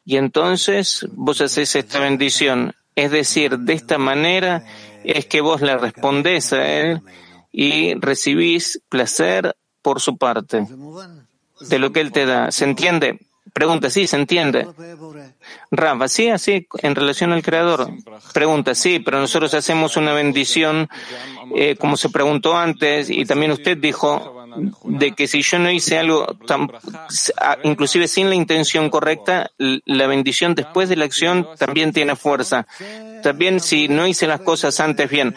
y 0.05 0.17
entonces 0.17 1.07
vos 1.13 1.41
haces 1.41 1.75
esta 1.77 1.99
bendición. 1.99 2.75
Es 2.95 3.11
decir, 3.11 3.59
de 3.59 3.73
esta 3.73 3.99
manera 3.99 4.65
es 5.03 5.27
que 5.27 5.41
vos 5.41 5.61
le 5.61 5.77
respondés 5.77 6.53
a 6.53 6.67
él 6.67 7.01
y 7.53 7.95
recibís 7.95 8.81
placer 8.89 9.57
por 9.83 10.01
su 10.01 10.17
parte 10.17 10.67
de 11.61 11.79
lo 11.79 11.93
que 11.93 12.01
él 12.01 12.13
te 12.13 12.27
da. 12.27 12.51
¿Se 12.53 12.65
entiende? 12.65 13.19
Pregunta, 13.53 13.89
sí, 13.89 14.07
se 14.09 14.17
entiende. 14.17 14.67
Rafa, 15.71 16.09
sí, 16.09 16.29
así, 16.29 16.67
en 16.83 16.95
relación 16.95 17.33
al 17.33 17.43
Creador. 17.43 17.89
Pregunta, 18.33 18.75
sí, 18.75 18.99
pero 18.99 19.21
nosotros 19.21 19.55
hacemos 19.55 19.97
una 19.97 20.13
bendición, 20.13 20.89
eh, 21.55 21.77
como 21.77 21.97
se 21.97 22.09
preguntó 22.09 22.57
antes, 22.57 23.11
y 23.11 23.25
también 23.25 23.53
usted 23.53 23.79
dijo, 23.79 24.44
de 24.85 25.13
que 25.13 25.27
si 25.27 25.43
yo 25.43 25.59
no 25.59 25.71
hice 25.71 25.99
algo, 25.99 26.27
tan, 26.47 26.71
inclusive 27.63 28.09
sin 28.09 28.29
la 28.29 28.35
intención 28.35 28.91
correcta, 28.91 29.51
la 29.59 30.07
bendición 30.07 30.55
después 30.55 30.89
de 30.89 30.97
la 30.97 31.05
acción 31.05 31.49
también 31.59 31.93
tiene 31.93 32.17
fuerza. 32.17 32.67
También 33.23 33.61
si 33.61 33.89
no 33.89 34.07
hice 34.07 34.27
las 34.27 34.41
cosas 34.41 34.79
antes 34.81 35.09
bien. 35.09 35.35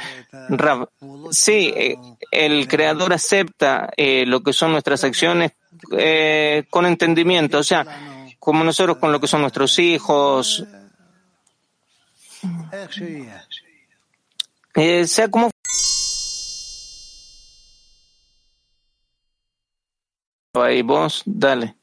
Rav, 0.49 0.89
sí, 1.31 1.73
eh, 1.75 1.97
el 2.31 2.67
Creador 2.67 3.13
acepta 3.13 3.89
eh, 3.95 4.25
lo 4.25 4.41
que 4.41 4.53
son 4.53 4.71
nuestras 4.71 5.03
acciones 5.03 5.53
eh, 5.97 6.65
con 6.69 6.85
entendimiento, 6.85 7.59
o 7.59 7.63
sea, 7.63 7.85
como 8.39 8.63
nosotros 8.63 8.97
con 8.97 9.11
lo 9.11 9.19
que 9.19 9.27
son 9.27 9.41
nuestros 9.41 9.77
hijos, 9.79 10.65
eh, 14.75 15.07
sea 15.07 15.27
como 15.29 15.49
ahí 20.61 20.81
vos, 20.81 21.23
dale. 21.25 21.75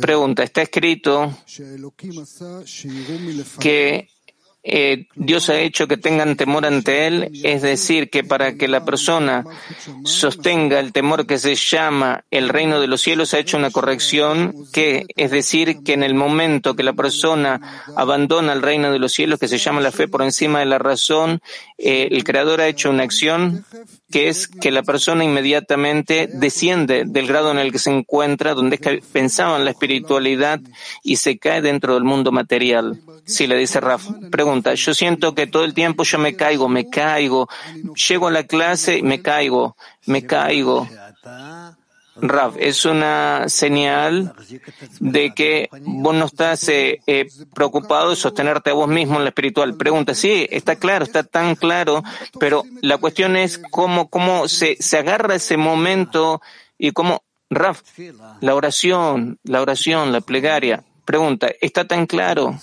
Pregunta, 0.00 0.42
está 0.42 0.62
escrito 0.62 1.32
que 3.60 4.08
eh, 4.66 5.06
Dios 5.14 5.50
ha 5.50 5.60
hecho 5.60 5.86
que 5.86 5.98
tengan 5.98 6.36
temor 6.36 6.64
ante 6.64 7.06
Él, 7.06 7.30
es 7.44 7.60
decir, 7.60 8.08
que 8.08 8.24
para 8.24 8.54
que 8.54 8.66
la 8.66 8.82
persona 8.82 9.44
sostenga 10.04 10.80
el 10.80 10.92
temor 10.92 11.26
que 11.26 11.38
se 11.38 11.54
llama 11.54 12.24
el 12.30 12.48
reino 12.48 12.80
de 12.80 12.86
los 12.86 13.02
cielos, 13.02 13.34
ha 13.34 13.38
hecho 13.38 13.58
una 13.58 13.70
corrección, 13.70 14.66
que 14.72 15.04
es 15.16 15.30
decir, 15.30 15.82
que 15.84 15.92
en 15.92 16.02
el 16.02 16.14
momento 16.14 16.74
que 16.74 16.82
la 16.82 16.94
persona 16.94 17.84
abandona 17.94 18.54
el 18.54 18.62
reino 18.62 18.90
de 18.90 18.98
los 18.98 19.12
cielos, 19.12 19.38
que 19.38 19.48
se 19.48 19.58
llama 19.58 19.82
la 19.82 19.92
fe 19.92 20.08
por 20.08 20.22
encima 20.22 20.60
de 20.60 20.66
la 20.66 20.78
razón, 20.78 21.42
eh, 21.76 22.08
el 22.10 22.24
Creador 22.24 22.62
ha 22.62 22.68
hecho 22.68 22.88
una 22.88 23.02
acción 23.02 23.66
que 24.10 24.28
es 24.28 24.48
que 24.48 24.70
la 24.70 24.82
persona 24.82 25.24
inmediatamente 25.24 26.28
desciende 26.32 27.04
del 27.06 27.26
grado 27.26 27.50
en 27.50 27.58
el 27.58 27.72
que 27.72 27.78
se 27.78 27.90
encuentra, 27.90 28.54
donde 28.54 28.78
pensaba 29.12 29.56
en 29.56 29.64
la 29.64 29.70
espiritualidad 29.70 30.60
y 31.02 31.16
se 31.16 31.38
cae 31.38 31.62
dentro 31.62 31.94
del 31.94 32.04
mundo 32.04 32.30
material. 32.30 33.00
Sí, 33.24 33.46
le 33.46 33.56
dice 33.56 33.80
Raf. 33.80 34.06
Pregunta, 34.30 34.74
yo 34.74 34.94
siento 34.94 35.34
que 35.34 35.46
todo 35.46 35.64
el 35.64 35.74
tiempo 35.74 36.04
yo 36.04 36.18
me 36.18 36.36
caigo, 36.36 36.68
me 36.68 36.88
caigo, 36.88 37.48
llego 38.08 38.28
a 38.28 38.30
la 38.30 38.44
clase 38.44 38.98
y 38.98 39.02
me 39.02 39.22
caigo, 39.22 39.76
me 40.06 40.24
caigo. 40.24 40.86
Raf, 42.16 42.56
es 42.58 42.84
una 42.84 43.48
señal 43.48 44.34
de 45.00 45.34
que 45.34 45.68
vos 45.80 46.14
no 46.14 46.26
estás 46.26 46.68
eh, 46.68 47.00
eh, 47.06 47.26
preocupado 47.54 48.10
de 48.10 48.16
sostenerte 48.16 48.70
a 48.70 48.74
vos 48.74 48.88
mismo 48.88 49.16
en 49.16 49.24
la 49.24 49.30
espiritual. 49.30 49.76
Pregunta, 49.76 50.14
sí, 50.14 50.46
está 50.50 50.76
claro, 50.76 51.04
está 51.04 51.24
tan 51.24 51.56
claro, 51.56 52.02
pero 52.38 52.64
la 52.82 52.98
cuestión 52.98 53.36
es 53.36 53.60
cómo, 53.70 54.08
cómo 54.08 54.48
se, 54.48 54.76
se 54.78 54.98
agarra 54.98 55.34
ese 55.34 55.56
momento 55.56 56.40
y 56.78 56.92
cómo, 56.92 57.24
Raf, 57.50 57.82
la 58.40 58.54
oración, 58.54 59.38
la 59.42 59.60
oración, 59.60 60.12
la 60.12 60.20
plegaria, 60.20 60.84
Pregunta, 61.04 61.48
¿está 61.60 61.86
tan 61.86 62.06
claro? 62.06 62.58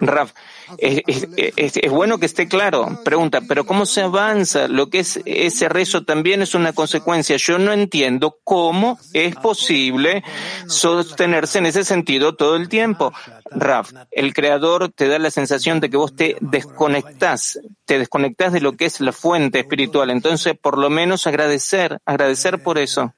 Raf, 0.00 0.32
es, 0.78 1.90
bueno 1.90 2.18
que 2.18 2.26
esté 2.26 2.46
claro. 2.46 3.00
Pregunta, 3.04 3.40
pero 3.48 3.64
¿cómo 3.66 3.86
se 3.86 4.02
avanza? 4.02 4.68
Lo 4.68 4.88
que 4.88 5.00
es 5.00 5.20
ese 5.24 5.68
rezo 5.68 6.04
también 6.04 6.42
es 6.42 6.54
una 6.54 6.72
consecuencia. 6.72 7.36
Yo 7.36 7.58
no 7.58 7.72
entiendo 7.72 8.38
cómo 8.44 8.98
es 9.12 9.34
posible 9.34 10.22
sostenerse 10.68 11.58
en 11.58 11.66
ese 11.66 11.84
sentido 11.84 12.36
todo 12.36 12.54
el 12.54 12.68
tiempo. 12.68 13.12
Raf, 13.50 13.92
el 14.12 14.32
creador 14.32 14.92
te 14.92 15.08
da 15.08 15.18
la 15.18 15.30
sensación 15.30 15.80
de 15.80 15.90
que 15.90 15.96
vos 15.96 16.14
te 16.14 16.36
desconectás, 16.40 17.58
te 17.84 17.98
desconectás 17.98 18.52
de 18.52 18.60
lo 18.60 18.76
que 18.76 18.84
es 18.84 19.00
la 19.00 19.12
fuente 19.12 19.58
espiritual. 19.58 20.10
Entonces, 20.10 20.54
por 20.56 20.78
lo 20.78 20.88
menos 20.88 21.26
agradecer, 21.26 21.98
agradecer 22.04 22.62
por 22.62 22.78
eso 22.78 23.12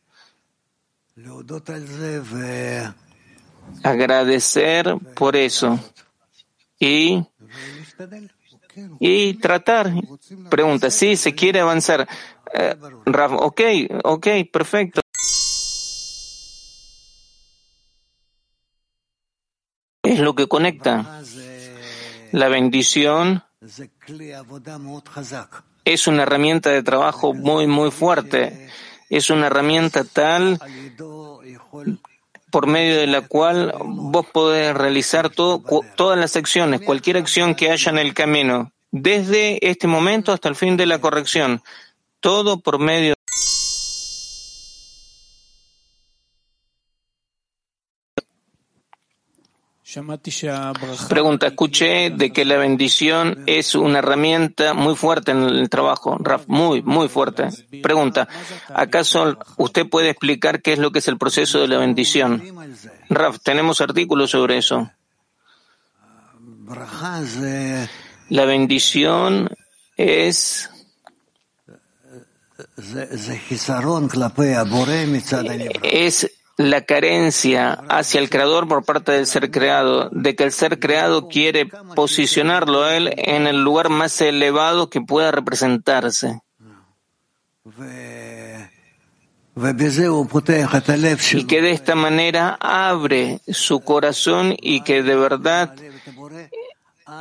agradecer 3.83 4.97
por 5.15 5.37
eso 5.37 5.79
y, 6.79 7.25
y 9.01 9.35
tratar. 9.35 9.93
Pregunta, 10.51 10.91
sí, 10.91 11.17
se 11.17 11.35
quiere 11.35 11.61
avanzar. 11.61 12.09
Eh, 12.53 12.77
ok, 13.07 13.61
ok, 14.05 14.27
perfecto. 14.53 15.01
Es 20.03 20.21
lo 20.21 20.35
que 20.35 20.47
conecta. 20.47 21.23
La 22.33 22.49
bendición 22.49 23.43
es 25.85 26.07
una 26.07 26.23
herramienta 26.23 26.71
de 26.71 26.83
trabajo 26.83 27.35
muy, 27.35 27.67
muy 27.67 27.91
fuerte. 27.91 28.69
Es 29.09 29.31
una 29.31 29.47
herramienta 29.47 30.05
tal 30.05 30.61
por 32.51 32.67
medio 32.67 32.97
de 32.97 33.07
la 33.07 33.23
cual 33.23 33.75
vos 33.85 34.27
podés 34.33 34.75
realizar 34.75 35.31
todo, 35.31 35.63
todas 35.97 36.19
las 36.19 36.37
acciones, 36.37 36.81
cualquier 36.81 37.17
acción 37.17 37.55
que 37.55 37.71
haya 37.71 37.91
en 37.91 37.99
el 37.99 38.15
camino, 38.15 38.73
desde 38.93 39.59
este 39.69 39.87
momento 39.87 40.33
hasta 40.33 40.49
el 40.49 40.55
fin 40.55 40.77
de 40.77 40.87
la 40.87 41.01
corrección, 41.01 41.63
todo 42.21 42.61
por 42.61 42.79
medio 42.79 43.16
Pregunta, 51.09 51.47
escuché 51.49 52.11
de 52.11 52.33
que 52.33 52.45
la 52.45 52.57
bendición 52.57 53.45
es 53.47 53.75
una 53.75 54.01
herramienta 54.01 54.75
muy 54.75 54.95
fuerte 54.95 55.33
en 55.33 55.43
el 55.43 55.71
trabajo, 55.71 56.17
Raf, 56.19 56.45
muy, 56.47 56.83
muy 56.83 57.09
fuerte. 57.09 57.49
Pregunta, 57.83 58.29
¿acaso 58.75 59.39
usted 59.57 59.89
puede 59.89 60.11
explicar 60.11 60.63
qué 60.63 60.75
es 60.75 60.79
lo 60.79 60.91
que 60.91 60.99
es 60.99 61.09
el 61.09 61.19
proceso 61.19 61.61
de 61.61 61.69
la 61.69 61.79
bendición? 61.79 62.43
Raf, 63.09 63.39
tenemos 63.43 63.81
artículos 63.81 64.31
sobre 64.31 64.59
eso. 64.59 64.91
La 68.29 68.45
bendición 68.45 69.49
es 69.97 70.71
es 75.83 76.36
la 76.57 76.83
carencia 76.83 77.73
hacia 77.89 78.21
el 78.21 78.31
creador 78.31 78.67
por 78.67 78.85
parte 78.85 79.13
del 79.13 79.27
ser 79.27 79.51
creado, 79.51 80.09
de 80.11 80.35
que 80.35 80.45
el 80.45 80.53
ser 80.53 80.79
creado 80.79 81.29
quiere 81.29 81.67
posicionarlo 81.95 82.83
a 82.83 82.97
él 82.97 83.13
en 83.17 83.47
el 83.47 83.63
lugar 83.63 83.91
más 83.91 84.21
elevado 84.21 84.89
que 84.89 85.01
pueda 85.01 85.31
representarse. 85.31 86.41
Y 91.39 91.45
que 91.45 91.63
de 91.63 91.71
esta 91.71 91.95
manera 91.95 92.57
abre 92.61 93.41
su 93.49 93.81
corazón 93.81 94.55
y 94.61 94.83
que 94.83 95.03
de 95.03 95.17
verdad 95.17 95.75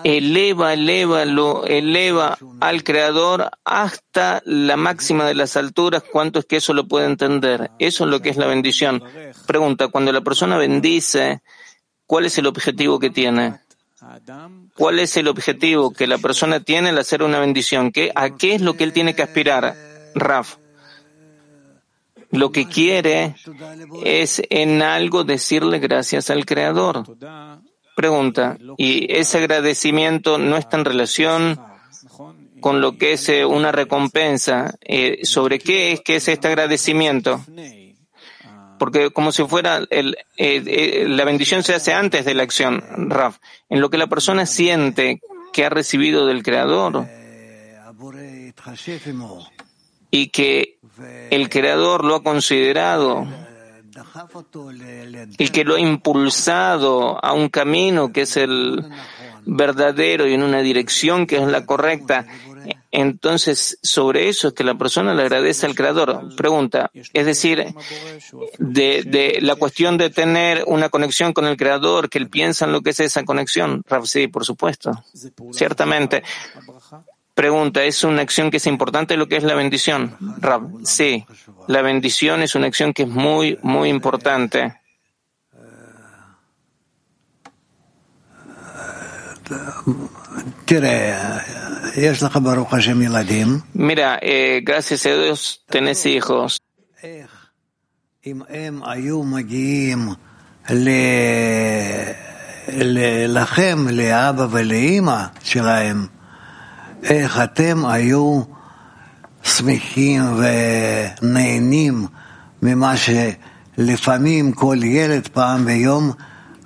eleva, 0.04 0.74
eleva, 0.74 1.26
lo 1.26 1.66
eleva 1.66 2.38
al 2.60 2.84
Creador 2.84 3.52
hasta 3.64 4.42
la 4.46 4.78
máxima 4.78 5.26
de 5.26 5.36
las 5.36 5.58
alturas. 5.58 6.04
¿Cuánto 6.12 6.40
es 6.40 6.46
que 6.46 6.58
eso 6.58 6.74
lo 6.74 6.88
puede 6.88 7.06
entender? 7.06 7.72
Eso 7.80 8.06
es 8.06 8.10
lo 8.10 8.22
que 8.22 8.30
es 8.30 8.38
la 8.38 8.48
bendición. 8.48 9.04
Pregunta, 9.46 9.88
cuando 9.90 10.12
la 10.12 10.22
persona 10.22 10.58
bendice, 10.58 11.42
¿cuál 12.06 12.26
es 12.26 12.38
el 12.38 12.48
objetivo 12.48 13.00
que 13.00 13.10
tiene? 13.10 13.60
¿Cuál 14.76 15.00
es 15.00 15.18
el 15.18 15.28
objetivo 15.28 15.92
que 15.92 16.08
la 16.08 16.18
persona 16.18 16.60
tiene 16.60 16.90
al 16.90 16.98
hacer 16.98 17.24
una 17.24 17.40
bendición? 17.40 17.92
¿Qué, 17.92 18.12
¿A 18.16 18.32
qué 18.32 18.56
es 18.56 18.62
lo 18.62 18.76
que 18.76 18.84
él 18.84 18.94
tiene 18.94 19.16
que 19.16 19.24
aspirar? 19.24 19.76
Raf. 20.14 20.58
Lo 22.32 22.52
que 22.52 22.68
quiere 22.68 23.36
es 24.04 24.42
en 24.50 24.82
algo 24.82 25.24
decirle 25.24 25.80
gracias 25.80 26.30
al 26.30 26.46
Creador. 26.46 27.06
Pregunta, 27.96 28.58
¿y 28.78 29.08
ese 29.16 29.38
agradecimiento 29.38 30.38
no 30.38 30.58
está 30.58 30.76
en 30.76 30.84
relación 30.84 31.60
con 32.60 32.82
lo 32.82 32.98
que 32.98 33.14
es 33.14 33.30
eh, 33.30 33.46
una 33.46 33.72
recompensa? 33.72 34.76
Eh, 34.82 35.22
¿Sobre 35.24 35.60
qué 35.60 35.94
es 35.94 36.02
que 36.02 36.18
es 36.18 36.28
este 36.28 36.50
agradecimiento? 36.50 37.40
Porque 38.78 39.12
como 39.12 39.32
si 39.32 39.46
fuera 39.46 39.82
el, 39.90 40.18
eh, 40.36 41.06
la 41.08 41.24
bendición 41.24 41.64
se 41.64 41.74
hace 41.74 41.94
antes 41.94 42.26
de 42.26 42.34
la 42.34 42.44
acción, 42.44 42.84
Raf. 43.10 43.38
En 43.70 43.80
lo 43.80 43.90
que 43.90 43.98
la 43.98 44.08
persona 44.08 44.46
siente 44.46 45.22
que 45.54 45.64
ha 45.64 45.70
recibido 45.70 46.26
del 46.26 46.44
Creador 46.44 47.08
y 50.12 50.28
que 50.28 50.80
el 51.30 51.50
Creador 51.50 52.04
lo 52.04 52.16
ha 52.16 52.24
considerado 52.24 53.26
y 55.38 55.50
que 55.50 55.64
lo 55.64 55.76
ha 55.76 55.80
impulsado 55.80 57.24
a 57.24 57.34
un 57.34 57.50
camino 57.50 58.12
que 58.12 58.22
es 58.22 58.38
el 58.38 58.84
verdadero 59.46 60.28
y 60.28 60.34
en 60.34 60.44
una 60.44 60.62
dirección 60.62 61.28
que 61.28 61.38
es 61.38 61.48
la 61.48 61.66
correcta, 61.66 62.26
Entonces, 62.92 63.78
sobre 63.84 64.30
eso 64.30 64.48
es 64.48 64.54
que 64.54 64.64
la 64.64 64.76
persona 64.76 65.14
le 65.14 65.24
agradece 65.24 65.66
al 65.66 65.76
Creador. 65.76 66.36
Pregunta, 66.36 66.90
es 66.94 67.26
decir, 67.26 67.64
de, 68.58 69.38
la 69.42 69.56
cuestión 69.56 69.98
de 69.98 70.10
tener 70.10 70.64
una 70.66 70.90
conexión 70.90 71.34
con 71.34 71.46
el 71.46 71.58
Creador, 71.58 72.10
que 72.10 72.18
él 72.18 72.30
piensa 72.30 72.66
en 72.66 72.72
lo 72.72 72.82
que 72.82 72.92
es 72.92 73.00
esa 73.02 73.24
conexión. 73.24 73.84
Rav, 73.88 74.08
sí, 74.08 74.28
por 74.28 74.46
supuesto. 74.46 74.92
Ciertamente. 75.52 76.24
Pregunta, 77.36 77.84
¿es 77.84 78.06
una 78.06 78.22
acción 78.22 78.50
que 78.50 78.58
es 78.58 78.66
importante 78.66 79.18
lo 79.18 79.28
que 79.28 79.36
es 79.36 79.44
la 79.44 79.56
bendición? 79.56 80.16
Rav, 80.40 80.70
sí. 80.84 81.26
La 81.68 81.82
bendición 81.82 82.42
es 82.42 82.56
una 82.56 82.68
acción 82.68 82.94
que 82.94 83.04
es 83.04 83.10
muy, 83.10 83.60
muy 83.62 83.90
importante. 83.90 84.80
Mira, 93.74 94.18
eh, 94.22 94.62
gracias 94.64 95.06
a 95.06 95.10
Dios 95.10 95.64
tenés 95.70 96.06
hijos. 96.06 96.58
איך 107.10 107.40
אתם 107.44 107.86
היו 107.86 108.42
שמחים 109.44 110.24
ונהנים 111.22 112.08
ממה 112.62 112.94
שלפעמים 112.98 114.52
כל 114.52 114.78
ילד 114.84 115.28
פעם 115.28 115.66
ביום 115.66 116.12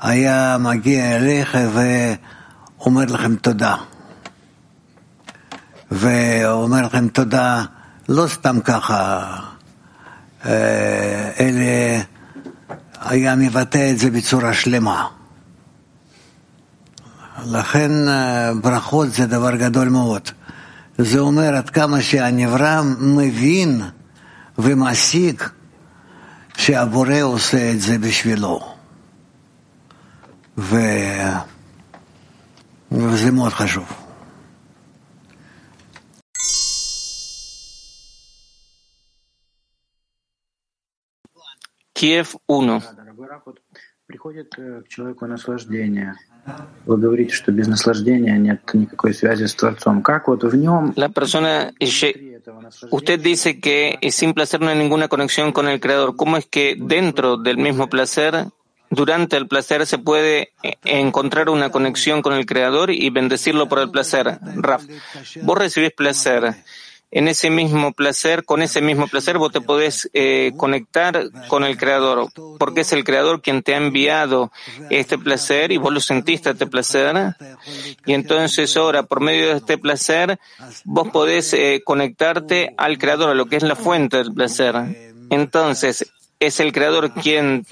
היה 0.01 0.57
מגיע 0.59 1.15
אליך 1.15 1.57
ואומר 1.73 3.05
לכם 3.05 3.35
תודה. 3.35 3.75
ואומר 5.91 6.85
לכם 6.85 7.07
תודה 7.07 7.63
לא 8.09 8.27
סתם 8.27 8.59
ככה, 8.63 9.35
אלא 11.39 11.99
היה 13.01 13.35
מבטא 13.35 13.91
את 13.91 13.99
זה 13.99 14.11
בצורה 14.11 14.53
שלמה. 14.53 15.07
לכן 17.46 17.90
ברכות 18.62 19.10
זה 19.10 19.26
דבר 19.26 19.56
גדול 19.56 19.88
מאוד. 19.88 20.28
זה 20.98 21.18
אומר 21.18 21.54
עד 21.54 21.70
כמה 21.70 22.02
שהנברא 22.02 22.82
מבין 23.00 23.80
ומסיק 24.58 25.50
שהבורא 26.56 27.20
עושה 27.22 27.72
את 27.72 27.80
זה 27.80 27.98
בשבילו. 27.98 28.74
ו... 30.58 30.76
וזה 32.92 33.30
מאוד 33.30 33.52
חשוב. 33.52 34.04
Kiev 41.98 42.36
1. 42.50 42.82
Приходит 44.06 44.54
к 44.54 44.88
человеку 44.88 45.26
наслаждение. 45.26 46.12
La 50.95 51.09
persona, 51.09 51.71
usted 52.89 53.19
dice 53.19 53.59
que 53.59 53.99
sin 54.11 54.33
placer 54.33 54.61
no 54.61 54.69
hay 54.69 54.77
ninguna 54.77 55.07
conexión 55.07 55.51
con 55.51 55.67
el 55.67 55.79
Creador. 55.79 56.15
¿Cómo 56.15 56.37
es 56.37 56.45
que 56.45 56.75
dentro 56.79 57.37
del 57.37 57.57
mismo 57.57 57.89
placer, 57.89 58.45
durante 58.89 59.37
el 59.37 59.47
placer, 59.47 59.85
se 59.85 59.99
puede 59.99 60.53
eh, 60.63 60.77
encontrar 60.83 61.49
una 61.49 61.69
conexión 61.69 62.21
con 62.21 62.33
el 62.33 62.45
Creador 62.45 62.89
y 62.91 63.09
bendecirlo 63.09 63.69
por 63.69 63.79
el 63.79 63.91
placer? 63.91 64.39
Raf, 64.55 64.83
vos 65.43 65.57
recibís 65.57 65.91
placer 65.91 66.55
en 67.11 67.27
ese 67.27 67.49
mismo 67.49 67.91
placer, 67.91 68.45
con 68.45 68.61
ese 68.61 68.81
mismo 68.81 69.07
placer 69.07 69.37
vos 69.37 69.51
te 69.51 69.61
podés 69.61 70.09
eh, 70.13 70.51
conectar 70.57 71.29
con 71.47 71.63
el 71.63 71.77
Creador, 71.77 72.29
porque 72.59 72.81
es 72.81 72.93
el 72.93 73.03
Creador 73.03 73.41
quien 73.41 73.63
te 73.63 73.73
ha 73.73 73.77
enviado 73.77 74.51
este 74.89 75.17
placer 75.17 75.71
y 75.71 75.77
vos 75.77 75.91
lo 75.91 76.01
sentiste 76.01 76.51
este 76.51 76.67
placer. 76.67 77.35
Y 78.05 78.13
entonces 78.13 78.75
ahora, 78.77 79.03
por 79.03 79.21
medio 79.21 79.47
de 79.47 79.57
este 79.57 79.77
placer, 79.77 80.39
vos 80.85 81.09
podés 81.09 81.53
eh, 81.53 81.81
conectarte 81.83 82.73
al 82.77 82.97
Creador, 82.97 83.31
a 83.31 83.35
lo 83.35 83.47
que 83.47 83.55
es 83.55 83.63
la 83.63 83.75
fuente 83.75 84.17
del 84.17 84.33
placer. 84.33 84.75
Entonces, 85.31 86.11
es 86.39 86.59
el 86.59 86.71
Creador 86.71 87.13
quien 87.13 87.65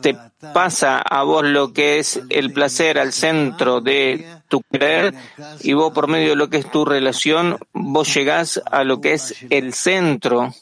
te 0.00 0.16
pasa 0.52 0.98
a 0.98 1.22
vos 1.24 1.44
lo 1.44 1.72
que 1.72 1.98
es 1.98 2.20
el 2.28 2.52
placer 2.52 2.98
al 2.98 3.12
centro 3.12 3.80
de 3.80 4.26
tu 4.48 4.60
creer 4.62 5.14
y 5.60 5.72
vos 5.72 5.92
por 5.92 6.08
medio 6.08 6.30
de 6.30 6.36
lo 6.36 6.48
que 6.48 6.58
es 6.58 6.70
tu 6.70 6.84
relación, 6.84 7.58
vos 7.72 8.14
llegás 8.14 8.62
a 8.70 8.84
lo 8.84 9.00
que 9.00 9.14
es 9.14 9.34
el 9.50 9.74
centro 9.74 10.54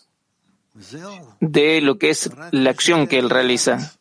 de 1.40 1.80
lo 1.82 1.98
que 1.98 2.10
es 2.10 2.30
la 2.50 2.70
acción 2.70 3.06
que 3.06 3.18
él 3.18 3.28
realiza. 3.28 3.92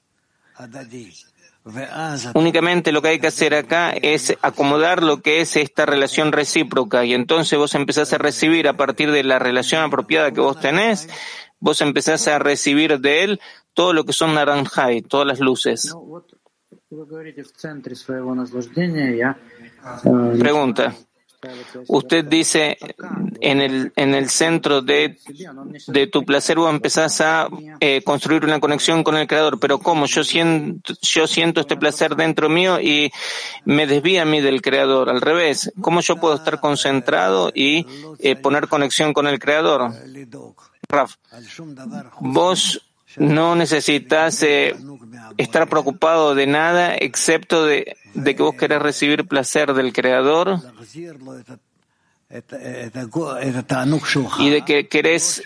Únicamente 2.33 2.91
lo 2.91 3.01
que 3.01 3.09
hay 3.09 3.19
que 3.19 3.27
hacer 3.27 3.53
acá 3.53 3.91
es 3.91 4.35
acomodar 4.41 5.03
lo 5.03 5.21
que 5.21 5.41
es 5.41 5.55
esta 5.57 5.85
relación 5.85 6.31
recíproca 6.31 7.05
y 7.05 7.13
entonces 7.13 7.59
vos 7.59 7.75
empezás 7.75 8.13
a 8.13 8.17
recibir 8.17 8.67
a 8.67 8.73
partir 8.73 9.11
de 9.11 9.23
la 9.23 9.37
relación 9.37 9.83
apropiada 9.83 10.31
que 10.31 10.41
vos 10.41 10.59
tenés, 10.59 11.07
vos 11.61 11.79
empezás 11.79 12.27
a 12.27 12.39
recibir 12.39 12.99
de 12.99 13.23
él 13.23 13.39
todo 13.73 13.93
lo 13.93 14.03
que 14.03 14.11
son 14.11 14.33
naranjai, 14.33 15.01
todas 15.01 15.25
las 15.25 15.39
luces. 15.39 15.95
Pregunta. 20.39 20.93
Usted 21.87 22.25
dice, 22.25 22.77
en 23.39 23.61
el, 23.61 23.91
en 23.95 24.13
el 24.13 24.29
centro 24.29 24.81
de, 24.81 25.17
de 25.87 26.07
tu 26.07 26.23
placer 26.23 26.57
vos 26.57 26.69
empezás 26.69 27.19
a 27.21 27.47
eh, 27.79 28.03
construir 28.03 28.45
una 28.45 28.59
conexión 28.59 29.03
con 29.03 29.17
el 29.17 29.25
Creador, 29.25 29.59
pero 29.59 29.79
¿cómo? 29.79 30.05
Yo 30.05 30.23
siento, 30.23 30.93
yo 31.01 31.25
siento 31.25 31.61
este 31.61 31.77
placer 31.77 32.15
dentro 32.15 32.47
mío 32.47 32.79
y 32.79 33.11
me 33.65 33.87
desvía 33.87 34.21
a 34.21 34.25
mí 34.25 34.39
del 34.39 34.61
Creador. 34.61 35.09
Al 35.09 35.21
revés, 35.21 35.71
¿cómo 35.81 36.01
yo 36.01 36.17
puedo 36.17 36.35
estar 36.35 36.59
concentrado 36.59 37.51
y 37.55 37.87
eh, 38.19 38.35
poner 38.35 38.67
conexión 38.67 39.11
con 39.11 39.25
el 39.25 39.39
Creador? 39.39 39.91
Raf, 40.91 41.15
vos 42.19 42.81
no 43.17 43.55
necesitas 43.55 44.43
eh, 44.43 44.75
estar 45.37 45.67
preocupado 45.67 46.35
de 46.35 46.47
nada 46.47 46.95
excepto 46.95 47.65
de, 47.65 47.97
que 48.23 48.43
vos 48.43 48.55
querés 48.55 48.81
recibir 48.81 49.27
placer 49.27 49.73
del 49.73 49.93
Creador 49.93 50.59
y 54.39 54.49
de 54.49 54.65
que 54.65 54.87
querés 54.87 55.43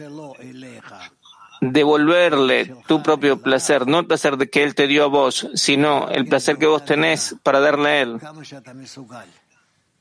devolverle 1.61 2.75
tu 2.87 3.01
propio 3.01 3.41
placer, 3.41 3.87
no 3.87 3.99
el 3.99 4.07
placer 4.07 4.37
de 4.37 4.49
que 4.49 4.63
Él 4.63 4.75
te 4.75 4.87
dio 4.87 5.05
a 5.05 5.07
vos, 5.07 5.47
sino 5.55 6.09
el 6.09 6.27
placer 6.27 6.57
que 6.57 6.67
vos 6.67 6.85
tenés 6.85 7.35
para 7.43 7.59
darle 7.59 7.89
a 7.89 8.01
Él. 8.01 8.19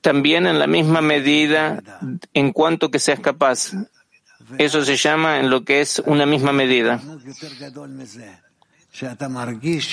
También 0.01 0.47
en 0.47 0.59
la 0.59 0.67
misma 0.67 1.01
medida 1.01 1.83
en 2.35 2.53
cuanto 2.53 2.91
que 2.91 2.99
seas 2.99 3.21
capaz. 3.21 3.73
Eso 4.59 4.85
se 4.85 4.97
llama 4.97 5.41
en 5.41 5.51
lo 5.51 5.65
que 5.65 5.81
es 5.81 6.03
una 6.07 6.27
misma 6.27 6.53
medida. 6.53 7.01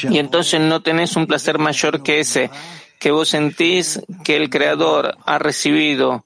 Y 0.10 0.20
entonces 0.20 0.62
no 0.62 0.82
tenés 0.82 1.16
un 1.16 1.26
placer 1.28 1.58
mayor 1.58 2.04
que 2.04 2.20
ese, 2.20 2.52
que 3.00 3.12
vos 3.12 3.30
sentís 3.30 4.00
que 4.24 4.38
el 4.38 4.50
Creador 4.50 5.18
ha 5.26 5.40
recibido 5.40 6.26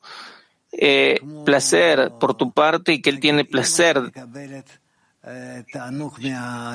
eh, 0.74 1.22
placer 1.46 2.12
por 2.20 2.36
tu 2.36 2.52
parte 2.52 2.94
y 2.94 3.02
que 3.02 3.10
Él 3.10 3.20
tiene 3.20 3.46
placer. 3.46 4.12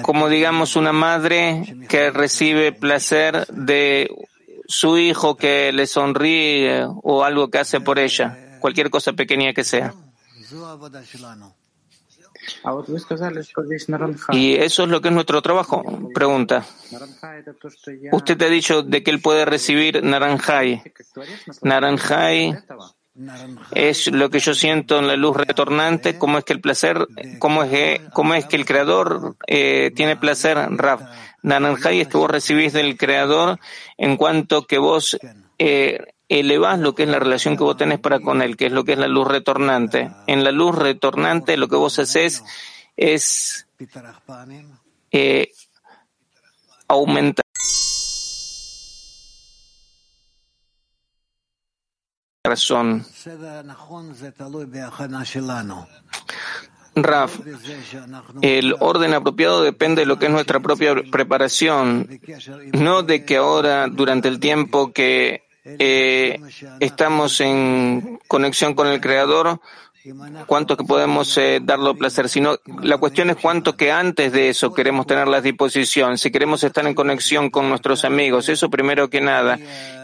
Como 0.02 0.28
digamos 0.28 0.76
una 0.76 0.92
madre 0.92 1.76
que 1.88 2.10
recibe 2.10 2.72
placer 2.72 3.46
de 3.48 4.10
su 4.66 4.98
hijo 4.98 5.36
que 5.36 5.72
le 5.72 5.86
sonríe 5.86 6.86
o 7.02 7.24
algo 7.24 7.50
que 7.50 7.58
hace 7.58 7.80
por 7.80 7.98
ella, 7.98 8.58
cualquier 8.60 8.88
cosa 8.88 9.12
pequeña 9.12 9.52
que 9.52 9.64
sea. 9.64 9.94
Y 14.32 14.54
eso 14.54 14.84
es 14.84 14.88
lo 14.88 15.00
que 15.00 15.08
es 15.08 15.14
nuestro 15.14 15.42
trabajo. 15.42 15.82
Pregunta. 16.14 16.64
Usted 18.12 18.42
ha 18.42 18.48
dicho 18.48 18.82
de 18.82 19.02
que 19.02 19.10
él 19.10 19.20
puede 19.20 19.44
recibir 19.44 20.02
naranjai. 20.02 20.82
Naranjai 21.62 22.56
es 23.72 24.06
lo 24.08 24.30
que 24.30 24.38
yo 24.38 24.54
siento 24.54 24.98
en 24.98 25.06
la 25.06 25.16
luz 25.16 25.36
retornante, 25.36 26.18
cómo 26.18 26.38
es 26.38 26.44
que 26.44 26.52
el 26.54 26.60
placer, 26.60 27.06
cómo 27.38 27.64
es 27.64 27.70
que, 27.70 28.00
cómo 28.12 28.34
es 28.34 28.46
que 28.46 28.56
el 28.56 28.64
creador 28.64 29.36
eh, 29.46 29.90
tiene 29.94 30.16
placer, 30.16 30.56
Rav. 30.56 31.00
Naranjai 31.42 32.00
es 32.00 32.08
que 32.08 32.16
vos 32.16 32.30
recibís 32.30 32.72
del 32.72 32.96
creador 32.96 33.58
en 33.98 34.16
cuanto 34.16 34.66
que 34.66 34.78
vos 34.78 35.18
eh, 35.58 35.98
elevás 36.30 36.78
lo 36.78 36.94
que 36.94 37.02
es 37.02 37.08
la 37.08 37.18
relación 37.18 37.56
que 37.56 37.64
vos 37.64 37.76
tenés 37.76 37.98
para 37.98 38.20
con 38.20 38.40
él, 38.40 38.56
que 38.56 38.66
es 38.66 38.72
lo 38.72 38.84
que 38.84 38.92
es 38.92 38.98
la 38.98 39.08
luz 39.08 39.26
retornante. 39.26 40.12
En 40.28 40.44
la 40.44 40.52
luz 40.52 40.76
retornante 40.76 41.56
lo 41.56 41.68
que 41.68 41.76
vos 41.76 41.98
haces 41.98 42.44
es 42.96 43.66
eh, 45.10 45.50
aumentar 46.86 47.44
razón. 52.44 53.04
Raf, 56.96 57.40
el 58.42 58.74
orden 58.78 59.14
apropiado 59.14 59.62
depende 59.62 60.02
de 60.02 60.06
lo 60.06 60.18
que 60.18 60.26
es 60.26 60.32
nuestra 60.32 60.60
propia 60.60 60.94
preparación, 61.10 62.20
no 62.72 63.02
de 63.02 63.24
que 63.24 63.36
ahora, 63.36 63.88
durante 63.88 64.28
el 64.28 64.38
tiempo 64.38 64.92
que 64.92 65.49
eh, 65.64 66.38
estamos 66.80 67.40
en 67.40 68.18
conexión 68.26 68.74
con 68.74 68.88
el 68.88 69.00
Creador, 69.00 69.60
cuánto 70.46 70.76
que 70.76 70.84
podemos 70.84 71.36
eh, 71.36 71.60
darlo 71.62 71.94
placer, 71.94 72.28
sino 72.28 72.56
la 72.82 72.98
cuestión 72.98 73.30
es 73.30 73.36
cuánto 73.36 73.76
que 73.76 73.92
antes 73.92 74.32
de 74.32 74.48
eso 74.48 74.72
queremos 74.72 75.06
tener 75.06 75.28
la 75.28 75.40
disposición, 75.40 76.16
si 76.16 76.30
queremos 76.30 76.64
estar 76.64 76.86
en 76.86 76.94
conexión 76.94 77.50
con 77.50 77.68
nuestros 77.68 78.04
amigos, 78.04 78.48
eso 78.48 78.70
primero 78.70 79.10
que 79.10 79.20
nada, 79.20 79.58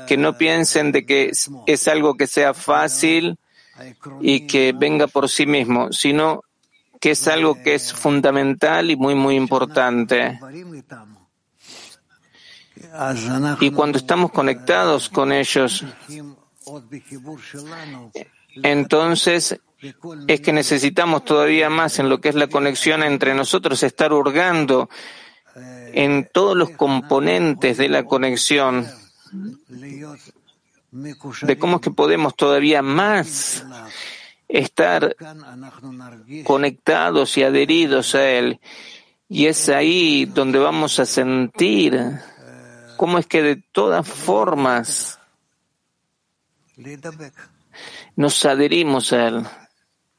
que 0.06 0.16
no 0.16 0.36
piensen 0.36 0.92
de 0.92 1.06
que 1.06 1.32
es 1.66 1.88
algo 1.88 2.16
que 2.16 2.26
sea 2.26 2.52
fácil 2.52 3.38
y 4.20 4.46
que 4.46 4.72
venga 4.76 5.06
por 5.06 5.28
sí 5.28 5.46
mismo, 5.46 5.92
sino 5.92 6.42
que 7.00 7.12
es 7.12 7.28
algo 7.28 7.62
que 7.62 7.74
es 7.74 7.92
fundamental 7.92 8.90
y 8.90 8.96
muy, 8.96 9.14
muy 9.14 9.36
importante. 9.36 10.38
Y 13.60 13.70
cuando 13.70 13.98
estamos 13.98 14.30
conectados 14.32 15.08
con 15.08 15.32
ellos, 15.32 15.84
entonces 18.62 19.60
es 20.26 20.40
que 20.40 20.52
necesitamos 20.52 21.24
todavía 21.24 21.68
más 21.70 21.98
en 21.98 22.08
lo 22.08 22.20
que 22.20 22.30
es 22.30 22.34
la 22.34 22.48
conexión 22.48 23.02
entre 23.02 23.34
nosotros, 23.34 23.82
estar 23.82 24.12
hurgando 24.12 24.88
en 25.92 26.28
todos 26.32 26.56
los 26.56 26.70
componentes 26.70 27.76
de 27.76 27.88
la 27.88 28.04
conexión, 28.04 28.86
de 30.90 31.58
cómo 31.58 31.76
es 31.76 31.82
que 31.82 31.90
podemos 31.90 32.34
todavía 32.34 32.82
más 32.82 33.64
estar 34.48 35.16
conectados 36.44 37.36
y 37.36 37.42
adheridos 37.42 38.14
a 38.14 38.28
Él. 38.30 38.60
Y 39.28 39.46
es 39.46 39.68
ahí 39.68 40.24
donde 40.24 40.58
vamos 40.58 41.00
a 41.00 41.06
sentir 41.06 42.20
cómo 42.96 43.18
es 43.18 43.26
que 43.26 43.42
de 43.42 43.56
todas 43.56 44.06
formas 44.08 45.18
nos 48.16 48.44
adherimos 48.44 49.12
a 49.12 49.28
Él. 49.28 49.46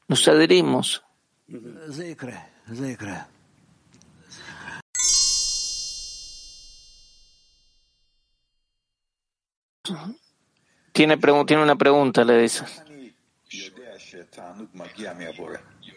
Nos 0.06 0.26
adherimos. 0.28 1.02
Tiene, 10.92 11.16
tiene 11.16 11.62
una 11.62 11.76
pregunta, 11.76 12.24
le 12.24 12.38
dice. 12.38 12.64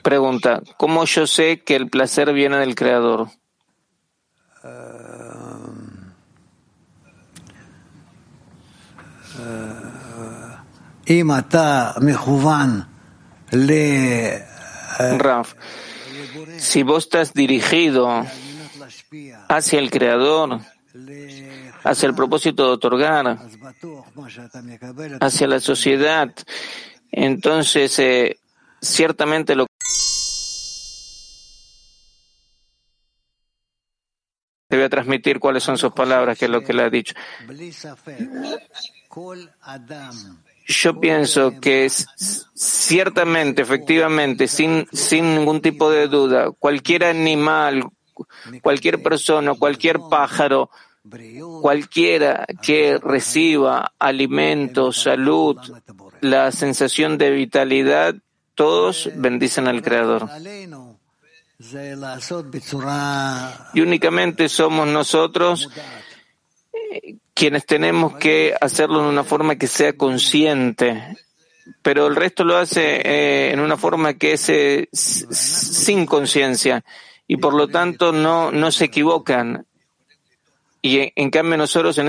Pregunta, 0.03 0.61
¿cómo 0.77 1.05
yo 1.05 1.27
sé 1.27 1.61
que 1.61 1.75
el 1.75 1.89
placer 1.89 2.34
viene 2.34 2.57
del 2.57 2.75
Creador? 2.75 3.29
Raf, 15.17 15.53
si 16.57 16.83
vos 16.83 17.05
estás 17.05 17.33
dirigido 17.33 18.25
hacia 19.49 19.79
el 19.79 19.89
Creador, 19.89 20.61
hacia 21.83 22.07
el 22.07 22.15
propósito 22.15 22.65
de 22.65 22.71
otorgar, 22.71 23.39
hacia 25.19 25.47
la 25.47 25.59
sociedad, 25.59 26.33
entonces 27.11 27.97
eh, 27.99 28.37
ciertamente 28.81 29.55
lo 29.55 29.65
voy 34.69 34.83
a 34.83 34.89
transmitir 34.89 35.39
cuáles 35.39 35.63
son 35.63 35.77
sus 35.77 35.91
palabras, 35.91 36.37
que 36.37 36.45
es 36.45 36.51
lo 36.51 36.61
que 36.63 36.73
le 36.73 36.83
ha 36.83 36.89
dicho. 36.89 37.13
Yo 40.68 40.99
pienso 40.99 41.59
que 41.59 41.86
es, 41.86 42.07
ciertamente, 42.53 43.62
efectivamente, 43.62 44.47
sin, 44.47 44.88
sin 44.93 45.36
ningún 45.36 45.62
tipo 45.62 45.89
de 45.89 46.07
duda, 46.07 46.51
cualquier 46.51 47.03
animal, 47.03 47.89
cualquier 48.62 49.01
persona, 49.01 49.53
cualquier 49.55 49.99
pájaro, 50.09 50.70
cualquiera 51.62 52.45
que 52.62 52.99
reciba 52.99 53.93
alimento, 53.97 54.93
salud, 54.93 55.57
la 56.22 56.51
sensación 56.51 57.18
de 57.18 57.32
vitalidad, 57.32 58.16
todos 58.55 59.09
bendicen 59.16 59.68
al 59.68 59.82
Creador. 59.82 60.30
Y 63.74 63.82
únicamente 63.82 64.49
somos 64.49 64.88
nosotros 64.88 65.70
eh, 66.74 67.18
quienes 67.41 67.65
tenemos 67.65 68.17
que 68.17 68.53
hacerlo 68.61 69.01
de 69.01 69.09
una 69.09 69.23
forma 69.23 69.55
que 69.55 69.65
sea 69.65 69.93
consciente, 69.93 71.17
pero 71.81 72.05
el 72.05 72.15
resto 72.15 72.43
lo 72.43 72.55
hace 72.55 73.01
eh, 73.03 73.51
en 73.51 73.59
una 73.59 73.77
forma 73.77 74.13
que 74.13 74.33
es 74.33 74.47
eh, 74.49 74.89
sin 74.91 76.05
conciencia 76.05 76.85
y 77.27 77.37
por 77.37 77.55
lo 77.55 77.67
tanto 77.67 78.11
no, 78.11 78.51
no 78.51 78.71
se 78.71 78.85
equivocan. 78.85 79.65
Y 80.83 80.99
en, 80.99 81.11
en 81.15 81.29
cambio 81.31 81.57
nosotros 81.57 81.97
en 81.97 81.99